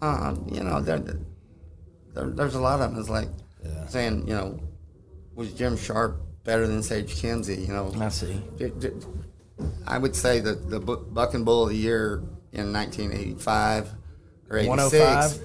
Uh, 0.00 0.34
you 0.50 0.62
know, 0.64 0.80
there, 0.80 0.98
there, 2.14 2.26
there's 2.30 2.56
a 2.56 2.60
lot 2.60 2.80
of 2.80 2.90
them. 2.90 2.98
It's 3.00 3.08
like 3.08 3.28
saying, 3.88 4.26
you 4.26 4.34
know, 4.34 4.58
was 5.36 5.52
Jim 5.52 5.76
Sharp 5.76 6.20
better 6.42 6.66
than 6.66 6.82
Sage 6.82 7.14
Kimzey? 7.14 7.60
You 7.68 7.72
know, 7.72 7.94
I 8.00 8.08
see. 8.08 8.42
I 9.86 9.98
would 9.98 10.16
say 10.16 10.40
that 10.40 10.68
the 10.68 10.80
Bu- 10.80 11.04
Buck 11.12 11.34
and 11.34 11.44
Bull 11.44 11.64
of 11.64 11.68
the 11.70 11.76
Year 11.76 12.16
in 12.52 12.72
1985 12.72 13.92
or 14.50 14.58
86. 14.58 15.38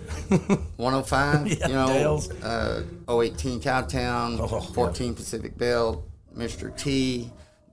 105? 0.77 0.77
105, 0.77 1.47
Yeah, 1.59 1.67
you 1.67 1.73
know, 1.73 2.21
uh, 2.41 2.81
018 3.21 3.59
Cowtown, 3.61 4.39
Oh, 4.39 4.59
14 4.59 5.13
Pacific 5.13 5.55
Bell, 5.57 6.03
Mr. 6.35 6.75
T. 6.75 7.31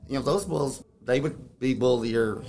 You 0.09 0.15
know, 0.17 0.23
those 0.23 0.45
bulls, 0.45 0.85
they 1.03 1.21
would 1.21 1.59
be 1.59 1.75
Bull 1.75 1.97
of 1.97 2.03
the 2.03 2.09
Year 2.11 2.43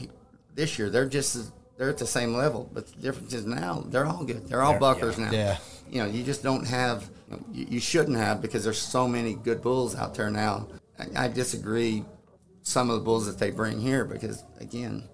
this 0.53 0.77
year. 0.77 0.89
They're 0.89 1.07
just 1.07 1.35
as, 1.35 1.51
they're 1.77 1.89
at 1.89 1.97
the 1.97 2.07
same 2.07 2.33
level, 2.35 2.69
but 2.73 2.87
the 2.87 3.01
difference 3.01 3.33
is 3.33 3.45
now 3.45 3.83
they're 3.87 4.05
all 4.05 4.23
good. 4.23 4.47
They're 4.47 4.61
all 4.61 4.71
They're- 4.71 4.79
buckers 4.79 5.17
yeah. 5.17 5.25
now. 5.25 5.31
Yeah. 5.31 5.57
You 5.89 6.01
know, 6.01 6.07
you 6.09 6.23
just 6.23 6.41
don't 6.41 6.65
have, 6.65 7.09
you, 7.29 7.35
know, 7.35 7.45
you, 7.51 7.67
you 7.71 7.79
shouldn't 7.79 8.17
have 8.17 8.41
because 8.41 8.63
there's 8.63 8.81
so 8.81 9.07
many 9.07 9.35
good 9.35 9.61
bulls 9.61 9.95
out 9.95 10.15
there 10.15 10.31
now. 10.31 10.67
I, 10.97 11.25
I 11.25 11.27
disagree 11.27 12.03
some 12.63 12.89
of 12.89 12.97
the 12.97 13.03
bulls 13.03 13.27
that 13.27 13.37
they 13.37 13.51
bring 13.51 13.79
here 13.79 14.03
because, 14.03 14.43
again, 14.59 15.07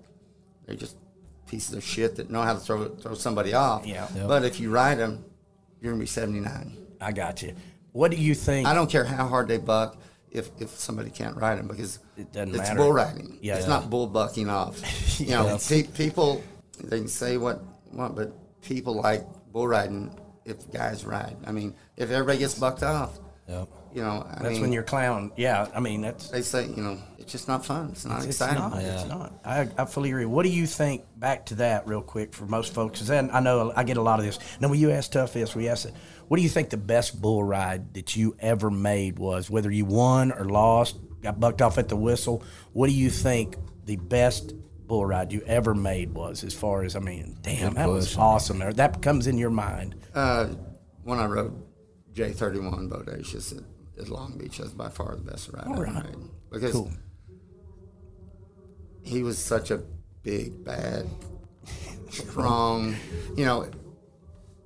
they're 0.65 0.75
just 0.77 0.95
pieces 1.47 1.75
of 1.75 1.84
shit 1.84 2.15
that 2.15 2.30
know 2.30 2.41
how 2.41 2.54
to 2.54 2.60
throw 2.60 2.88
throw 2.88 3.13
somebody 3.13 3.54
off. 3.54 3.86
Yeah. 3.86 4.08
But 4.27 4.45
if 4.45 4.60
you 4.62 4.71
ride 4.71 4.97
them, 4.99 5.25
you're 5.82 5.91
gonna 5.91 5.99
be 6.01 6.08
79. 6.08 6.77
I 7.01 7.12
got 7.12 7.41
you. 7.41 7.54
What 7.91 8.12
do 8.12 8.17
you 8.17 8.34
think? 8.34 8.65
I 8.67 8.73
don't 8.73 8.89
care 8.89 9.04
how 9.04 9.27
hard 9.27 9.49
they 9.49 9.58
buck 9.58 9.97
if 10.32 10.50
if 10.60 10.70
somebody 10.72 11.10
can't 11.10 11.36
ride 11.36 11.60
them 11.60 11.67
because 11.67 12.00
It 12.17 12.32
doesn't 12.32 12.50
it's 12.50 12.58
matter. 12.58 12.76
bull 12.78 12.94
riding. 12.94 13.38
Yeah. 13.41 13.56
it's 13.58 13.65
Yeah. 13.67 13.74
not 13.74 13.89
bull 13.89 14.08
bucking 14.08 14.50
off. 14.50 14.80
You 15.20 15.28
know, 15.32 15.46
Yeah. 15.48 15.58
pe- 15.67 15.84
people 15.84 16.41
they 16.84 16.98
can 17.00 17.08
say 17.08 17.38
what 17.38 17.62
what, 17.91 18.15
but 18.15 18.32
people 18.62 18.96
like 18.96 19.26
bull 19.52 19.67
riding 19.67 20.10
if 20.46 20.72
guys 20.72 21.06
ride. 21.06 21.36
I 21.46 21.52
mean, 21.52 21.76
if 21.98 22.10
everybody 22.10 22.39
gets 22.39 22.56
bucked 22.58 22.82
off, 22.84 23.20
Yep. 23.48 23.67
you 23.94 24.02
know, 24.02 24.25
I 24.27 24.40
That's 24.42 24.54
mean, 24.54 24.62
when 24.62 24.71
you're 24.71 24.84
clown. 24.84 25.32
Yeah, 25.36 25.67
I 25.75 25.79
mean 25.82 26.02
that's 26.02 26.29
they 26.29 26.42
say 26.42 26.65
you 26.67 26.82
know 26.82 26.98
it's 27.19 27.32
just 27.32 27.48
not 27.48 27.65
fun. 27.65 27.90
It's 27.92 28.06
not 28.06 28.19
It's 28.19 28.27
exciting. 28.27 28.58
not. 28.60 28.77
It's 28.82 29.06
not. 29.08 29.34
I, 29.46 29.67
I 29.77 29.86
fully 29.86 30.10
agree. 30.10 30.25
What 30.25 30.44
do 30.44 30.50
you 30.50 30.65
think? 30.65 31.04
Back 31.17 31.46
to 31.48 31.56
that 31.56 31.86
real 31.88 32.02
quick 32.02 32.34
for 32.34 32.46
most 32.46 32.73
folks, 32.73 33.00
'cause 33.00 33.08
then 33.08 33.29
I 33.34 33.42
know 33.42 33.71
I 33.75 33.84
get 33.84 33.98
a 33.98 34.02
lot 34.02 34.19
of 34.19 34.25
this. 34.25 34.40
Now, 34.60 34.69
when 34.69 34.79
you 34.79 34.90
ask 34.92 35.12
Tuff 35.12 35.34
this, 35.34 35.54
we 35.56 35.67
ask 35.69 35.86
it. 35.86 35.94
What 36.32 36.38
do 36.38 36.44
you 36.44 36.50
think 36.50 36.69
the 36.69 36.77
best 36.77 37.21
bull 37.21 37.44
ride 37.44 37.94
that 37.96 38.15
you 38.15 38.38
ever 38.40 38.71
made 38.71 39.19
was? 39.19 39.50
Whether 39.50 39.69
you 39.69 39.84
won 39.84 40.32
or 40.32 40.46
lost, 40.46 40.98
got 41.21 41.42
bucked 41.42 41.62
off 41.62 41.77
at 41.77 41.90
the 41.90 41.98
whistle. 41.98 42.42
What 42.71 42.88
do 42.88 42.94
you 42.94 43.10
think 43.10 43.58
the 43.84 43.98
best 43.98 44.54
bull 44.88 45.06
ride 45.06 45.34
you 45.34 45.42
ever 45.46 45.75
made 45.75 46.13
was? 46.13 46.46
As 46.46 46.54
far 46.54 46.86
as 46.86 46.96
I 46.96 47.00
mean, 47.00 47.38
damn, 47.42 47.73
that 47.73 47.90
was 47.90 48.15
awesome. 48.15 48.60
That 48.60 49.02
comes 49.02 49.27
in 49.27 49.38
your 49.38 49.50
mind. 49.50 49.96
Uh, 50.15 50.48
when 51.04 51.19
I 51.19 51.25
rode 51.25 51.65
J31 52.13 52.88
Bodacious 52.88 53.58
at, 53.58 54.02
at 54.02 54.08
Long 54.08 54.38
Beach, 54.38 54.60
that's 54.60 54.71
by 54.71 54.88
far 54.88 55.17
the 55.17 55.29
best 55.29 55.50
ride 55.52 55.67
All 55.67 55.73
I've 55.73 55.79
right. 55.79 56.06
made. 56.17 56.29
Because 56.50 56.71
Cool. 56.71 56.94
he 59.04 59.21
was 59.21 59.38
such 59.38 59.69
a 59.69 59.84
big, 60.23 60.63
bad, 60.63 61.10
strong, 62.10 62.96
you 63.36 63.44
know, 63.44 63.69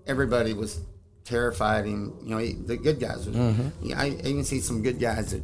everybody 0.05 0.53
was 0.53 0.79
terrified 1.25 1.85
him. 1.85 2.13
You 2.23 2.29
know, 2.29 2.37
he, 2.37 2.53
the 2.53 2.77
good 2.77 2.99
guys. 2.99 3.25
Was, 3.27 3.35
Mhm. 3.35 3.71
yeah, 3.81 3.99
I 4.01 4.09
even 4.23 4.43
see 4.45 4.61
some 4.61 4.81
good 4.81 4.99
guys 4.99 5.31
that 5.31 5.43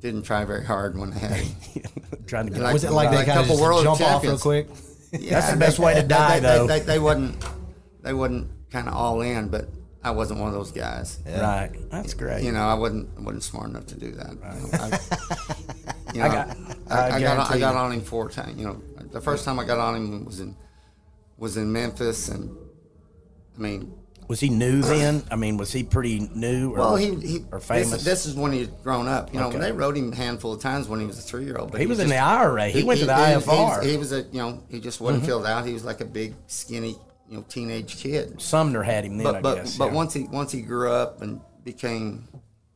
didn't 0.00 0.22
try 0.22 0.44
very 0.44 0.64
hard 0.64 0.96
when 0.98 1.10
they 1.10 1.18
had. 1.18 1.44
Trying 2.26 2.46
to 2.46 2.52
get 2.52 2.62
Like- 2.62 2.72
Was 2.72 2.84
it 2.84 2.92
like 2.92 3.10
they 3.10 3.16
like 3.16 3.26
kind 3.26 3.40
of 3.40 3.44
couple 3.46 3.56
just 3.56 3.62
world 3.62 3.82
jump 3.84 4.00
off 4.00 4.22
real 4.22 4.38
champions. 4.38 4.42
quick? 4.42 4.68
That's 5.30 5.50
the 5.50 5.56
best 5.58 5.78
way 5.78 5.94
to 5.94 6.02
die, 6.02 6.40
they, 6.40 6.46
though. 6.46 6.66
They, 6.66 6.78
they, 6.80 6.84
they 6.86 6.98
wasn't 6.98 7.44
they 8.02 8.12
wasn't 8.12 8.48
kind 8.70 8.86
of 8.88 8.94
all 8.94 9.20
in, 9.22 9.48
but 9.48 9.68
I 10.04 10.10
wasn't 10.12 10.38
one 10.40 10.48
of 10.48 10.54
those 10.54 10.70
guys. 10.70 11.18
Right. 11.26 11.70
That's 11.90 12.14
great. 12.14 12.44
You 12.44 12.52
know, 12.52 12.60
I 12.62 12.74
wasn't 12.74 13.18
wasn't 13.20 13.42
smart 13.42 13.70
enough 13.70 13.86
to 13.86 13.98
do 13.98 14.12
that. 14.12 14.30
You 14.30 14.38
know, 14.38 14.78
I, 14.78 16.14
you 16.14 16.22
I 16.22 16.28
got- 16.28 16.56
I, 16.90 16.94
I 16.94 17.16
I 17.16 17.20
got 17.20 17.50
I 17.50 17.58
got 17.58 17.74
on 17.74 17.92
him 17.92 18.00
four 18.02 18.28
times. 18.30 18.58
You 18.58 18.66
know, 18.66 18.82
the 19.10 19.20
first 19.20 19.44
time 19.44 19.58
I 19.58 19.64
got 19.64 19.78
on 19.78 19.96
him 19.96 20.24
was 20.24 20.38
in 20.40 20.54
was 21.38 21.56
in 21.56 21.72
Memphis, 21.72 22.28
and 22.28 22.54
I 23.56 23.60
mean, 23.60 23.94
Was 24.28 24.40
he 24.40 24.50
new 24.50 24.82
then? 24.82 25.22
I 25.30 25.36
mean, 25.36 25.56
was 25.56 25.72
he 25.72 25.82
pretty 25.82 26.28
new 26.34 26.72
or, 26.72 26.78
well, 26.78 26.96
he, 26.96 27.14
he 27.14 27.38
or 27.50 27.58
this, 27.58 27.66
famous? 27.66 28.04
this 28.04 28.26
is 28.26 28.34
when 28.34 28.52
he'd 28.52 28.70
grown 28.82 29.08
up. 29.08 29.32
You 29.32 29.40
know, 29.40 29.48
Okay. 29.48 29.58
they 29.58 29.72
rode 29.72 29.96
him 29.96 30.12
a 30.12 30.16
handful 30.16 30.52
of 30.52 30.60
times 30.60 30.86
when 30.86 31.00
he 31.00 31.06
was 31.06 31.18
a 31.18 31.22
three 31.22 31.44
year 31.46 31.56
old. 31.56 31.72
But 31.72 31.80
He 31.80 31.86
was 31.86 31.98
in 31.98 32.08
the 32.10 32.18
IRA. 32.18 32.68
He 32.68 32.82
went 32.84 33.00
to 33.00 33.06
the 33.06 33.12
IFR. 33.12 33.82
He, 33.84 33.96
was 33.96 34.12
a 34.12 34.22
you 34.30 34.38
know 34.38 34.62
he 34.68 34.80
just 34.80 35.00
wasn't 35.00 35.22
Mhm. 35.22 35.26
filled 35.26 35.46
out. 35.46 35.66
He 35.66 35.72
was 35.72 35.84
like 35.84 36.00
a 36.02 36.04
big 36.04 36.34
skinny 36.46 36.96
you 37.30 37.36
know 37.38 37.44
teenage 37.48 37.96
kid. 37.96 38.40
Sumner 38.40 38.82
had 38.82 39.04
him 39.04 39.16
then, 39.16 39.24
but 39.24 39.36
I 39.36 39.40
but, 39.40 39.54
guess. 39.56 39.76
but 39.78 39.86
yeah. 39.86 39.92
once 39.94 40.12
he 40.12 40.24
once 40.24 40.52
he 40.52 40.60
grew 40.60 40.92
up 40.92 41.22
and 41.22 41.40
became 41.64 42.28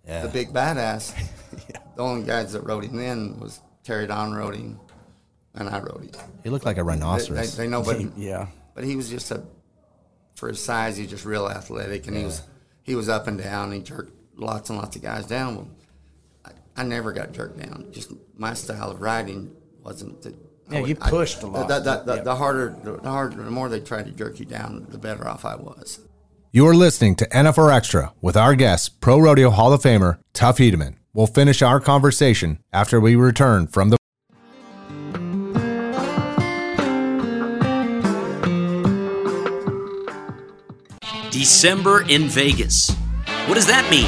Yeah. 0.06 0.22
the 0.22 0.28
big 0.28 0.54
badass, 0.54 1.12
the 1.96 2.02
only 2.02 2.26
guys 2.26 2.52
that 2.54 2.62
rode 2.62 2.84
him 2.84 2.96
then 2.96 3.38
was 3.40 3.60
Terry 3.84 4.06
Don 4.06 4.32
rode 4.32 4.54
him, 4.56 4.80
and 5.54 5.68
I 5.68 5.80
rode 5.80 6.04
him. 6.04 6.10
He 6.44 6.48
looked 6.50 6.64
like 6.64 6.76
a 6.76 6.80
They, 6.80 6.82
they, 6.82 6.88
rhinoceros. 6.88 7.56
they 7.56 7.68
know, 7.68 7.82
but 7.82 8.00
yeah, 8.16 8.46
but 8.74 8.84
he 8.84 8.96
was 8.96 9.10
just 9.10 9.30
a 9.32 9.42
for 10.42 10.48
his 10.48 10.60
size, 10.60 10.96
he's 10.96 11.08
just 11.08 11.24
real 11.24 11.48
athletic, 11.48 12.08
and 12.08 12.16
he 12.16 12.24
was 12.24 12.42
he 12.82 12.96
was 12.96 13.08
up 13.08 13.28
and 13.28 13.38
down. 13.38 13.70
He 13.70 13.78
jerked 13.78 14.10
lots 14.36 14.70
and 14.70 14.78
lots 14.80 14.96
of 14.96 15.02
guys 15.02 15.24
down. 15.24 15.54
Well, 15.54 15.68
I, 16.44 16.50
I 16.78 16.82
never 16.82 17.12
got 17.12 17.30
jerked 17.30 17.60
down. 17.60 17.86
Just 17.92 18.10
my 18.36 18.52
style 18.54 18.90
of 18.90 19.00
riding 19.00 19.54
wasn't. 19.84 20.20
The, 20.22 20.34
Yeah, 20.68 20.80
would- 20.80 20.88
you 20.88 20.96
pushed 20.96 21.44
a 21.44 21.46
lot. 21.46 21.68
The, 21.68 21.78
the, 21.78 22.02
the, 22.04 22.14
Yeah. 22.16 22.22
the 22.24 22.34
harder, 22.34 22.76
the, 22.82 22.96
the 22.96 23.08
harder, 23.08 23.40
the 23.40 23.52
more 23.52 23.68
they 23.68 23.78
tried 23.78 24.06
to 24.06 24.10
jerk 24.10 24.40
you 24.40 24.44
down, 24.44 24.84
the 24.88 24.98
better 24.98 25.28
off 25.28 25.44
I 25.44 25.54
was. 25.54 26.00
You 26.50 26.66
are 26.66 26.74
listening 26.74 27.14
to 27.16 27.28
NFR 27.28 27.72
Extra 27.72 28.12
with 28.20 28.36
our 28.36 28.56
guest, 28.56 29.00
Pro 29.00 29.20
Rodeo 29.20 29.50
Hall 29.50 29.72
of 29.72 29.80
Famer 29.82 30.18
Tuff 30.32 30.58
Hedeman. 30.58 30.96
We'll 31.14 31.28
finish 31.28 31.62
our 31.62 31.78
conversation 31.78 32.58
after 32.72 32.98
we 32.98 33.14
return 33.14 33.68
from 33.68 33.90
the. 33.90 33.96
December 41.42 42.08
in 42.08 42.28
Vegas. 42.28 42.92
What 43.46 43.54
does 43.54 43.66
that 43.66 43.90
mean? 43.90 44.06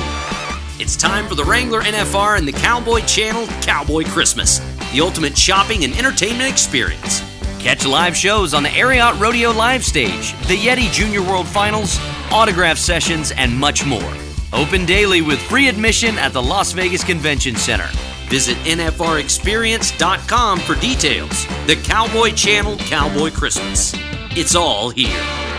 It's 0.80 0.94
time 0.94 1.26
for 1.26 1.34
the 1.34 1.42
Wrangler 1.42 1.80
NFR 1.80 2.38
and 2.38 2.46
the 2.46 2.52
Cowboy 2.52 3.00
Channel 3.00 3.48
Cowboy 3.60 4.04
Christmas, 4.04 4.60
the 4.92 5.00
ultimate 5.00 5.36
shopping 5.36 5.82
and 5.82 5.92
entertainment 5.94 6.48
experience. 6.48 7.24
Catch 7.58 7.86
live 7.86 8.16
shows 8.16 8.54
on 8.54 8.62
the 8.62 8.68
Ariat 8.68 9.18
Rodeo 9.18 9.52
Live 9.52 9.84
Stage, 9.84 10.30
the 10.46 10.56
Yeti 10.56 10.92
Junior 10.92 11.22
World 11.22 11.48
Finals, 11.48 11.98
autograph 12.30 12.78
sessions, 12.78 13.32
and 13.32 13.52
much 13.52 13.84
more. 13.84 14.12
Open 14.52 14.86
daily 14.86 15.20
with 15.20 15.40
free 15.40 15.66
admission 15.66 16.16
at 16.18 16.32
the 16.32 16.40
Las 16.40 16.70
Vegas 16.70 17.02
Convention 17.02 17.56
Center. 17.56 17.88
Visit 18.28 18.56
NFRExperience.com 18.58 20.60
for 20.60 20.76
details. 20.76 21.46
The 21.66 21.82
Cowboy 21.82 22.30
Channel 22.30 22.76
Cowboy 22.76 23.32
Christmas. 23.32 23.92
It's 24.36 24.54
all 24.54 24.90
here. 24.90 25.53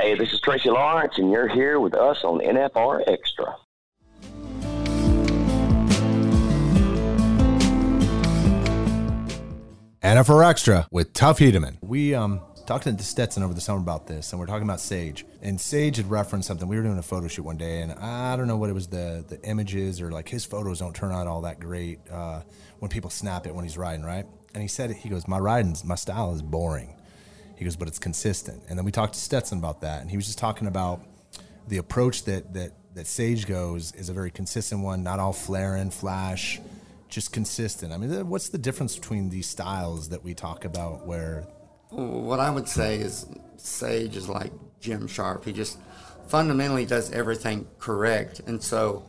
Hey, 0.00 0.14
this 0.14 0.32
is 0.32 0.40
Tracy 0.40 0.70
Lawrence, 0.70 1.18
and 1.18 1.30
you're 1.30 1.46
here 1.46 1.78
with 1.78 1.92
us 1.92 2.24
on 2.24 2.38
NFR 2.38 3.02
Extra. 3.06 3.54
NFR 10.02 10.48
Extra 10.48 10.88
with 10.90 11.12
Tuff 11.12 11.38
Hedeman. 11.38 11.76
We 11.82 12.14
um 12.14 12.40
talked 12.64 12.84
to 12.84 13.02
Stetson 13.02 13.42
over 13.42 13.52
the 13.52 13.60
summer 13.60 13.80
about 13.80 14.06
this, 14.06 14.32
and 14.32 14.40
we're 14.40 14.46
talking 14.46 14.62
about 14.62 14.80
Sage. 14.80 15.26
And 15.42 15.60
Sage 15.60 15.98
had 15.98 16.08
referenced 16.08 16.48
something. 16.48 16.66
We 16.66 16.76
were 16.76 16.82
doing 16.82 16.96
a 16.96 17.02
photo 17.02 17.28
shoot 17.28 17.42
one 17.42 17.58
day, 17.58 17.82
and 17.82 17.92
I 17.92 18.36
don't 18.36 18.46
know 18.46 18.56
what 18.56 18.70
it 18.70 18.74
was 18.74 18.86
the 18.86 19.22
the 19.28 19.38
images 19.46 20.00
or 20.00 20.10
like 20.10 20.30
his 20.30 20.46
photos 20.46 20.78
don't 20.78 20.96
turn 20.96 21.12
out 21.12 21.26
all 21.26 21.42
that 21.42 21.60
great 21.60 21.98
uh, 22.10 22.40
when 22.78 22.88
people 22.88 23.10
snap 23.10 23.46
it 23.46 23.54
when 23.54 23.66
he's 23.66 23.76
riding, 23.76 24.06
right? 24.06 24.24
And 24.54 24.62
he 24.62 24.68
said 24.68 24.92
he 24.92 25.10
goes, 25.10 25.28
my 25.28 25.38
riding's 25.38 25.84
my 25.84 25.94
style 25.94 26.32
is 26.32 26.40
boring. 26.40 26.96
He 27.60 27.66
goes, 27.66 27.76
but 27.76 27.88
it's 27.88 27.98
consistent. 27.98 28.62
And 28.70 28.78
then 28.78 28.86
we 28.86 28.90
talked 28.90 29.12
to 29.12 29.20
Stetson 29.20 29.58
about 29.58 29.82
that, 29.82 30.00
and 30.00 30.10
he 30.10 30.16
was 30.16 30.24
just 30.24 30.38
talking 30.38 30.66
about 30.66 31.02
the 31.68 31.76
approach 31.76 32.24
that 32.24 32.54
that 32.54 32.72
that 32.94 33.06
Sage 33.06 33.46
goes 33.46 33.92
is 33.92 34.08
a 34.08 34.14
very 34.14 34.30
consistent 34.30 34.80
one, 34.80 35.02
not 35.02 35.20
all 35.20 35.34
flaring, 35.34 35.90
flash, 35.90 36.58
just 37.10 37.34
consistent. 37.34 37.92
I 37.92 37.98
mean, 37.98 38.30
what's 38.30 38.48
the 38.48 38.56
difference 38.56 38.96
between 38.96 39.28
these 39.28 39.46
styles 39.46 40.08
that 40.08 40.24
we 40.24 40.32
talk 40.32 40.64
about 40.64 41.06
where 41.06 41.46
What 41.90 42.40
I 42.40 42.48
would 42.48 42.66
say 42.66 42.96
is 42.96 43.26
Sage 43.58 44.16
is 44.16 44.26
like 44.26 44.52
Jim 44.80 45.06
Sharp. 45.06 45.44
He 45.44 45.52
just 45.52 45.76
fundamentally 46.28 46.86
does 46.86 47.12
everything 47.12 47.68
correct, 47.78 48.40
and 48.46 48.62
so 48.62 49.04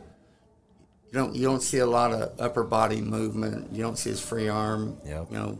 you 1.06 1.14
don't 1.14 1.34
you 1.34 1.46
don't 1.46 1.62
see 1.62 1.78
a 1.78 1.86
lot 1.86 2.12
of 2.12 2.38
upper 2.38 2.64
body 2.64 3.00
movement. 3.00 3.72
You 3.72 3.82
don't 3.82 3.96
see 3.96 4.10
his 4.10 4.20
free 4.20 4.50
arm, 4.50 4.98
you 5.06 5.26
know, 5.30 5.58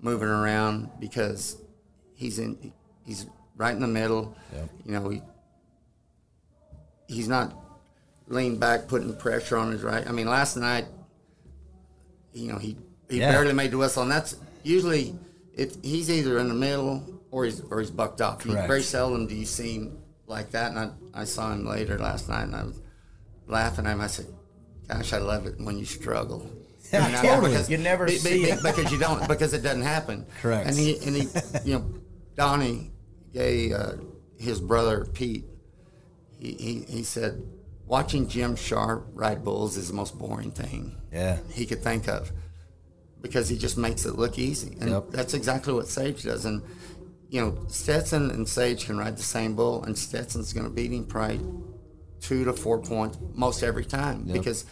moving 0.00 0.26
around 0.26 0.90
because 0.98 1.61
he's 2.22 2.38
in 2.38 2.72
he's 3.04 3.26
right 3.56 3.74
in 3.74 3.80
the 3.80 3.86
middle. 3.88 4.34
You 4.86 4.92
know, 4.92 5.08
he 5.08 5.20
he's 7.08 7.28
not 7.28 7.52
leaned 8.28 8.60
back, 8.60 8.86
putting 8.88 9.14
pressure 9.16 9.56
on 9.56 9.72
his 9.72 9.82
right. 9.82 10.06
I 10.06 10.12
mean, 10.12 10.26
last 10.28 10.56
night, 10.56 10.86
you 12.32 12.50
know, 12.52 12.58
he 12.58 12.76
he 13.10 13.18
Yeah. 13.18 13.32
barely 13.32 13.52
made 13.52 13.72
the 13.72 13.78
whistle, 13.78 14.02
and 14.04 14.10
that's 14.12 14.36
usually 14.62 15.14
if 15.54 15.76
he's 15.82 16.08
either 16.10 16.38
in 16.38 16.48
the 16.48 16.54
middle 16.54 17.02
or 17.30 17.44
he's 17.44 17.60
or 17.70 17.80
he's 17.80 17.90
bucked 17.90 18.20
off. 18.20 18.44
You, 18.46 18.52
Correct. 18.52 18.68
very 18.68 18.82
seldom 18.82 19.26
do 19.26 19.34
you 19.34 19.44
see 19.46 19.74
him 19.74 19.98
like 20.26 20.50
that. 20.52 20.70
And 20.70 20.78
I, 20.78 21.22
I 21.22 21.24
saw 21.24 21.52
him 21.52 21.66
later 21.66 21.98
last 21.98 22.28
night, 22.28 22.44
and 22.44 22.54
I 22.56 22.62
was 22.64 22.80
laughing 23.48 23.86
at 23.86 23.92
him. 23.92 24.00
I 24.00 24.06
said, 24.06 24.26
"Gosh, 24.88 25.12
I 25.12 25.18
love 25.18 25.46
it 25.46 25.56
when 25.60 25.76
you 25.78 25.84
struggle." 25.84 26.48
Yeah, 26.92 27.06
You 27.08 27.12
know, 27.12 27.22
totally. 27.22 27.50
because- 27.50 27.70
You 27.70 27.78
never 27.78 28.06
be- 28.06 28.12
be- 28.12 28.18
see 28.18 28.44
be- 28.44 28.50
it. 28.50 28.62
because 28.62 28.90
you 28.92 28.98
don't 28.98 29.26
because 29.28 29.52
it 29.52 29.62
doesn't 29.62 29.82
happen. 29.82 30.24
Correct. 30.40 30.68
And 30.68 30.76
he 30.78 30.96
and 31.06 31.16
he, 31.16 31.28
you 31.64 31.74
know, 31.78 31.84
Donnie 32.36 32.92
gave 33.32 33.72
uh, 33.72 33.92
his 34.38 34.60
brother 34.60 35.04
Pete. 35.12 35.44
He, 36.38 36.52
he 36.52 36.84
he 36.88 37.02
said, 37.02 37.42
watching 37.86 38.28
Jim 38.28 38.56
Sharp 38.56 39.06
ride 39.12 39.44
bulls 39.44 39.76
is 39.76 39.88
the 39.88 39.94
most 39.94 40.18
boring 40.18 40.50
thing. 40.50 40.96
Yeah. 41.12 41.38
He 41.52 41.66
could 41.66 41.82
think 41.82 42.08
of 42.08 42.32
because 43.20 43.48
he 43.48 43.56
just 43.56 43.78
makes 43.78 44.04
it 44.04 44.16
look 44.16 44.38
easy, 44.38 44.76
and 44.80 44.90
Yep. 44.90 45.10
that's 45.10 45.34
exactly 45.34 45.72
what 45.72 45.86
Sage 45.88 46.22
does. 46.24 46.44
And 46.44 46.62
you 47.28 47.40
know, 47.40 47.56
Stetson 47.68 48.30
and 48.30 48.46
Sage 48.48 48.84
can 48.86 48.98
ride 48.98 49.16
the 49.16 49.22
same 49.22 49.54
bull, 49.54 49.84
and 49.84 49.96
Stetson's 49.96 50.52
going 50.52 50.66
to 50.66 50.72
beat 50.72 50.90
him 50.92 51.06
probably 51.06 51.40
two 52.20 52.44
to 52.44 52.52
four 52.52 52.78
points 52.82 53.18
most 53.34 53.62
every 53.62 53.84
time 53.84 54.24
Yep. 54.26 54.36
because 54.36 54.64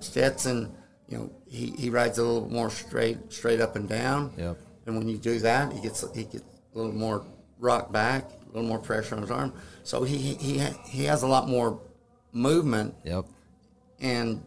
Stetson, 0.00 0.74
you 1.08 1.16
know, 1.18 1.32
he, 1.46 1.70
he 1.78 1.90
rides 1.90 2.18
a 2.18 2.22
little 2.24 2.50
more 2.50 2.70
straight 2.70 3.32
straight 3.32 3.60
up 3.60 3.76
and 3.76 3.88
down. 3.88 4.32
Yep. 4.36 4.58
And 4.86 4.96
when 4.96 5.08
you 5.08 5.18
do 5.18 5.38
that, 5.40 5.72
he 5.72 5.80
gets 5.80 6.04
he 6.14 6.24
gets 6.24 6.42
a 6.74 6.78
little 6.78 6.92
more 6.94 7.24
rock 7.58 7.90
back, 7.92 8.24
a 8.30 8.46
little 8.46 8.68
more 8.68 8.78
pressure 8.78 9.14
on 9.16 9.22
his 9.22 9.30
arm. 9.30 9.52
So 9.84 10.04
he 10.04 10.16
he 10.16 10.58
he, 10.86 11.04
has 11.04 11.22
a 11.22 11.26
lot 11.26 11.48
more 11.48 11.80
movement. 12.32 12.94
Yep. 13.04 13.24
And 14.00 14.44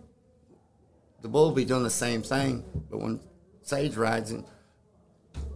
the 1.21 1.27
bull 1.27 1.47
will 1.49 1.55
be 1.55 1.65
doing 1.65 1.83
the 1.83 1.89
same 1.89 2.21
thing, 2.21 2.63
but 2.89 2.99
when 2.99 3.19
Sage 3.63 3.95
rides 3.95 4.31
and 4.31 4.43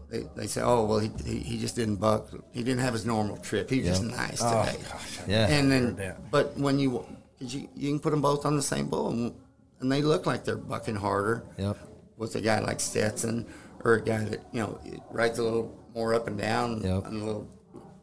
they, 0.10 0.24
they 0.36 0.48
say, 0.48 0.62
oh 0.62 0.86
well, 0.86 1.00
he, 1.00 1.10
he, 1.26 1.40
he 1.40 1.58
just 1.58 1.76
didn't 1.76 1.96
buck. 1.96 2.30
He 2.52 2.62
didn't 2.64 2.82
have 2.82 2.94
his 2.94 3.06
normal 3.06 3.38
trip. 3.38 3.70
He 3.70 3.80
was 3.80 3.88
just 3.88 4.04
Yep. 4.04 4.12
nice 4.16 4.42
Oh, 4.44 4.66
today. 4.66 4.78
gosh, 4.92 5.20
Yeah. 5.28 5.48
And 5.48 5.72
then, 5.72 6.16
but 6.30 6.56
when 6.58 6.78
you 6.78 7.06
'cause 7.40 7.54
you 7.54 7.68
you 7.76 7.90
can 7.90 8.00
put 8.00 8.12
them 8.12 8.22
both 8.22 8.46
on 8.46 8.56
the 8.56 8.62
same 8.62 8.88
bull, 8.88 9.10
and, 9.10 9.34
and 9.80 9.92
they 9.92 10.02
look 10.02 10.26
like 10.26 10.44
they're 10.46 10.56
bucking 10.56 10.96
harder 10.96 11.44
Yep. 11.58 11.78
with 12.18 12.36
a 12.36 12.42
guy 12.42 12.60
like 12.60 12.80
Stetson 12.80 13.46
or 13.84 13.96
a 13.96 14.02
guy 14.02 14.24
that 14.26 14.42
you 14.52 14.60
know 14.62 14.80
rides 15.12 15.40
a 15.40 15.44
little 15.44 15.76
more 15.96 16.14
up 16.14 16.28
and 16.28 16.38
down 16.38 16.82
Yep. 16.84 17.06
and 17.08 17.22
a 17.22 17.26
little 17.26 17.48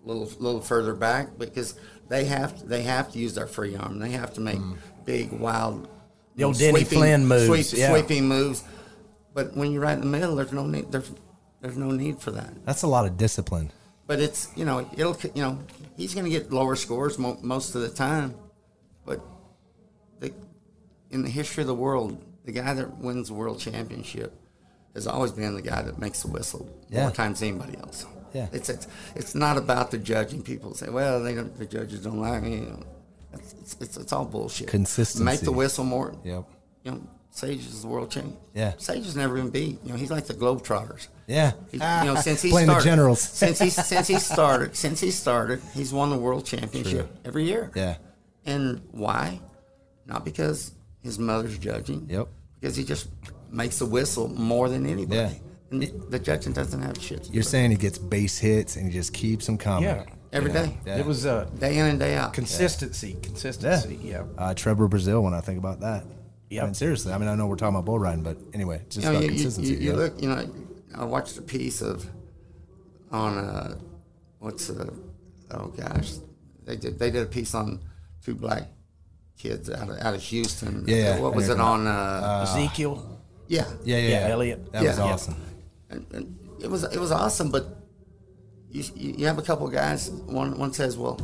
little 0.04 0.28
little 0.40 0.60
further 0.60 0.94
back 0.94 1.38
because 1.38 1.74
they 2.08 2.24
have 2.24 2.66
they 2.68 2.82
have 2.82 3.12
to 3.12 3.18
use 3.18 3.34
their 3.34 3.46
free 3.46 3.76
arm. 3.76 3.98
They 4.00 4.10
have 4.10 4.34
to 4.34 4.40
make 4.40 4.58
big 5.04 5.30
wild 5.32 5.84
Mm. 5.84 5.88
The 6.34 6.44
old 6.44 6.58
Denny 6.58 6.80
sweeping- 6.80 6.98
Flynn 6.98 7.26
moves, 7.26 7.68
sweep- 7.68 7.78
yeah. 7.78 7.90
sweeping 7.90 8.26
moves. 8.26 8.64
But 9.34 9.54
when 9.54 9.70
you're 9.70 9.82
right 9.82 9.92
in 9.92 10.00
the 10.00 10.06
middle, 10.06 10.34
there's 10.34 10.52
no 10.52 10.66
need 10.66 10.90
there's 10.90 11.10
there's 11.60 11.76
no 11.76 11.90
need 11.90 12.18
for 12.20 12.30
that. 12.32 12.52
That's 12.64 12.82
a 12.82 12.86
lot 12.86 13.04
of 13.04 13.16
discipline. 13.18 13.70
But 14.06 14.18
it's 14.18 14.48
you 14.56 14.64
know 14.64 14.88
it'll 14.96 15.16
you 15.34 15.42
know 15.42 15.58
he's 15.96 16.14
going 16.14 16.24
to 16.24 16.30
get 16.30 16.50
lower 16.52 16.74
scores 16.74 17.18
mo- 17.18 17.38
most 17.42 17.74
of 17.74 17.82
the 17.82 17.90
time, 17.90 18.34
but 19.04 19.20
the, 20.20 20.32
in 21.10 21.22
the 21.22 21.28
history 21.30 21.62
of 21.62 21.66
the 21.66 21.74
world, 21.74 22.16
the 22.44 22.52
guy 22.52 22.72
that 22.74 22.98
wins 22.98 23.28
the 23.28 23.34
world 23.34 23.58
championship 23.60 24.32
has 24.94 25.06
always 25.06 25.32
been 25.32 25.54
the 25.54 25.62
guy 25.62 25.82
that 25.82 25.98
makes 25.98 26.22
the 26.22 26.28
whistle 26.28 26.68
Yeah. 26.88 27.02
more 27.02 27.10
times 27.10 27.40
than 27.40 27.50
anybody 27.50 27.78
else. 27.78 28.06
Yeah. 28.32 28.48
it's 28.52 28.68
it's, 28.70 28.86
it's 29.14 29.34
not 29.34 29.56
about 29.58 29.90
the 29.90 29.98
judging. 29.98 30.42
People 30.42 30.74
say, 30.74 30.88
well, 30.88 31.22
they 31.22 31.34
don't, 31.34 31.56
the 31.58 31.66
judges 31.66 32.00
don't 32.00 32.18
like 32.20 32.42
me. 32.42 32.54
You 32.56 32.60
know, 32.62 32.82
it's, 33.34 33.52
it's, 33.60 33.76
it's, 33.80 33.96
it's 33.98 34.12
all 34.12 34.24
bullshit. 34.24 34.68
Consistency. 34.68 35.24
Make 35.24 35.40
the 35.40 35.52
whistle 35.52 35.84
more. 35.84 36.14
Yep. 36.24 36.44
You 36.84 36.90
know, 36.92 37.02
Sage 37.30 37.60
is 37.60 37.82
the 37.82 37.88
world 37.88 38.10
champion. 38.10 38.36
Yeah. 38.54 38.72
Sage 38.78 39.04
has 39.04 39.16
never 39.16 39.34
been 39.34 39.50
beat. 39.50 39.78
You 39.84 39.92
know, 39.92 39.96
he's 39.98 40.10
like 40.10 40.26
the 40.26 40.34
Globetrotters. 40.34 41.08
Yeah. 41.26 41.52
He, 41.70 41.76
you 41.78 41.80
know, 41.80 42.14
since 42.16 42.42
he 42.42 42.50
Playing 42.50 42.66
the 42.68 42.72
started, 42.74 42.88
Generals. 42.88 43.20
since 43.22 43.58
he 43.58 43.70
since 43.70 44.06
he 44.08 44.18
started, 44.18 44.76
since 44.76 45.00
he 45.00 45.10
started, 45.10 45.60
he's 45.74 45.92
won 45.92 46.10
the 46.10 46.18
world 46.18 46.44
championship 46.44 47.06
True. 47.08 47.18
every 47.24 47.44
year. 47.44 47.70
Yeah. 47.74 47.96
And 48.44 48.82
why? 48.90 49.40
Not 50.06 50.24
because 50.24 50.72
his 51.02 51.18
mother's 51.18 51.56
judging. 51.58 52.06
Yep. 52.10 52.28
Because 52.60 52.76
he 52.76 52.84
just 52.84 53.08
makes 53.52 53.80
a 53.80 53.86
whistle 53.86 54.28
more 54.28 54.68
than 54.68 54.86
anybody. 54.86 55.16
Yeah. 55.16 55.32
And 55.70 55.82
the 56.10 56.18
judging 56.18 56.52
doesn't 56.52 56.82
have 56.82 57.00
shit. 57.00 57.30
You're 57.32 57.42
saying 57.42 57.70
he 57.70 57.76
gets 57.76 57.98
base 57.98 58.38
hits 58.38 58.76
and 58.76 58.86
he 58.86 58.92
just 58.92 59.12
keeps 59.14 59.46
them 59.46 59.56
coming. 59.58 59.84
Yeah. 59.84 60.02
it. 60.02 60.08
every 60.32 60.50
Yeah. 60.52 60.66
day, 60.66 60.78
Yeah. 60.86 60.98
It 60.98 61.06
was 61.06 61.24
uh, 61.26 61.44
day 61.58 61.78
in 61.78 61.86
and 61.86 61.98
day 61.98 62.14
out. 62.14 62.32
consistency, 62.32 63.16
consistency. 63.22 63.98
Yeah. 64.02 64.24
Uh, 64.36 64.54
Trevor 64.54 64.88
Brazile, 64.88 65.22
when 65.22 65.34
I 65.34 65.40
think 65.40 65.58
about 65.58 65.80
that. 65.80 66.04
Yep. 66.50 66.62
I 66.62 66.66
mean, 66.66 66.74
seriously. 66.74 67.12
I 67.12 67.18
mean, 67.18 67.28
I 67.28 67.34
know 67.34 67.46
we're 67.46 67.56
talking 67.56 67.74
about 67.74 67.86
bull 67.86 67.98
riding, 67.98 68.22
but 68.22 68.36
anyway, 68.52 68.82
it's 68.84 68.96
just 68.96 69.06
you 69.06 69.12
know, 69.12 69.18
about 69.18 69.24
you, 69.30 69.36
you, 69.36 69.42
consistency. 69.42 69.72
you, 69.72 69.78
you 69.78 69.90
yeah. 69.92 69.96
look, 69.96 70.20
you 70.22 70.28
know, 70.28 70.46
I 70.94 71.04
watched 71.04 71.38
a 71.38 71.42
piece 71.42 71.80
of 71.80 72.06
on 73.10 73.38
uh, 73.38 73.78
what's 74.38 74.68
uh, 74.68 74.90
oh 75.52 75.68
gosh, 75.68 76.12
they 76.64 76.76
did 76.76 76.98
they 76.98 77.10
did 77.10 77.22
a 77.22 77.26
piece 77.26 77.54
on 77.54 77.80
two 78.22 78.34
black 78.34 78.64
kids 79.38 79.70
out 79.70 79.88
of 79.88 79.98
out 79.98 80.14
of 80.14 80.22
Houston. 80.22 80.84
Yeah, 80.86 80.96
yeah, 80.96 81.20
what 81.20 81.34
was 81.34 81.48
it 81.48 81.56
you're 81.56 81.62
on? 81.62 81.86
Uh, 81.86 82.46
Ezekiel. 82.46 83.11
Yeah, 83.52 83.66
yeah, 83.84 83.96
yeah, 83.96 84.08
Yeah, 84.08 84.08
yeah. 84.26 84.32
Elliot. 84.34 84.72
That 84.72 84.82
was 84.88 84.98
Yeah. 84.98 85.04
awesome. 85.04 85.36
and, 85.90 86.06
and 86.14 86.24
it 86.64 86.70
was 86.70 86.84
it 86.84 86.98
was 86.98 87.12
awesome. 87.12 87.50
But 87.50 87.64
you 88.70 88.82
you 89.18 89.26
have 89.26 89.38
a 89.38 89.42
couple 89.42 89.66
of 89.66 89.72
guys. 89.72 90.10
One 90.40 90.58
one 90.58 90.72
says, 90.72 90.96
well, 90.96 91.20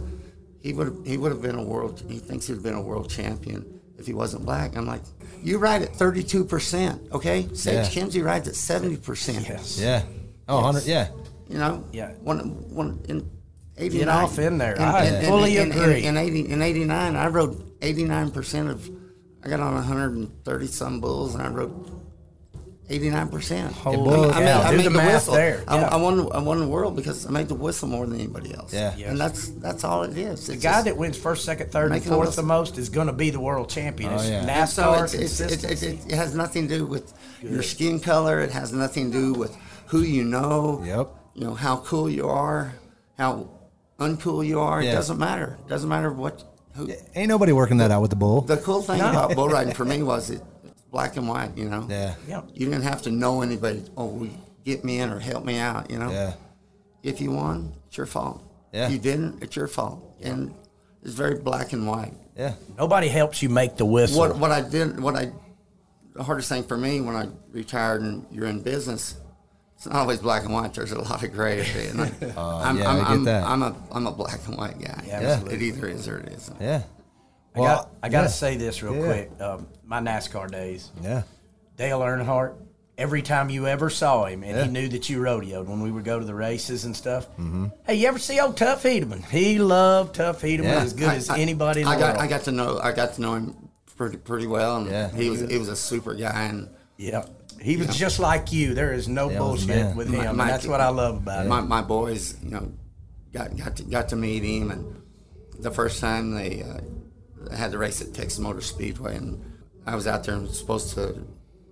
he 0.60 0.72
would 0.76 0.90
he 1.06 1.16
would 1.16 1.32
have 1.32 1.40
been 1.42 1.54
a 1.56 1.62
world. 1.62 2.02
He 2.08 2.18
thinks 2.18 2.46
he 2.46 2.52
would 2.52 2.58
have 2.58 2.68
been 2.70 2.74
a 2.84 2.86
world 2.90 3.08
champion 3.08 3.64
if 3.98 4.06
he 4.06 4.12
wasn't 4.14 4.44
black. 4.44 4.76
I'm 4.76 4.86
like, 4.86 5.02
you 5.42 5.58
ride 5.58 5.82
at 5.82 5.94
32 5.96 6.44
percent, 6.44 7.00
okay? 7.12 7.48
Sage 7.54 7.74
Yeah. 7.74 7.84
Kimzey 8.04 8.22
rides 8.24 8.46
at 8.48 8.56
70 8.56 8.96
percent. 8.98 9.48
Yes. 9.48 9.78
Yeah. 9.80 10.02
Oh, 10.48 10.56
100. 10.62 10.84
Yeah. 10.86 11.08
You 11.48 11.58
know, 11.58 11.84
Yeah. 11.92 12.12
One 12.22 12.38
one 12.74 13.00
in. 13.08 13.18
89, 13.80 14.06
Get 14.06 14.08
off 14.08 14.38
in 14.40 14.58
there. 14.58 14.74
In, 14.74 14.82
I 14.82 15.06
in- 15.06 15.14
in- 15.14 15.24
fully 15.30 15.56
in- 15.56 15.70
agree. 15.70 16.02
In, 16.02 16.16
in, 16.16 16.26
80, 16.26 16.50
in 16.50 16.62
89, 16.62 17.14
I 17.14 17.28
rode 17.28 17.78
89% 17.78 18.70
of, 18.74 18.90
I 19.44 19.48
got 19.48 19.60
on 19.60 19.74
130 19.74 20.66
some 20.66 20.98
bulls 21.00 21.34
and 21.36 21.42
I 21.44 21.48
rode 21.48 21.70
89%. 22.88 23.70
Holy 23.72 23.96
bulls, 23.98 24.32
I, 24.32 24.38
made, 24.40 24.46
yeah. 24.46 24.60
I 24.60 24.70
Do 24.70 24.76
made 24.78 24.86
the 24.86 24.90
the, 24.90 24.98
whistle. 24.98 25.34
there. 25.34 25.62
I, 25.68 25.76
Yeah. 25.78 25.88
I, 25.88 25.96
won, 25.96 26.32
I 26.32 26.38
won 26.38 26.58
the 26.58 26.66
world 26.66 26.96
because 26.96 27.26
I 27.26 27.30
made 27.30 27.48
the 27.48 27.54
whistle 27.54 27.86
more 27.88 28.06
than 28.06 28.18
anybody 28.18 28.54
else. 28.54 28.72
Yeah. 28.72 28.94
Yes. 28.96 29.10
And 29.10 29.20
that's 29.20 29.48
that's 29.50 29.84
all 29.84 30.04
it 30.04 30.16
is. 30.16 30.46
The 30.46 30.56
guy 30.56 30.80
that 30.82 30.96
wins 30.96 31.18
first, 31.18 31.44
second, 31.44 31.70
third, 31.70 31.92
and 31.92 32.02
fourth 32.02 32.34
the 32.36 32.42
most 32.42 32.78
is 32.78 32.88
going 32.88 33.08
to 33.08 33.12
be 33.12 33.28
the 33.28 33.40
world 33.40 33.68
champion. 33.68 34.12
Oh, 34.14 34.22
yeah. 34.22 34.46
NASCAR 34.46 34.68
so 34.68 35.02
it's, 35.18 35.40
it's, 35.40 35.64
it, 35.64 35.82
it, 35.82 36.06
it 36.06 36.14
has 36.14 36.34
nothing 36.34 36.66
to 36.68 36.78
do 36.78 36.86
with 36.86 37.12
your 37.42 37.62
skin 37.62 38.00
color. 38.00 38.40
It 38.40 38.52
has 38.52 38.72
nothing 38.72 39.12
to 39.12 39.18
do 39.18 39.32
with 39.34 39.54
who 39.86 40.00
you 40.00 40.24
know. 40.24 40.82
Yep. 40.84 41.14
You 41.34 41.44
know 41.44 41.54
how 41.54 41.78
cool 41.78 42.08
you 42.08 42.26
are, 42.28 42.74
how 43.18 43.50
uncool 43.98 44.46
you 44.46 44.60
are. 44.60 44.82
Yeah. 44.82 44.92
It 44.92 44.94
doesn't 44.94 45.18
matter. 45.18 45.58
It 45.66 45.68
doesn't 45.68 45.88
matter 45.88 46.10
what. 46.10 46.42
Who. 46.74 46.90
Ain't 47.14 47.28
nobody 47.28 47.52
working 47.52 47.78
that 47.78 47.90
out 47.90 48.00
with 48.02 48.10
the 48.10 48.16
bull. 48.16 48.42
The 48.42 48.56
cool 48.56 48.82
thing 48.82 49.00
about 49.00 49.34
bull 49.34 49.48
riding 49.48 49.74
for 49.74 49.84
me 49.92 50.02
was 50.02 50.30
it 50.30 50.40
it's 50.40 50.57
black 50.90 51.16
and 51.16 51.28
white. 51.28 51.56
You 51.56 51.68
know. 51.68 51.86
yeah. 51.88 52.14
yeah. 52.26 52.42
You 52.52 52.66
didn't 52.66 52.82
have 52.82 53.02
to 53.02 53.10
know 53.10 53.42
anybody. 53.42 53.84
Oh, 53.96 54.28
get 54.64 54.84
me 54.84 55.00
in 55.00 55.10
or 55.10 55.18
help 55.18 55.44
me 55.44 55.58
out. 55.58 55.90
You 55.90 55.98
know. 55.98 56.10
Yeah. 56.10 56.34
If 57.02 57.20
you 57.20 57.30
won, 57.30 57.74
it's 57.86 57.96
your 57.96 58.06
fault. 58.06 58.42
Yeah. 58.72 58.86
If 58.86 58.92
you 58.92 58.98
didn't, 58.98 59.42
it's 59.42 59.56
your 59.56 59.68
fault. 59.68 60.04
And 60.20 60.54
it's 61.02 61.14
very 61.14 61.36
black 61.36 61.72
and 61.72 61.86
white. 61.86 62.14
Yeah. 62.36 62.54
Nobody 62.76 63.08
helps 63.08 63.42
you 63.42 63.48
make 63.48 63.76
the 63.76 63.84
whistle. 63.84 64.18
What 64.18 64.36
what 64.38 64.50
I 64.50 64.60
did 64.60 65.00
what 65.00 65.16
I 65.16 65.32
the 66.14 66.24
hardest 66.24 66.48
thing 66.48 66.64
for 66.64 66.76
me 66.76 67.00
when 67.00 67.14
I 67.14 67.28
retired 67.52 68.02
and 68.02 68.26
you're 68.30 68.46
in 68.46 68.60
business, 68.60 69.16
it's 69.76 69.86
not 69.86 69.94
always 69.96 70.18
black 70.18 70.44
and 70.44 70.52
white. 70.52 70.74
There's 70.74 70.90
a 70.92 71.00
lot 71.00 71.22
of 71.22 71.32
gray 71.32 71.60
at 71.60 71.66
the 71.66 72.02
end. 72.02 72.34
Uh, 72.36 72.58
I'm, 72.58 72.78
yeah, 72.78 72.90
I'm, 72.90 72.96
I 72.96 72.98
get 73.00 73.08
I'm, 73.08 73.24
that. 73.24 73.44
I'm 73.44 73.62
a 73.62 73.76
I'm 73.92 74.06
a 74.06 74.12
black 74.12 74.40
and 74.46 74.56
white 74.56 74.78
guy. 74.80 75.04
Yeah, 75.06 75.40
It 75.48 75.62
either 75.62 75.88
is 75.88 76.08
or 76.08 76.18
it 76.18 76.32
isn't. 76.32 76.60
Yeah. 76.60 76.82
I 77.54 77.60
got, 77.60 77.90
I 78.02 78.08
got 78.08 78.18
to 78.18 78.24
yeah. 78.24 78.30
say 78.30 78.56
this 78.56 78.82
real 78.82 78.94
Yeah. 78.94 79.04
quick. 79.04 79.40
Um, 79.40 79.66
my 79.88 80.00
NASCAR 80.00 80.50
days, 80.50 80.90
Yeah. 81.02 81.22
Dale 81.76 82.00
Earnhardt. 82.00 82.54
Every 82.98 83.22
time 83.22 83.48
you 83.48 83.68
ever 83.68 83.90
saw 83.90 84.24
him, 84.26 84.42
and 84.42 84.56
Yeah. 84.56 84.64
he 84.64 84.70
knew 84.70 84.88
that 84.88 85.08
you 85.08 85.18
rodeoed 85.20 85.66
when 85.66 85.80
we 85.80 85.90
would 85.92 86.04
go 86.04 86.18
to 86.18 86.24
the 86.24 86.34
races 86.34 86.84
and 86.84 86.96
stuff. 86.96 87.28
Mm-hmm. 87.38 87.66
Hey, 87.86 87.94
you 87.94 88.08
ever 88.08 88.18
see 88.18 88.40
old 88.40 88.56
Tuff 88.56 88.82
Hedeman? 88.82 89.24
He 89.24 89.60
loved 89.60 90.16
Tuff 90.16 90.42
Hedeman 90.42 90.64
Yeah. 90.64 90.82
as 90.82 90.92
good 90.94 91.08
as 91.10 91.30
anybody 91.30 91.82
in 91.82 91.86
the 91.86 91.92
I 91.92 91.98
got 91.98 92.08
world. 92.16 92.22
I 92.22 92.26
got 92.26 92.42
to 92.44 92.52
know 92.52 92.80
I 92.82 92.90
got 92.92 93.14
to 93.14 93.20
know 93.20 93.34
him 93.36 93.68
pretty 93.96 94.16
pretty 94.16 94.48
well, 94.48 94.78
and 94.78 94.90
Yeah. 94.90 95.10
he 95.10 95.30
was 95.30 95.40
he 95.42 95.58
was 95.58 95.68
a 95.68 95.76
super 95.76 96.12
guy, 96.14 96.46
and 96.46 96.68
yeah, 96.96 97.24
he 97.60 97.76
was 97.76 97.96
just 97.96 98.18
like 98.18 98.52
you. 98.52 98.74
There 98.74 98.92
is 98.92 99.06
no 99.06 99.30
Yeah, 99.30 99.34
he 99.34 99.38
was 99.38 99.62
a 99.62 99.66
bullshit 99.68 99.68
man. 99.86 99.96
with 99.96 100.08
him, 100.08 100.36
my- 100.36 100.42
and 100.42 100.50
that's 100.50 100.66
what 100.66 100.80
I 100.80 100.88
love 100.88 101.18
about 101.18 101.46
my, 101.46 101.60
him. 101.60 101.68
my 101.68 101.82
boys, 101.82 102.34
you 102.42 102.50
know, 102.50 102.72
got 103.32 103.56
got 103.56 103.76
to, 103.76 103.84
got 103.84 104.08
to 104.08 104.16
meet 104.16 104.42
him, 104.42 104.72
and 104.72 105.02
the 105.60 105.70
first 105.70 106.00
time 106.00 106.34
they 106.34 106.64
uh, 106.64 107.54
had 107.56 107.70
the 107.70 107.78
race 107.78 108.00
at 108.00 108.12
Texas 108.12 108.40
Motor 108.40 108.60
Speedway, 108.60 109.16
and 109.16 109.40
I 109.88 109.94
was 109.94 110.06
out 110.06 110.22
there 110.24 110.34
and 110.34 110.50
supposed 110.50 110.94
to 110.96 111.18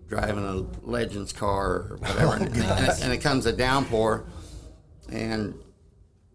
drive 0.08 0.38
in 0.38 0.44
a 0.44 0.54
Legends 0.88 1.34
car 1.34 1.66
or 1.66 1.96
whatever, 2.00 2.36
and, 2.36 2.46
and, 2.48 2.88
it, 2.88 3.02
and 3.02 3.12
it 3.12 3.18
comes 3.18 3.44
a 3.44 3.52
downpour, 3.52 4.24
and 5.10 5.54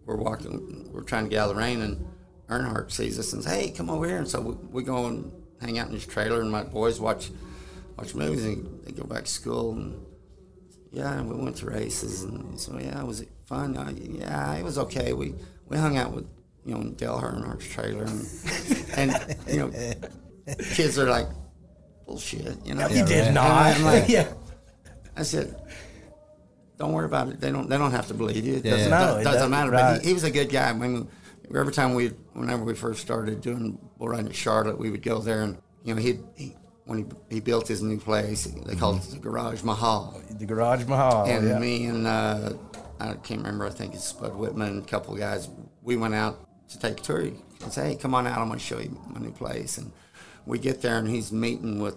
we're 0.05 0.15
walking, 0.15 0.91
we're 0.93 1.01
trying 1.01 1.23
to 1.23 1.29
get 1.31 1.39
out 1.39 1.49
of 1.49 1.55
the 1.55 1.59
rain, 1.59 1.81
and 1.81 2.05
Earnhardt 2.49 2.91
sees 2.91 3.17
us 3.17 3.33
and 3.33 3.43
says, 3.43 3.51
"Hey, 3.51 3.71
come 3.71 3.89
over 3.89 4.05
here," 4.05 4.17
and 4.17 4.27
so 4.27 4.41
we, 4.41 4.53
we 4.69 4.83
go 4.83 5.07
and 5.07 5.31
hang 5.59 5.79
out 5.79 5.87
in 5.87 5.93
his 5.93 6.05
trailer, 6.05 6.41
and 6.41 6.51
my 6.51 6.63
boys 6.63 6.99
watch 6.99 7.31
watch 7.97 8.13
movies, 8.13 8.45
and 8.45 8.83
they 8.83 8.91
go 8.91 9.03
back 9.03 9.23
to 9.23 9.31
school, 9.31 9.71
and 9.71 10.05
yeah, 10.91 11.17
and 11.17 11.31
we 11.31 11.43
went 11.43 11.55
to 11.57 11.65
races, 11.65 12.21
and 12.21 12.59
so 12.59 12.77
yeah, 12.77 13.01
was 13.01 13.21
it 13.21 13.29
fun? 13.45 13.75
Uh, 13.75 13.91
yeah, 13.97 14.53
it 14.53 14.63
was 14.63 14.77
okay. 14.77 15.13
We 15.13 15.33
we 15.67 15.77
hung 15.77 15.97
out 15.97 16.11
with 16.13 16.27
you 16.63 16.75
know 16.75 16.91
Dale 16.91 17.19
Earnhardt's 17.19 17.69
trailer, 17.69 18.03
and 18.03 19.17
and 19.17 19.37
you 19.47 19.57
know 19.57 19.93
kids 20.75 20.99
are 20.99 21.09
like 21.09 21.27
bullshit, 22.11 22.65
you 22.65 22.73
know. 22.73 22.87
you 22.87 23.05
did 23.05 23.25
And 23.25 23.35
not. 23.35 23.75
I'm 23.75 23.83
like, 23.83 24.05
yeah. 24.09 24.27
I 25.15 25.23
said, 25.23 25.55
don't 26.77 26.93
worry 26.93 27.05
about 27.05 27.29
it. 27.29 27.39
They 27.39 27.51
don't 27.51 27.69
they 27.69 27.77
don't 27.77 27.91
have 27.91 28.07
to 28.07 28.13
believe 28.13 28.45
you. 28.45 28.55
It 28.55 28.65
Yeah, 28.65 28.71
doesn't, 28.71 28.89
yeah. 28.91 28.97
No, 28.99 29.05
doesn't, 29.05 29.21
it 29.21 29.23
doesn't, 29.25 29.51
matter. 29.51 29.71
right. 29.71 29.93
But 29.95 30.01
he, 30.01 30.07
he 30.09 30.13
was 30.13 30.23
a 30.23 30.31
good 30.31 30.49
guy. 30.49 30.69
I 30.69 30.73
mean, 30.73 31.07
every 31.55 31.73
time 31.73 31.93
we, 31.93 32.07
whenever 32.33 32.63
we 32.63 32.73
first 32.75 33.01
started 33.01 33.41
doing 33.41 33.77
bull 33.97 34.09
riding 34.09 34.27
at 34.27 34.35
Charlotte, 34.35 34.77
we 34.77 34.89
would 34.89 35.03
go 35.03 35.19
there 35.19 35.43
and 35.43 35.57
you 35.83 35.93
know 35.95 36.01
he 36.01 36.19
he 36.35 36.55
when 36.85 36.99
he, 37.29 37.35
he 37.35 37.39
built 37.39 37.67
his 37.67 37.81
new 37.81 37.99
place, 37.99 38.45
they 38.45 38.75
called 38.75 38.97
it 38.97 39.03
the 39.11 39.19
Garage 39.19 39.63
Mahal. 39.63 40.19
The 40.31 40.45
Garage 40.45 40.85
Mahal. 40.85 41.25
and 41.25 41.47
yeah. 41.47 41.59
me 41.59 41.85
and 41.85 42.07
uh, 42.07 42.53
I 42.99 43.13
can't 43.13 43.41
remember. 43.41 43.65
I 43.65 43.69
think 43.69 43.93
it's 43.93 44.03
Spud 44.03 44.35
Whitman, 44.35 44.79
a 44.79 44.81
couple 44.81 45.13
of 45.13 45.19
guys. 45.19 45.49
We 45.83 45.95
went 45.95 46.15
out 46.15 46.47
to 46.69 46.79
take 46.79 46.99
a 46.99 47.03
tour 47.03 47.19
and 47.21 47.71
say, 47.71 47.89
"Hey, 47.89 47.95
come 47.95 48.15
on 48.15 48.25
out. 48.27 48.39
I'm 48.39 48.47
going 48.47 48.59
to 48.59 48.65
show 48.65 48.79
you 48.79 48.99
my 49.07 49.19
new 49.19 49.31
place." 49.31 49.77
And 49.77 49.91
we 50.45 50.59
get 50.59 50.81
there, 50.81 50.97
and 50.97 51.07
he's 51.07 51.31
meeting 51.31 51.79
with. 51.79 51.95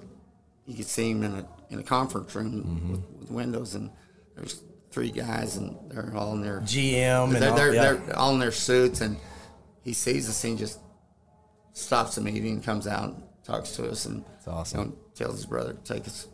You 0.67 0.75
could 0.75 0.87
see 0.87 1.11
him 1.11 1.23
in 1.23 1.35
a 1.35 1.49
in 1.71 1.79
a 1.79 1.83
conference 1.83 2.35
room 2.35 2.53
with, 2.53 2.65
mm-hmm. 2.65 3.21
with 3.21 3.31
windows, 3.31 3.75
and 3.75 3.91
there's 4.37 4.63
three 4.91 5.11
guys, 5.11 5.57
and 5.57 5.77
they're 5.91 6.13
all 6.17 6.33
in 6.35 6.41
their 6.41 6.61
GM 6.61 7.25
and 7.25 7.37
they're, 7.37 7.51
all- 7.51 7.57
they're, 7.57 7.75
yeah. 7.75 7.93
they're 7.93 8.19
all 8.19 8.33
in 8.33 8.39
their 8.41 8.53
suits, 8.53 9.01
and 9.01 9.17
he 9.83 9.93
sees 9.93 10.29
us, 10.29 10.43
and 10.45 10.57
just 10.57 10.79
stops 11.73 12.15
the 12.15 12.21
meeting, 12.21 12.63
comes 12.63 12.87
out, 12.87 13.11
and 13.11 13.23
talks 13.43 13.73
to 13.73 13.89
us, 13.91 14.07
and 14.07 14.25
awesome. 14.47 14.79
you 14.81 14.87
know, 14.87 14.93
tells 15.15 15.37
his 15.37 15.47
brother 15.47 15.75
to 15.75 15.95
take 15.95 16.07
us 16.07 16.29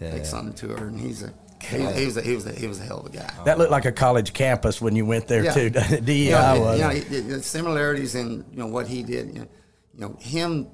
Yeah, 0.00 0.12
take 0.12 0.22
us 0.22 0.32
on 0.32 0.46
the 0.46 0.52
tour, 0.52 0.76
and 0.78 0.98
he's 0.98 1.22
a 1.22 1.32
he, 1.62 1.76
he 1.76 2.06
was 2.06 2.16
a, 2.16 2.22
he 2.22 2.34
was 2.34 2.46
a, 2.46 2.52
he 2.52 2.66
was 2.66 2.80
a 2.80 2.84
hell 2.84 3.00
of 3.00 3.06
a 3.06 3.10
guy. 3.10 3.30
That 3.44 3.58
looked 3.58 3.70
like 3.70 3.84
a 3.84 3.92
college 3.92 4.32
campus 4.32 4.80
when 4.80 4.96
you 4.96 5.04
went 5.04 5.26
there 5.26 5.44
Yeah. 5.44 5.52
too. 5.52 5.68
DEI 5.70 6.24
you 6.24 6.30
know, 6.30 6.60
was. 6.60 6.78
you 6.80 6.84
know, 6.86 6.94
the- 6.94 7.20
the 7.20 7.42
similarities 7.42 8.14
in 8.14 8.46
you 8.50 8.58
know 8.58 8.66
what 8.66 8.86
he 8.88 9.02
did. 9.02 9.28
You 9.34 9.40
know, 9.40 9.48
you 9.94 10.00
know 10.00 10.16
him 10.20 10.68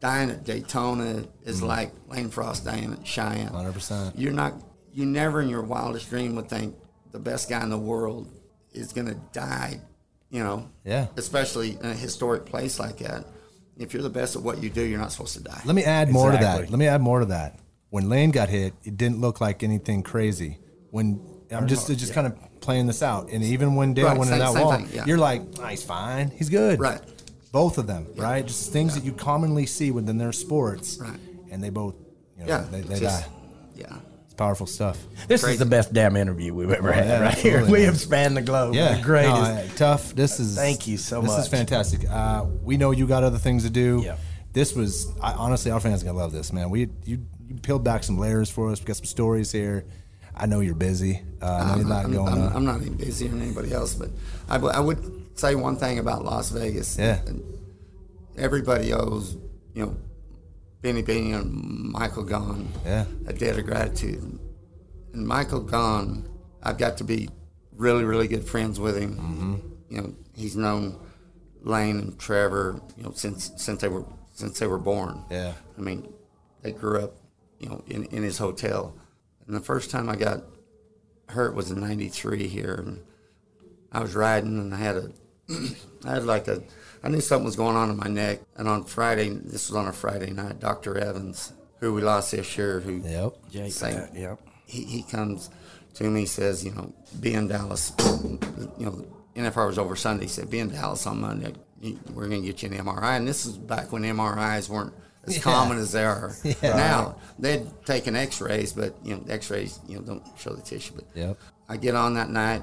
dying 0.00 0.30
at 0.30 0.44
Daytona 0.44 1.24
is 1.44 1.58
mm-hmm. 1.58 1.66
like 1.66 1.92
Lane 2.08 2.30
Frost 2.30 2.64
dying 2.64 2.92
at 2.92 3.06
Cheyenne. 3.06 3.50
100%. 3.50 4.12
You're 4.16 4.32
not. 4.32 4.54
You 4.92 5.04
never 5.04 5.42
in 5.42 5.48
your 5.48 5.62
wildest 5.62 6.08
dream 6.08 6.36
would 6.36 6.48
think 6.48 6.74
the 7.12 7.18
best 7.18 7.50
guy 7.50 7.62
in 7.62 7.70
the 7.70 7.78
world 7.78 8.28
is 8.72 8.92
going 8.92 9.08
to 9.08 9.16
die. 9.32 9.80
You 10.30 10.42
know. 10.42 10.68
Yeah. 10.84 11.06
Especially 11.16 11.72
in 11.72 11.86
a 11.86 11.94
historic 11.94 12.46
place 12.46 12.78
like 12.78 12.98
that. 12.98 13.26
If 13.78 13.92
you're 13.92 14.02
the 14.02 14.10
best 14.10 14.36
at 14.36 14.42
what 14.42 14.62
you 14.62 14.70
do, 14.70 14.82
you're 14.82 14.98
not 14.98 15.12
supposed 15.12 15.36
to 15.36 15.42
die. 15.42 15.60
Let 15.66 15.74
me 15.74 15.84
add 15.84 16.08
more 16.08 16.32
to 16.32 16.38
that. 16.38 16.70
Let 16.70 16.78
me 16.78 16.86
add 16.86 17.02
more 17.02 17.20
to 17.20 17.26
that. 17.26 17.58
When 17.90 18.08
Lane 18.08 18.30
got 18.30 18.48
hit, 18.48 18.74
it 18.84 18.96
didn't 18.96 19.20
look 19.20 19.40
like 19.40 19.62
anything 19.62 20.02
crazy. 20.02 20.58
When 20.90 21.20
I'm 21.50 21.68
just 21.68 21.88
just 21.88 22.14
kind 22.14 22.26
of 22.26 22.60
playing 22.60 22.86
this 22.86 23.02
out, 23.02 23.30
and 23.30 23.44
even 23.44 23.74
when 23.74 23.94
Dale 23.94 24.06
Right, 24.06 24.18
went 24.18 24.30
in 24.30 24.38
that 24.38 24.54
wall, 24.54 24.72
thing, 24.72 24.88
yeah. 24.92 25.04
you're 25.06 25.18
like, 25.18 25.42
oh, 25.60 25.66
he's 25.66 25.82
fine, 25.82 26.30
he's 26.30 26.48
good. 26.48 26.80
Right. 26.80 27.00
Both 27.56 27.78
of 27.78 27.86
them, 27.86 28.06
right? 28.16 28.44
Just 28.46 28.70
things 28.70 28.94
that 28.96 29.02
you 29.04 29.12
commonly 29.12 29.64
see 29.64 29.90
within 29.90 30.18
their 30.18 30.32
sports, 30.32 30.98
Right. 31.00 31.18
and 31.50 31.64
they 31.64 31.70
both, 31.70 31.94
you 32.38 32.42
know, 32.44 32.48
Yeah. 32.48 32.64
they, 32.70 32.82
they 32.82 33.00
just- 33.00 33.22
die. 33.24 33.30
Yeah. 33.74 33.96
It's 34.26 34.34
powerful 34.34 34.66
stuff. 34.66 34.98
This 35.26 35.40
Crazy. 35.42 35.54
is 35.54 35.58
the 35.60 35.64
best 35.64 35.90
damn 35.94 36.16
interview 36.18 36.52
we've 36.52 36.70
ever 36.70 36.92
had 36.92 37.06
yeah, 37.06 37.20
right 37.22 37.34
here. 37.38 37.56
absolutely, 37.60 37.80
We 37.80 37.84
have 37.86 37.98
spanned 37.98 38.36
the 38.36 38.42
globe. 38.42 38.74
Yeah, 38.74 38.96
the 38.96 39.02
greatest. 39.02 39.34
no, 39.34 39.40
I- 39.42 39.68
tough. 39.74 40.14
This 40.14 40.38
is. 40.38 40.54
Thank 40.54 40.86
you 40.86 40.98
so 40.98 41.22
this 41.22 41.28
much. 41.30 41.36
This 41.38 41.46
is 41.46 41.50
fantastic. 41.50 42.00
Uh, 42.10 42.44
we 42.62 42.76
know 42.76 42.90
you 42.90 43.06
got 43.06 43.24
other 43.24 43.38
things 43.38 43.62
to 43.62 43.70
do. 43.70 44.02
Yeah. 44.04 44.16
This 44.52 44.74
was 44.74 45.06
I, 45.22 45.32
honestly, 45.32 45.70
our 45.70 45.80
fans 45.80 46.02
are 46.02 46.04
gonna 46.06 46.18
love 46.18 46.32
this, 46.32 46.52
man. 46.52 46.68
We 46.68 46.90
you 47.06 47.20
you 47.48 47.54
peeled 47.62 47.84
back 47.84 48.04
some 48.04 48.18
layers 48.18 48.50
for 48.50 48.70
us. 48.70 48.80
We 48.80 48.84
got 48.84 48.96
some 48.96 49.06
stories 49.06 49.50
here. 49.50 49.86
I 50.34 50.44
know 50.44 50.60
you're 50.60 50.74
busy. 50.74 51.22
Uh, 51.40 51.46
I 51.46 51.64
know 51.76 51.80
I'm, 51.82 51.88
not 51.88 52.02
I'm- 52.04 52.12
going 52.12 52.28
I'm- 52.28 52.52
I'm 52.56 52.64
not 52.66 52.80
any 52.82 52.90
busier 52.90 53.30
than 53.30 53.40
anybody 53.40 53.72
else, 53.72 53.94
but 53.94 54.10
I, 54.50 54.54
w- 54.58 54.74
I 54.74 54.80
would 54.80 54.98
say 55.36 55.54
one 55.54 55.76
thing 55.76 55.98
about 55.98 56.24
Las 56.24 56.50
Vegas. 56.50 56.98
Yeah. 56.98 57.20
Everybody 58.36 58.92
owes, 58.92 59.36
you 59.74 59.86
know, 59.86 59.96
Benny 60.82 61.02
Benny 61.02 61.32
and 61.32 61.90
Michael 61.92 62.24
Gaughan 62.24 62.66
Yeah. 62.84 63.06
a 63.26 63.32
debt 63.32 63.58
of 63.58 63.66
gratitude. 63.66 64.38
And 65.12 65.26
Michael 65.26 65.62
Gaughan, 65.64 66.28
I've 66.62 66.78
got 66.78 66.98
to 66.98 67.04
be 67.04 67.30
really, 67.72 68.04
really 68.04 68.28
good 68.28 68.44
friends 68.46 68.78
with 68.78 68.96
him. 68.96 69.16
Mm-hmm. 69.16 69.94
You 69.94 70.02
know, 70.02 70.14
he's 70.34 70.56
known 70.56 70.98
Lane 71.62 71.98
and 71.98 72.18
Trevor, 72.18 72.80
you 72.96 73.04
know, 73.04 73.12
since 73.12 73.50
since 73.56 73.80
they 73.80 73.88
were 73.88 74.04
since 74.32 74.58
they 74.58 74.66
were 74.66 74.78
born. 74.78 75.24
Yeah. 75.30 75.52
I 75.76 75.80
mean, 75.80 76.12
they 76.62 76.72
grew 76.72 77.00
up, 77.00 77.14
you 77.58 77.68
know, 77.68 77.82
in, 77.86 78.04
in 78.06 78.22
his 78.22 78.38
hotel. 78.38 78.94
And 79.46 79.56
the 79.56 79.60
first 79.60 79.90
time 79.90 80.08
I 80.10 80.16
got 80.16 80.42
hurt 81.28 81.54
was 81.54 81.70
in 81.70 81.80
'93 81.80 82.46
here, 82.48 82.74
and 82.74 83.00
I 83.92 84.00
was 84.00 84.14
riding, 84.14 84.58
and 84.58 84.74
I 84.74 84.78
had 84.78 84.96
a, 84.96 85.10
I 85.48 86.10
had 86.14 86.24
like 86.24 86.48
a, 86.48 86.62
I 87.02 87.08
knew 87.08 87.20
something 87.20 87.44
was 87.44 87.56
going 87.56 87.76
on 87.76 87.90
in 87.90 87.96
my 87.96 88.08
neck. 88.08 88.40
And 88.56 88.68
on 88.68 88.84
Friday, 88.84 89.28
this 89.30 89.68
was 89.68 89.76
on 89.76 89.86
a 89.86 89.92
Friday 89.92 90.30
night, 90.30 90.60
Dr. 90.60 90.98
Evans, 90.98 91.52
who 91.80 91.92
we 91.94 92.02
lost 92.02 92.32
this 92.32 92.56
year, 92.58 92.80
who 92.80 92.98
Yep. 93.04 93.32
Jake, 93.50 93.72
Same. 93.72 93.96
uh, 94.00 94.06
yep. 94.14 94.40
he, 94.66 94.84
he 94.84 95.02
comes 95.02 95.50
to 95.94 96.04
me, 96.04 96.20
he 96.20 96.26
says, 96.26 96.64
you 96.64 96.72
know, 96.72 96.92
be 97.20 97.34
in 97.34 97.48
Dallas. 97.48 97.92
You 97.98 98.38
know, 98.86 99.06
NFR 99.34 99.66
was 99.66 99.78
over 99.78 99.96
Sunday. 99.96 100.24
He 100.24 100.28
said, 100.28 100.50
be 100.50 100.58
in 100.58 100.68
Dallas 100.70 101.06
on 101.06 101.20
Monday. 101.20 101.54
We're 102.12 102.28
going 102.28 102.42
to 102.42 102.46
get 102.46 102.62
you 102.62 102.70
an 102.70 102.84
MRI. 102.84 103.16
And 103.16 103.26
this 103.28 103.46
is 103.46 103.56
back 103.56 103.92
when 103.92 104.02
MRIs 104.02 104.68
weren't 104.68 104.92
as 105.26 105.36
Yeah. 105.36 105.42
common 105.42 105.78
as 105.78 105.92
they 105.92 106.04
are 106.04 106.34
Yeah. 106.44 106.54
now. 106.76 107.16
They'd 107.38 107.66
taken 107.86 108.14
X-rays, 108.16 108.72
but 108.72 108.94
you 109.04 109.16
know, 109.16 109.22
X-rays 109.28 109.80
you 109.88 109.96
know 109.96 110.02
don't 110.02 110.22
show 110.38 110.52
the 110.54 110.62
tissue. 110.62 110.94
But 110.96 111.04
Yep. 111.14 111.38
I 111.68 111.76
get 111.76 111.94
on 111.94 112.14
that 112.14 112.30
night. 112.30 112.62